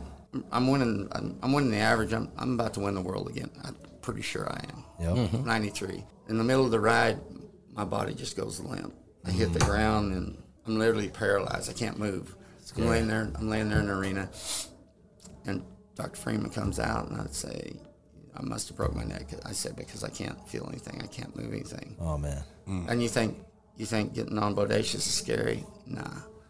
I'm 0.51 0.67
winning. 0.67 1.07
I'm, 1.11 1.37
I'm 1.43 1.53
winning 1.53 1.71
the 1.71 1.77
average. 1.77 2.13
I'm, 2.13 2.31
I'm 2.37 2.53
about 2.53 2.73
to 2.75 2.79
win 2.79 2.95
the 2.95 3.01
world 3.01 3.29
again. 3.29 3.49
I'm 3.63 3.75
pretty 4.01 4.21
sure 4.21 4.49
I 4.49 4.63
am. 4.71 4.83
Yep. 4.99 5.29
Mhm. 5.29 5.45
93. 5.45 6.03
In 6.29 6.37
the 6.37 6.43
middle 6.43 6.65
of 6.65 6.71
the 6.71 6.79
ride, 6.79 7.19
my 7.73 7.83
body 7.83 8.13
just 8.13 8.35
goes 8.37 8.59
limp. 8.59 8.93
I 9.25 9.31
hit 9.31 9.53
the 9.53 9.59
ground 9.59 10.13
and 10.13 10.37
I'm 10.65 10.77
literally 10.79 11.09
paralyzed. 11.09 11.69
I 11.69 11.73
can't 11.73 11.97
move. 11.99 12.35
I'm 12.77 12.87
laying 12.87 13.07
there. 13.07 13.29
I'm 13.35 13.49
laying 13.49 13.69
there 13.69 13.79
in 13.79 13.87
the 13.87 13.93
arena, 13.93 14.29
and 15.45 15.63
Dr. 15.95 16.15
Freeman 16.15 16.49
comes 16.49 16.79
out, 16.79 17.09
and 17.09 17.19
I'd 17.21 17.33
say, 17.35 17.73
I 18.35 18.41
must 18.41 18.67
have 18.69 18.77
broke 18.77 18.95
my 18.95 19.03
neck. 19.03 19.27
I 19.45 19.51
said 19.51 19.75
because 19.75 20.03
I 20.03 20.09
can't 20.09 20.37
feel 20.49 20.65
anything. 20.69 20.99
I 21.03 21.07
can't 21.07 21.35
move 21.35 21.53
anything. 21.53 21.95
Oh 21.99 22.17
man. 22.17 22.43
And 22.65 23.01
you 23.03 23.09
think 23.09 23.37
you 23.77 23.85
think 23.85 24.13
getting 24.13 24.37
on 24.39 24.55
bodacious 24.55 24.95
is 24.95 25.13
scary? 25.13 25.65
Nah. 25.85 26.07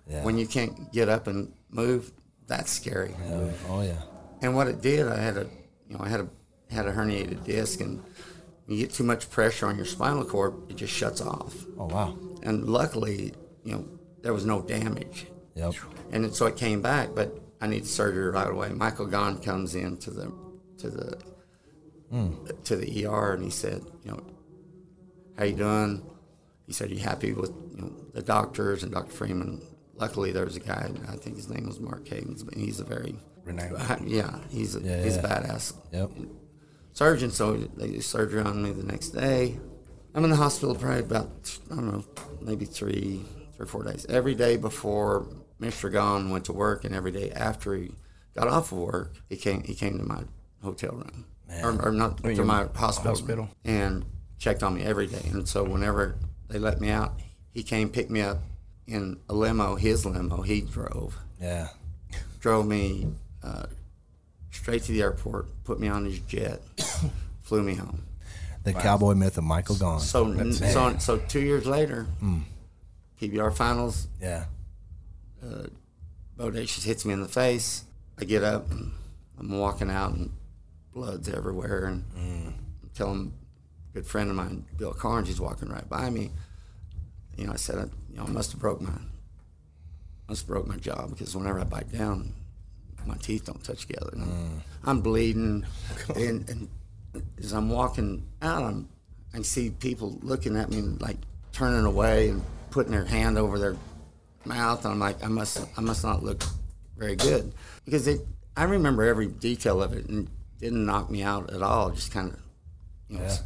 Yeah. 0.07 0.23
When 0.23 0.38
you 0.38 0.45
can't 0.47 0.91
get 0.93 1.09
up 1.09 1.27
and 1.27 1.51
move, 1.69 2.11
that's 2.47 2.71
scary. 2.71 3.15
Yeah. 3.27 3.49
Oh 3.69 3.81
yeah. 3.81 4.01
And 4.41 4.55
what 4.55 4.67
it 4.67 4.81
did, 4.81 5.07
I 5.07 5.19
had 5.19 5.37
a, 5.37 5.47
you 5.87 5.97
know, 5.97 6.01
I 6.01 6.09
had 6.09 6.19
a 6.21 6.27
had 6.69 6.87
a 6.87 6.91
herniated 6.91 7.43
disc, 7.43 7.79
and 7.81 8.03
you 8.67 8.77
get 8.77 8.91
too 8.91 9.03
much 9.03 9.29
pressure 9.29 9.67
on 9.67 9.75
your 9.75 9.85
spinal 9.85 10.25
cord, 10.25 10.53
it 10.69 10.75
just 10.75 10.93
shuts 10.93 11.21
off. 11.21 11.53
Oh 11.77 11.85
wow. 11.85 12.17
And 12.43 12.65
luckily, 12.65 13.33
you 13.63 13.73
know, 13.73 13.87
there 14.21 14.33
was 14.33 14.45
no 14.45 14.61
damage. 14.61 15.27
Yep. 15.55 15.75
And 16.11 16.25
it, 16.25 16.35
so 16.35 16.45
it 16.47 16.57
came 16.57 16.81
back, 16.81 17.09
but 17.15 17.39
I 17.61 17.67
need 17.67 17.85
surgery 17.85 18.29
right 18.29 18.49
away. 18.49 18.69
Michael 18.69 19.07
Gaughan 19.07 19.43
comes 19.43 19.75
in 19.75 19.97
to 19.97 20.11
the 20.11 20.33
to 20.79 20.89
the 20.89 21.17
to 22.65 22.75
the 22.75 23.05
ER, 23.05 23.33
and 23.33 23.43
he 23.43 23.49
said, 23.49 23.81
you 24.03 24.11
know, 24.11 24.23
how 25.37 25.45
you 25.45 25.55
doing? 25.55 26.05
He 26.67 26.73
said, 26.73 26.91
you 26.91 26.99
happy 26.99 27.33
with 27.33 27.51
you 27.75 27.81
know 27.81 27.91
the 28.13 28.21
doctors 28.21 28.83
and 28.83 28.91
Dr. 28.91 29.11
Freeman? 29.11 29.61
Luckily, 29.95 30.31
there 30.31 30.45
was 30.45 30.55
a 30.55 30.59
guy. 30.59 30.89
I 31.07 31.15
think 31.17 31.35
his 31.35 31.49
name 31.49 31.67
was 31.67 31.79
Mark 31.79 32.07
Havens, 32.07 32.43
but 32.43 32.55
he's 32.55 32.79
a 32.79 32.83
very 32.83 33.15
Renowned. 33.45 34.07
Yeah, 34.09 34.39
he's 34.49 34.75
a, 34.75 34.79
Yeah, 34.81 35.03
he's 35.03 35.17
a 35.17 35.21
badass 35.23 35.73
Yep. 35.91 36.11
surgeon. 36.93 37.31
So 37.31 37.53
they 37.57 37.87
did 37.91 38.03
surgery 38.03 38.41
on 38.41 38.61
me 38.63 38.71
the 38.71 38.83
next 38.83 39.09
day. 39.09 39.59
I'm 40.15 40.23
in 40.23 40.29
the 40.29 40.35
hospital 40.35 40.75
probably 40.75 40.99
about 41.01 41.59
I 41.71 41.75
don't 41.75 41.91
know, 41.91 42.05
maybe 42.41 42.65
three, 42.65 43.23
three 43.55 43.63
or 43.63 43.65
four 43.65 43.83
days. 43.83 44.05
Every 44.07 44.35
day 44.35 44.57
before 44.57 45.27
Mr. 45.59 45.91
Gaughan 45.91 46.29
went 46.31 46.45
to 46.45 46.53
work, 46.53 46.85
and 46.85 46.93
every 46.95 47.11
day 47.11 47.31
after 47.31 47.75
he 47.75 47.91
got 48.35 48.47
off 48.47 48.71
of 48.71 48.77
work, 48.79 49.15
he 49.29 49.35
came 49.35 49.63
he 49.63 49.73
came 49.75 49.97
to 49.97 50.03
my 50.05 50.23
hotel 50.61 50.91
room, 50.91 51.25
or, 51.63 51.87
or 51.87 51.91
not 51.91 52.19
Oh, 52.23 52.33
to 52.33 52.43
my 52.45 52.67
hospital, 52.75 53.11
hospital. 53.11 53.49
and 53.65 54.05
checked 54.37 54.63
on 54.63 54.75
me 54.75 54.83
every 54.83 55.07
day. 55.07 55.25
And 55.31 55.47
so 55.47 55.63
whenever 55.63 56.15
they 56.47 56.59
let 56.59 56.79
me 56.79 56.89
out, 56.89 57.19
he 57.51 57.63
came 57.63 57.89
pick 57.89 58.09
me 58.09 58.21
up 58.21 58.39
in 58.88 59.19
a 59.29 59.34
limo, 59.34 59.75
his 59.75 60.05
limo. 60.05 60.41
He 60.41 60.61
drove 60.61 61.17
Yeah. 61.41 61.69
drove 62.39 62.65
me 62.67 63.07
uh, 63.43 63.65
straight 64.51 64.84
to 64.84 64.91
the 64.91 65.01
airport, 65.01 65.47
put 65.63 65.79
me 65.79 65.88
on 65.88 66.05
his 66.05 66.19
jet, 66.19 66.61
flew 67.41 67.63
me 67.63 67.75
home. 67.75 68.03
The 68.63 68.73
cowboy 68.73 69.13
myth 69.13 69.38
of 69.38 69.43
Michael 69.43 69.75
Gaughan. 69.75 69.99
So, 69.99 70.51
so, 70.51 70.97
so 70.97 71.17
two 71.17 71.41
years 71.41 71.65
later, 71.65 72.07
PBR 73.21 73.53
finals, 73.55 74.07
yeah. 74.21 74.45
uh, 75.43 75.63
Bodacious 76.38 76.86
hits 76.86 77.03
me 77.05 77.13
in 77.13 77.21
the 77.21 77.27
face. 77.27 77.84
I 78.17 78.23
get 78.23 78.41
up, 78.43 78.71
and 78.71 78.91
I'm 79.38 79.57
walking 79.59 79.89
out, 79.89 80.13
and 80.13 80.31
blood's 80.93 81.27
everywhere. 81.27 81.86
And 81.86 82.05
I'm 82.15 82.55
telling 82.95 83.34
a 83.91 83.95
good 83.95 84.05
friend 84.07 84.29
of 84.29 84.36
mine, 84.38 84.65
Bill 84.77 84.93
Carnes, 84.93 85.27
he's 85.27 85.41
walking 85.41 85.67
right 85.69 85.88
by 85.89 86.09
me. 86.09 86.31
You 87.36 87.47
know, 87.47 87.53
I 87.53 87.57
said, 87.57 87.91
I, 88.14 88.16
you 88.16 88.22
know, 88.22 88.30
I 88.30 88.32
must 88.32 88.51
have 88.51 88.61
broke 88.61 88.82
my, 88.82 88.91
must 90.28 90.41
have 90.41 90.47
broke 90.47 90.68
my 90.68 90.78
jaw 90.78 91.07
because 91.07 91.36
whenever 91.36 91.59
I 91.59 91.64
bite 91.64 91.91
down, 91.91 92.34
my 93.05 93.16
teeth 93.16 93.45
don't 93.45 93.64
touch 93.64 93.86
together. 93.86 94.11
And 94.14 94.24
I'm, 94.24 94.30
mm. 94.30 94.59
I'm 94.86 95.01
bleeding, 95.01 95.66
and, 96.16 96.49
and 96.49 96.68
as 97.39 97.51
I'm 97.51 97.70
walking 97.70 98.26
out, 98.41 98.64
I'm, 98.64 98.88
I 99.34 99.41
see 99.41 99.72
people 99.72 100.18
looking 100.22 100.55
at 100.57 100.70
me 100.70 100.80
and 100.80 101.01
like 101.01 101.18
turning 101.51 101.86
away 101.86 102.30
and 102.30 102.43
putting 102.72 102.91
their 102.91 103.05
hand 103.05 103.38
over 103.38 103.59
their 103.59 103.76
mouth. 104.45 104.86
And 104.86 104.93
I'm 104.93 104.99
like, 104.99 105.24
I 105.24 105.28
must, 105.28 105.66
I 105.78 105.82
must 105.82 106.03
not 106.03 106.24
look 106.24 106.43
very 106.97 107.16
good 107.16 107.53
because 107.86 108.07
it. 108.07 108.22
I 108.55 108.66
remember 108.66 109.03
every 109.03 109.28
detail 109.28 109.82
of 109.82 109.93
it 109.93 110.07
and 110.07 110.30
didn't 110.59 110.86
knock 110.86 111.09
me 111.09 111.24
out 111.24 111.51
at 111.51 111.64
all. 111.64 111.89
Just 111.89 112.11
kind 112.11 112.32
of, 112.32 112.39
you 113.09 113.18
know, 113.18 113.24
Yeah. 113.24 113.38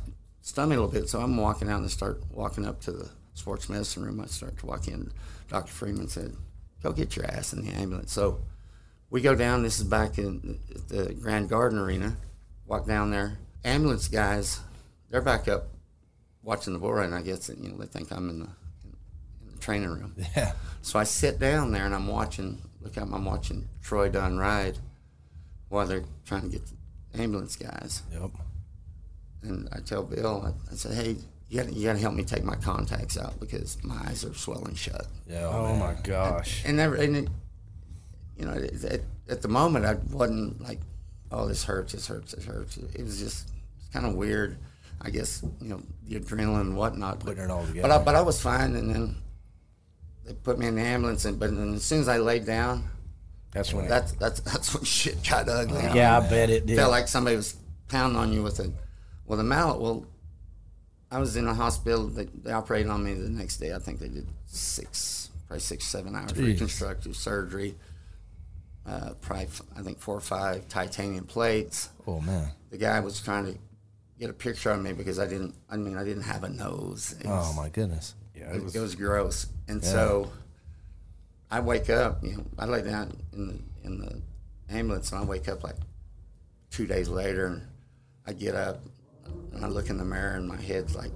stunned 0.41 0.70
me 0.70 0.76
a 0.76 0.82
little 0.82 0.91
bit. 0.91 1.07
So 1.07 1.22
I'm 1.22 1.38
walking 1.38 1.70
out 1.70 1.80
and 1.80 1.89
start 1.89 2.22
walking 2.30 2.65
up 2.65 2.82
to 2.82 2.91
the 2.91 3.09
sports 3.38 3.69
medicine 3.69 4.03
room. 4.03 4.19
I 4.19 4.25
start 4.25 4.57
to 4.59 4.65
walk 4.65 4.88
in. 4.88 5.11
Dr. 5.47 5.71
Freeman 5.71 6.07
said, 6.07 6.35
"Go 6.83 6.91
get 6.91 7.15
your 7.15 7.25
ass 7.25 7.53
in 7.53 7.63
the 7.63 7.71
ambulance." 7.71 8.11
So 8.11 8.41
we 9.09 9.21
go 9.21 9.35
down. 9.35 9.63
This 9.63 9.79
is 9.79 9.85
back 9.85 10.17
in 10.17 10.59
the 10.89 11.13
Grand 11.13 11.49
Garden 11.49 11.79
Arena. 11.79 12.17
Walk 12.65 12.85
down 12.85 13.11
there. 13.11 13.38
Ambulance 13.63 14.07
guys, 14.07 14.59
they're 15.09 15.21
back 15.21 15.47
up 15.47 15.67
watching 16.43 16.73
the 16.73 16.79
bull. 16.79 16.97
And 16.97 17.13
I 17.15 17.21
guess 17.21 17.49
you 17.49 17.69
know 17.69 17.77
they 17.77 17.85
think 17.85 18.11
I'm 18.11 18.29
in 18.29 18.39
the 18.39 18.49
in 19.43 19.51
the 19.53 19.59
training 19.59 19.89
room. 19.89 20.15
Yeah. 20.35 20.53
So 20.81 20.99
I 20.99 21.03
sit 21.03 21.39
down 21.39 21.71
there 21.71 21.85
and 21.85 21.93
I'm 21.95 22.07
watching. 22.07 22.61
Look 22.81 22.97
out! 22.97 23.09
I'm 23.11 23.25
watching 23.25 23.67
Troy 23.81 24.09
Dunn 24.09 24.38
ride 24.38 24.77
while 25.69 25.85
they're 25.85 26.03
trying 26.25 26.43
to 26.43 26.49
get 26.49 26.61
the 27.11 27.21
ambulance 27.21 27.55
guys. 27.55 28.03
Yep. 28.13 28.31
And 29.43 29.67
I 29.71 29.79
tell 29.79 30.03
Bill, 30.03 30.43
I, 30.45 30.71
I 30.71 30.75
said, 30.75 30.93
"Hey, 30.93 31.17
you 31.49 31.61
got 31.63 31.73
you 31.73 31.85
got 31.87 31.93
to 31.93 31.99
help 31.99 32.13
me 32.13 32.23
take 32.23 32.43
my 32.43 32.55
contacts 32.55 33.17
out 33.17 33.39
because 33.39 33.77
my 33.83 33.95
eyes 34.07 34.23
are 34.25 34.33
swelling 34.33 34.75
shut." 34.75 35.05
Yeah. 35.27 35.45
Oh, 35.45 35.67
oh 35.67 35.75
my 35.75 35.95
gosh. 36.03 36.63
And 36.65 36.77
never, 36.77 36.95
and 36.95 37.15
it, 37.15 37.27
you 38.37 38.45
know, 38.45 38.53
it, 38.53 38.83
at, 38.83 39.01
at 39.29 39.41
the 39.41 39.47
moment, 39.47 39.85
I 39.85 39.95
wasn't 40.11 40.61
like, 40.61 40.79
"Oh, 41.31 41.47
this 41.47 41.63
hurts, 41.63 41.93
this 41.93 42.07
hurts, 42.07 42.33
this 42.33 42.45
hurts." 42.45 42.77
It 42.77 43.01
was 43.03 43.19
just 43.19 43.49
it's 43.79 43.87
kind 43.93 44.05
of 44.05 44.13
weird. 44.15 44.57
I 45.01 45.09
guess 45.11 45.43
you 45.61 45.69
know 45.69 45.81
the 46.07 46.19
adrenaline 46.19 46.61
and 46.61 46.75
whatnot. 46.77 47.19
Putting 47.19 47.37
but, 47.37 47.43
it 47.43 47.51
all 47.51 47.61
But 47.61 47.69
I, 47.69 47.73
together. 47.83 48.03
but 48.05 48.15
I 48.15 48.21
was 48.21 48.41
fine, 48.41 48.75
and 48.75 48.89
then 48.93 49.15
they 50.25 50.33
put 50.33 50.57
me 50.59 50.67
in 50.67 50.75
the 50.75 50.81
ambulance. 50.81 51.23
And 51.25 51.39
but 51.39 51.55
then 51.55 51.75
as 51.75 51.83
soon 51.83 52.01
as 52.01 52.07
I 52.09 52.17
laid 52.17 52.45
down, 52.45 52.83
That's 53.51 53.73
when. 53.73 53.87
that's 53.87 54.11
that's 54.13 54.39
that's 54.41 54.73
when 54.73 54.83
shit 54.97 55.23
got 55.23 55.47
ugly. 55.47 55.81
yeah, 55.93 56.17
I 56.17 56.27
bet 56.27 56.49
it 56.49 56.65
did. 56.65 56.75
felt 56.77 56.91
like 56.91 57.07
somebody 57.07 57.35
was 57.35 57.55
pounding 57.89 58.17
on 58.19 58.33
you 58.33 58.41
with 58.43 58.59
a 58.59 58.71
with 59.27 59.39
a 59.39 59.43
mallet. 59.43 59.79
Well, 59.79 60.05
I 61.12 61.20
was 61.20 61.38
in 61.38 61.47
a 61.47 61.53
hospital. 61.53 62.08
They, 62.08 62.26
they 62.26 62.51
operated 62.51 62.91
on 62.91 63.03
me 63.03 63.14
the 63.14 63.30
next 63.30 63.58
day. 63.58 63.74
I 63.74 63.80
think 63.80 63.99
they 63.99 64.10
did 64.10 64.28
six, 64.45 65.30
probably 65.47 65.62
six, 65.62 65.86
seven 65.86 66.16
hours 66.16 66.34
Jeez. 66.34 66.45
reconstructive 66.45 67.16
surgery. 67.16 67.76
Uh, 68.86 69.14
probably, 69.22 69.47
I 69.78 69.82
think 69.82 69.99
four 69.99 70.16
or 70.16 70.22
five 70.22 70.68
titanium 70.70 71.26
plates. 71.26 71.89
Oh 72.08 72.22
man. 72.22 72.47
The 72.70 72.78
guy 72.78 72.99
was 73.01 73.20
trying 73.22 73.45
to 73.45 73.58
get 74.20 74.30
a 74.30 74.34
picture 74.34 74.72
of 74.72 74.82
me 74.82 74.93
because 74.93 75.20
I 75.20 75.28
didn't. 75.28 75.55
I 75.70 75.78
mean, 75.78 75.97
I 75.97 76.03
didn't 76.03 76.24
have 76.24 76.43
a 76.43 76.49
nose. 76.49 77.16
It 77.20 77.26
was- 77.28 77.49
Oh 77.49 77.53
my 77.62 77.70
goodness. 77.70 78.16
yeah, 78.36 78.51
it, 78.51 78.58
it 78.58 78.64
was, 78.64 78.76
it 78.76 78.80
was 78.80 78.95
gross. 78.95 79.47
And 79.68 79.82
Yeah. 79.84 79.89
so 79.91 80.32
I 81.51 81.60
wake 81.62 81.89
up, 81.89 82.24
you 82.24 82.38
know, 82.38 82.45
I 82.60 82.66
lay 82.66 82.82
down 82.82 83.16
in 83.34 83.47
the 83.47 83.60
in 83.88 83.99
the 83.99 84.22
ambulance 84.74 85.12
and 85.12 85.22
I 85.22 85.24
wake 85.26 85.47
up 85.47 85.64
like 85.64 85.76
two 86.72 86.86
days 86.88 87.08
later 87.10 87.45
and 87.47 87.62
I 88.26 88.34
get 88.34 88.53
up 88.55 88.82
and 89.53 89.63
I 89.65 89.67
look 89.67 89.89
in 89.89 89.97
the 89.97 90.05
mirror 90.05 90.36
and 90.36 90.47
my 90.47 90.59
head's 90.59 90.95
like 90.95 91.11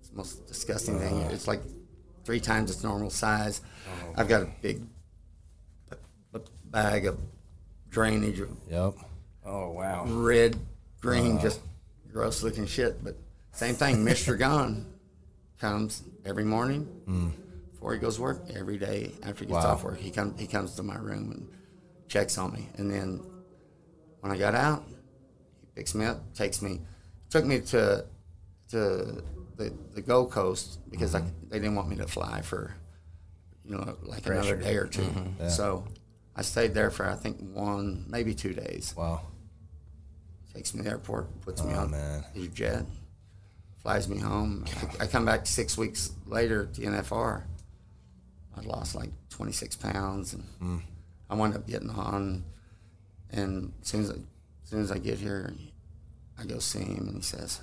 it's 0.00 0.08
the 0.10 0.16
most 0.16 0.46
disgusting 0.46 0.98
thing. 0.98 1.20
It's 1.22 1.46
like 1.48 1.60
three 2.24 2.40
times 2.40 2.70
its 2.70 2.82
normal 2.84 3.10
size. 3.10 3.60
I've 4.16 4.28
got 4.28 4.42
a 4.42 4.48
big 4.62 4.80
b- 5.90 5.96
b- 6.32 6.40
bag 6.66 7.06
of 7.06 7.18
drainage 7.90 8.40
Yep. 8.70 8.94
Oh 9.44 9.70
wow. 9.70 10.04
red, 10.06 10.56
green, 11.00 11.38
Uh. 11.38 11.42
just 11.42 11.60
gross 12.12 12.42
looking 12.42 12.66
shit. 12.66 13.02
But 13.02 13.16
same 13.52 13.74
thing, 13.74 14.04
Mister 14.04 14.36
Gaughan 14.38 14.84
comes 15.58 16.02
every 16.24 16.44
morning 16.44 16.86
Mm. 17.08 17.32
before 17.72 17.92
he 17.94 17.98
goes 17.98 18.16
to 18.16 18.22
work. 18.22 18.42
Every 18.54 18.78
day 18.78 19.12
after 19.22 19.44
he 19.44 19.50
gets 19.50 19.64
Wow. 19.64 19.72
off 19.72 19.84
work, 19.84 19.98
he 19.98 20.10
comes 20.10 20.38
he 20.38 20.46
comes 20.46 20.74
to 20.76 20.82
my 20.82 20.96
room 20.96 21.32
and 21.32 21.48
checks 22.08 22.36
on 22.38 22.52
me. 22.52 22.68
And 22.76 22.90
then 22.90 23.20
when 24.20 24.32
I 24.32 24.36
got 24.38 24.54
out, 24.54 24.84
he 25.60 25.66
picks 25.74 25.94
me 25.94 26.04
up, 26.04 26.34
takes 26.34 26.60
me, 26.62 26.80
took 27.30 27.44
me 27.44 27.60
to 27.60 28.04
to 28.70 29.22
the, 29.56 29.72
the 29.94 30.00
Gold 30.02 30.30
Coast 30.30 30.78
because 30.90 31.14
I, 31.14 31.22
they 31.48 31.58
didn't 31.58 31.74
want 31.74 31.88
me 31.88 31.96
to 31.96 32.06
fly 32.06 32.42
for 32.42 32.74
you 33.64 33.76
know 33.76 33.96
like 34.02 34.22
Pressure. 34.22 34.54
another 34.54 34.56
day 34.56 34.76
or 34.76 34.86
2 34.86 35.02
Mhm. 35.02 35.32
Yeah. 35.40 35.48
So 35.48 35.84
I 36.36 36.42
stayed 36.42 36.74
there 36.74 36.90
for 36.90 37.08
I 37.08 37.14
think 37.16 37.38
one 37.40 38.04
maybe 38.08 38.34
two 38.34 38.52
days. 38.54 38.94
Wow. 38.96 39.22
Takes 40.54 40.74
me 40.74 40.78
to 40.78 40.84
the 40.84 40.90
airport, 40.90 41.40
puts 41.42 41.62
me 41.62 41.72
Oh, 41.74 41.80
on 41.80 41.90
man. 41.90 42.24
his 42.34 42.48
jet, 42.48 42.84
flies 43.82 44.08
me 44.08 44.18
home. 44.18 44.64
I, 45.00 45.04
I 45.04 45.06
come 45.06 45.24
back 45.24 45.46
six 45.46 45.76
weeks 45.78 46.10
later 46.26 46.66
to 46.66 46.80
NFR. 46.80 47.44
I 48.56 48.60
lost 48.62 48.94
like 48.96 49.10
26 49.30 49.76
pounds, 49.76 50.34
and 50.34 50.44
Mm. 50.60 50.82
I 51.30 51.34
wound 51.36 51.54
up 51.54 51.66
getting 51.66 51.90
on. 51.90 52.44
And 53.30 53.72
as 53.82 53.88
soon 53.88 54.00
as 54.02 54.10
I, 54.10 54.14
as 54.14 54.68
soon 54.70 54.80
as 54.82 54.90
I 54.90 54.98
get 54.98 55.18
here, 55.18 55.52
I 56.40 56.44
go 56.44 56.58
see 56.58 56.80
him, 56.80 57.08
and 57.08 57.16
he 57.16 57.22
says, 57.22 57.60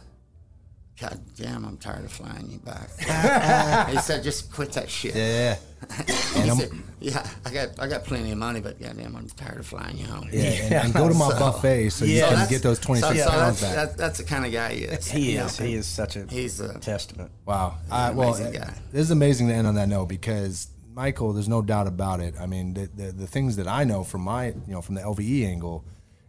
"God 1.00 1.20
damn, 1.38 1.66
I'm 1.66 1.78
tired 1.78 2.06
of 2.06 2.12
flying 2.12 2.50
you 2.50 2.60
back." 2.60 2.90
he 3.90 3.98
said, 4.00 4.24
"Just 4.24 4.52
quit 4.52 4.72
that 4.74 4.90
shit." 4.90 5.16
Yeah. 5.16 5.56
he 6.06 6.40
And 6.42 6.50
I'm- 6.52 6.58
said, 6.60 6.70
"Yeah, 7.00 7.30
I 7.46 7.52
got 7.52 7.80
I 7.80 7.88
got 7.88 8.04
plenty 8.06 8.32
of 8.32 8.38
money, 8.38 8.60
but 8.60 8.80
goddamn, 8.82 9.16
I'm 9.16 9.28
tired 9.30 9.60
of 9.60 9.68
flying 9.68 9.98
you 9.98 10.06
home." 10.08 10.30
Yeah, 10.32 10.42
and- 10.42 10.74
and 10.86 10.94
go 11.02 11.08
to 11.08 11.14
my 11.14 11.30
buffet 11.38 11.90
so 11.92 12.06
you 12.06 12.20
can 12.22 12.30
that's- 12.32 12.50
get 12.50 12.62
those 12.64 12.80
26 12.80 13.18
so, 13.20 13.24
so 13.26 13.30
pounds 13.32 13.62
that's, 13.62 13.62
back. 13.76 13.88
That, 13.90 13.98
that's 13.98 14.18
the 14.18 14.24
kind 14.26 14.46
of 14.46 14.52
guy 14.52 14.74
he 14.74 14.84
is. 14.86 15.08
He 15.10 15.32
you 15.34 15.38
know? 15.40 15.46
is. 15.46 15.58
He 15.58 15.74
is 15.76 15.86
such 15.86 16.16
a 16.16 16.26
He's 16.28 16.60
a 16.60 16.80
testament. 16.80 17.32
Wow. 17.46 17.78
He's 17.84 17.92
Uh, 17.92 18.14
well, 18.16 18.34
amazing 18.36 18.54
guy. 18.62 18.74
this 18.92 19.02
is 19.02 19.12
amazing 19.12 19.48
to 19.50 19.54
end 19.54 19.68
on 19.68 19.76
that 19.76 19.88
note 19.90 20.08
because 20.08 20.68
Michael, 20.94 21.34
there's 21.34 21.50
no 21.50 21.62
doubt 21.62 21.88
about 21.88 22.22
it. 22.22 22.36
I 22.40 22.46
mean, 22.46 22.74
the, 22.74 22.88
the 22.96 23.12
the 23.12 23.28
things 23.28 23.58
that 23.58 23.68
I 23.68 23.84
know 23.84 24.04
from 24.06 24.22
my 24.22 24.48
you 24.48 24.62
know 24.68 24.82
from 24.82 24.96
the 24.96 25.02
LVE 25.02 25.46
angle, 25.46 25.84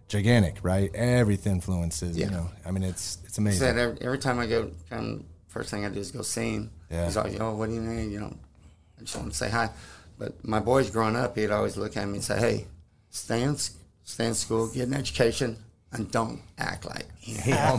gigantic, 0.09 0.57
right? 0.63 0.95
Everything 0.95 1.53
influences. 1.55 2.17
Yeah. 2.17 2.27
You 2.27 2.31
know, 2.33 2.51
I 2.65 2.71
mean, 2.71 2.83
it's 2.83 3.19
it's 3.25 3.39
amazing. 3.39 3.61
said 3.61 3.79
every, 3.79 3.99
every 4.03 4.19
time 4.19 4.39
I 4.39 4.47
go, 4.47 4.71
come, 4.91 5.25
first 5.49 5.71
thing 5.71 5.85
I 5.85 5.89
do 5.89 6.01
is 6.01 6.11
go 6.11 6.23
see 6.23 6.55
him. 6.55 6.71
Yeah. 6.91 7.05
He's 7.07 7.17
like, 7.17 7.41
oh, 7.41 7.55
what 7.57 7.69
do 7.69 7.75
you 7.75 7.81
need? 7.81 8.13
You 8.13 8.21
know, 8.21 8.37
I 8.99 9.03
just 9.03 9.17
want 9.17 9.31
to 9.33 9.37
say 9.37 9.51
hi. 9.51 9.71
But 10.19 10.45
my 10.45 10.61
boys 10.61 10.91
growing 10.91 11.17
up, 11.17 11.37
he'd 11.37 11.51
always 11.51 11.77
look 11.77 11.97
at 11.97 12.07
me 12.07 12.15
and 12.15 12.25
say, 12.25 12.39
hey, 12.39 12.67
stay 13.11 13.43
in, 13.43 13.57
stay 14.05 14.27
in 14.27 14.35
school, 14.35 14.69
get 14.69 14.89
an 14.89 14.95
education, 14.95 15.57
and 15.93 16.11
don't 16.11 16.41
act 16.59 16.87
like 16.87 17.07
you 17.21 17.35
know, 17.53 17.79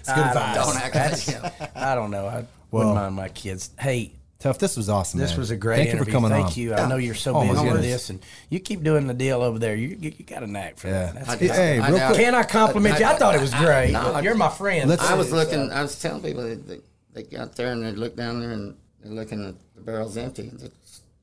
It's 0.00 0.12
good 0.12 0.26
advice. 0.26 0.56
Don't 0.56 0.76
act 0.76 0.94
That's- 0.94 1.28
like 1.28 1.36
you 1.36 1.42
know. 1.42 1.68
I 1.76 1.94
don't 1.94 2.10
know. 2.10 2.26
I 2.26 2.32
Well- 2.70 2.88
wouldn't 2.88 2.94
mind 2.94 3.14
my 3.16 3.28
kids. 3.28 3.70
Hey, 3.78 4.12
Tuff. 4.40 4.58
This 4.58 4.76
was 4.76 4.88
awesome. 4.88 5.18
this 5.18 5.30
man. 5.32 5.38
was 5.40 5.50
a 5.50 5.56
great 5.56 5.78
Thank 5.78 5.88
interview. 5.90 6.00
you 6.00 6.04
for 6.04 6.10
coming 6.12 6.30
Thank 6.30 6.46
on. 6.56 6.62
you. 6.62 6.74
I 6.74 6.88
know 6.88 6.94
you're 6.96 7.14
so 7.16 7.34
Oh, 7.34 7.40
busy 7.40 7.54
with 7.54 7.62
goodness. 7.64 7.86
this, 7.86 8.10
and 8.10 8.20
you 8.50 8.60
keep 8.60 8.84
doing 8.84 9.08
the 9.08 9.14
deal 9.14 9.42
over 9.42 9.58
there. 9.58 9.74
You 9.74 9.96
you, 10.00 10.12
you 10.16 10.24
got 10.24 10.44
a 10.44 10.46
knack 10.46 10.76
for 10.78 10.88
that. 10.90 11.14
That's 11.14 11.28
I- 11.28 11.36
Hey, 11.36 11.80
I 11.80 11.88
real 11.88 11.98
know. 11.98 12.06
quick. 12.06 12.18
Can 12.20 12.34
I 12.36 12.42
compliment 12.44 13.00
you? 13.00 13.06
I 13.06 13.14
thought 13.16 13.34
it 13.34 13.40
was 13.40 13.52
great. 13.54 13.90
No, 13.92 14.12
I- 14.14 14.20
You're 14.20 14.36
my 14.36 14.48
friend. 14.48 14.88
Let's- 14.88 15.02
I 15.02 15.14
was 15.14 15.30
So- 15.30 15.34
looking, 15.36 15.72
I 15.72 15.82
was 15.82 15.98
telling 16.00 16.22
people 16.22 16.44
that 16.44 16.68
they, 16.68 16.78
they 17.14 17.22
got 17.24 17.56
there 17.56 17.72
and 17.72 17.82
they 17.82 17.90
look 17.92 18.14
down 18.14 18.40
there 18.40 18.52
and 18.52 18.76
they're 19.02 19.12
looking 19.12 19.44
at 19.44 19.54
the 19.74 19.80
barrel's 19.80 20.16
empty. 20.16 20.48
And 20.48 20.70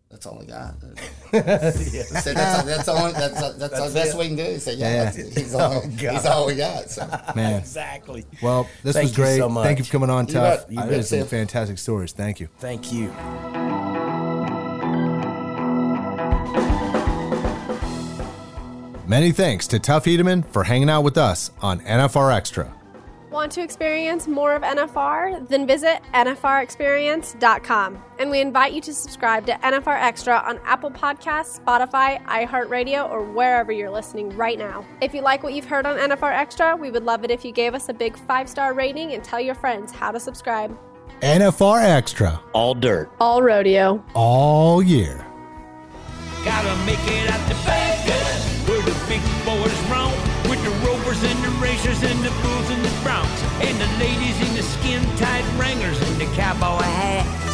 that's, 0.09 0.25
that's 0.25 0.25
all 0.25 0.41
I 0.41 0.45
got. 0.45 0.75
I 1.33 1.71
said, 1.71 2.35
that's, 2.37 2.57
all, 2.57 2.63
that's, 2.65 2.87
all, 2.87 3.11
that's, 3.11 3.41
all- 3.41 3.53
that's, 3.53 3.79
all 3.79 3.87
the 3.89 3.93
best 3.93 4.17
we 4.17 4.27
can 4.27 4.35
do. 4.35 4.43
He 4.43 4.59
said, 4.59 4.77
yeah, 4.77 4.93
Yeah. 4.93 5.03
that's, 5.05 5.17
he's, 5.37 5.55
all, 5.55 5.73
Oh, 5.83 5.87
he's 5.89 6.25
all 6.25 6.45
we 6.47 6.55
got. 6.55 6.89
So. 6.89 7.07
Man. 7.35 7.59
exactly. 7.59 8.25
Well, 8.41 8.67
this 8.83 8.93
Thank 8.95 9.09
was 9.09 9.17
you 9.17 9.23
great. 9.23 9.37
so 9.37 9.49
much. 9.49 9.65
Thank 9.65 9.79
you 9.79 9.85
for 9.85 9.91
coming 9.91 10.09
on, 10.09 10.27
You 10.27 10.33
Tuff. 10.33 10.65
You 10.69 10.79
Uh, 10.79 10.87
bet, 10.87 11.05
some 11.05 11.19
Tim. 11.19 11.27
fantastic 11.27 11.77
stories. 11.77 12.11
Thank 12.13 12.39
you. 12.39 12.49
Thank 12.59 12.91
you. 12.93 13.11
Many 19.07 19.31
thanks 19.31 19.67
to 19.67 19.79
Tuff 19.79 20.05
Hedeman 20.05 20.51
for 20.51 20.63
hanging 20.63 20.89
out 20.89 21.03
with 21.03 21.17
us 21.17 21.51
on 21.61 21.79
NFR 21.81 22.35
Extra. 22.35 22.73
Want 23.35 23.51
to 23.51 23.61
experience 23.61 24.29
more 24.29 24.55
of 24.55 24.61
NFR? 24.61 25.45
Then 25.49 25.67
visit 25.67 25.99
NFRexperience.com. 26.13 28.01
And 28.17 28.31
we 28.31 28.39
invite 28.39 28.71
you 28.71 28.79
to 28.79 28.93
subscribe 28.93 29.45
to 29.47 29.51
NFR 29.55 30.01
Extra 30.01 30.37
on 30.37 30.57
Apple 30.63 30.89
Podcasts, 30.89 31.59
Spotify, 31.59 32.23
iHeartRadio, 32.27 33.09
or 33.11 33.23
wherever 33.25 33.73
you're 33.73 33.89
listening 33.89 34.29
right 34.37 34.57
now. 34.57 34.85
If 35.01 35.13
you 35.13 35.19
like 35.19 35.43
what 35.43 35.51
you've 35.51 35.65
heard 35.65 35.85
on 35.85 35.97
NFR 35.97 36.31
Extra, 36.31 36.77
we 36.77 36.89
would 36.91 37.03
love 37.03 37.25
it 37.25 37.29
if 37.29 37.43
you 37.43 37.51
gave 37.51 37.73
us 37.73 37.89
a 37.89 37.93
big 37.93 38.17
five 38.19 38.47
star 38.47 38.73
rating 38.73 39.11
and 39.11 39.21
tell 39.21 39.41
your 39.41 39.55
friends 39.55 39.91
how 39.91 40.11
to 40.11 40.19
subscribe. 40.19 40.73
NFR 41.19 41.83
Extra 41.83 42.41
All 42.53 42.73
dirt. 42.73 43.11
All 43.19 43.41
rodeo. 43.41 44.01
all 44.13 44.81
year. 44.81 45.27
Gotta 46.45 46.73
make 46.85 46.99
it 47.01 47.29
out 47.29 47.45
to 47.49 47.55
Vegas, 47.65 48.67
where 48.69 48.81
the 48.81 48.95
big 49.09 49.19
boys 49.43 49.77
roam, 49.91 50.13
with 50.49 50.63
the 50.63 50.69
rovers 50.87 51.21
and 51.23 51.43
the 51.43 51.49
racers 51.59 52.01
and 52.03 52.23
the 52.23 52.29
bulls 52.29 52.69
and 52.69 52.84
and 53.07 53.79
the 53.79 53.87
ladies 53.99 54.35
in 54.47 54.55
the 54.55 54.63
skin-tight 54.63 55.45
wranglers 55.59 56.01
and 56.01 56.19
the 56.19 56.25
cowboy 56.35 56.81
hats. 56.81 57.44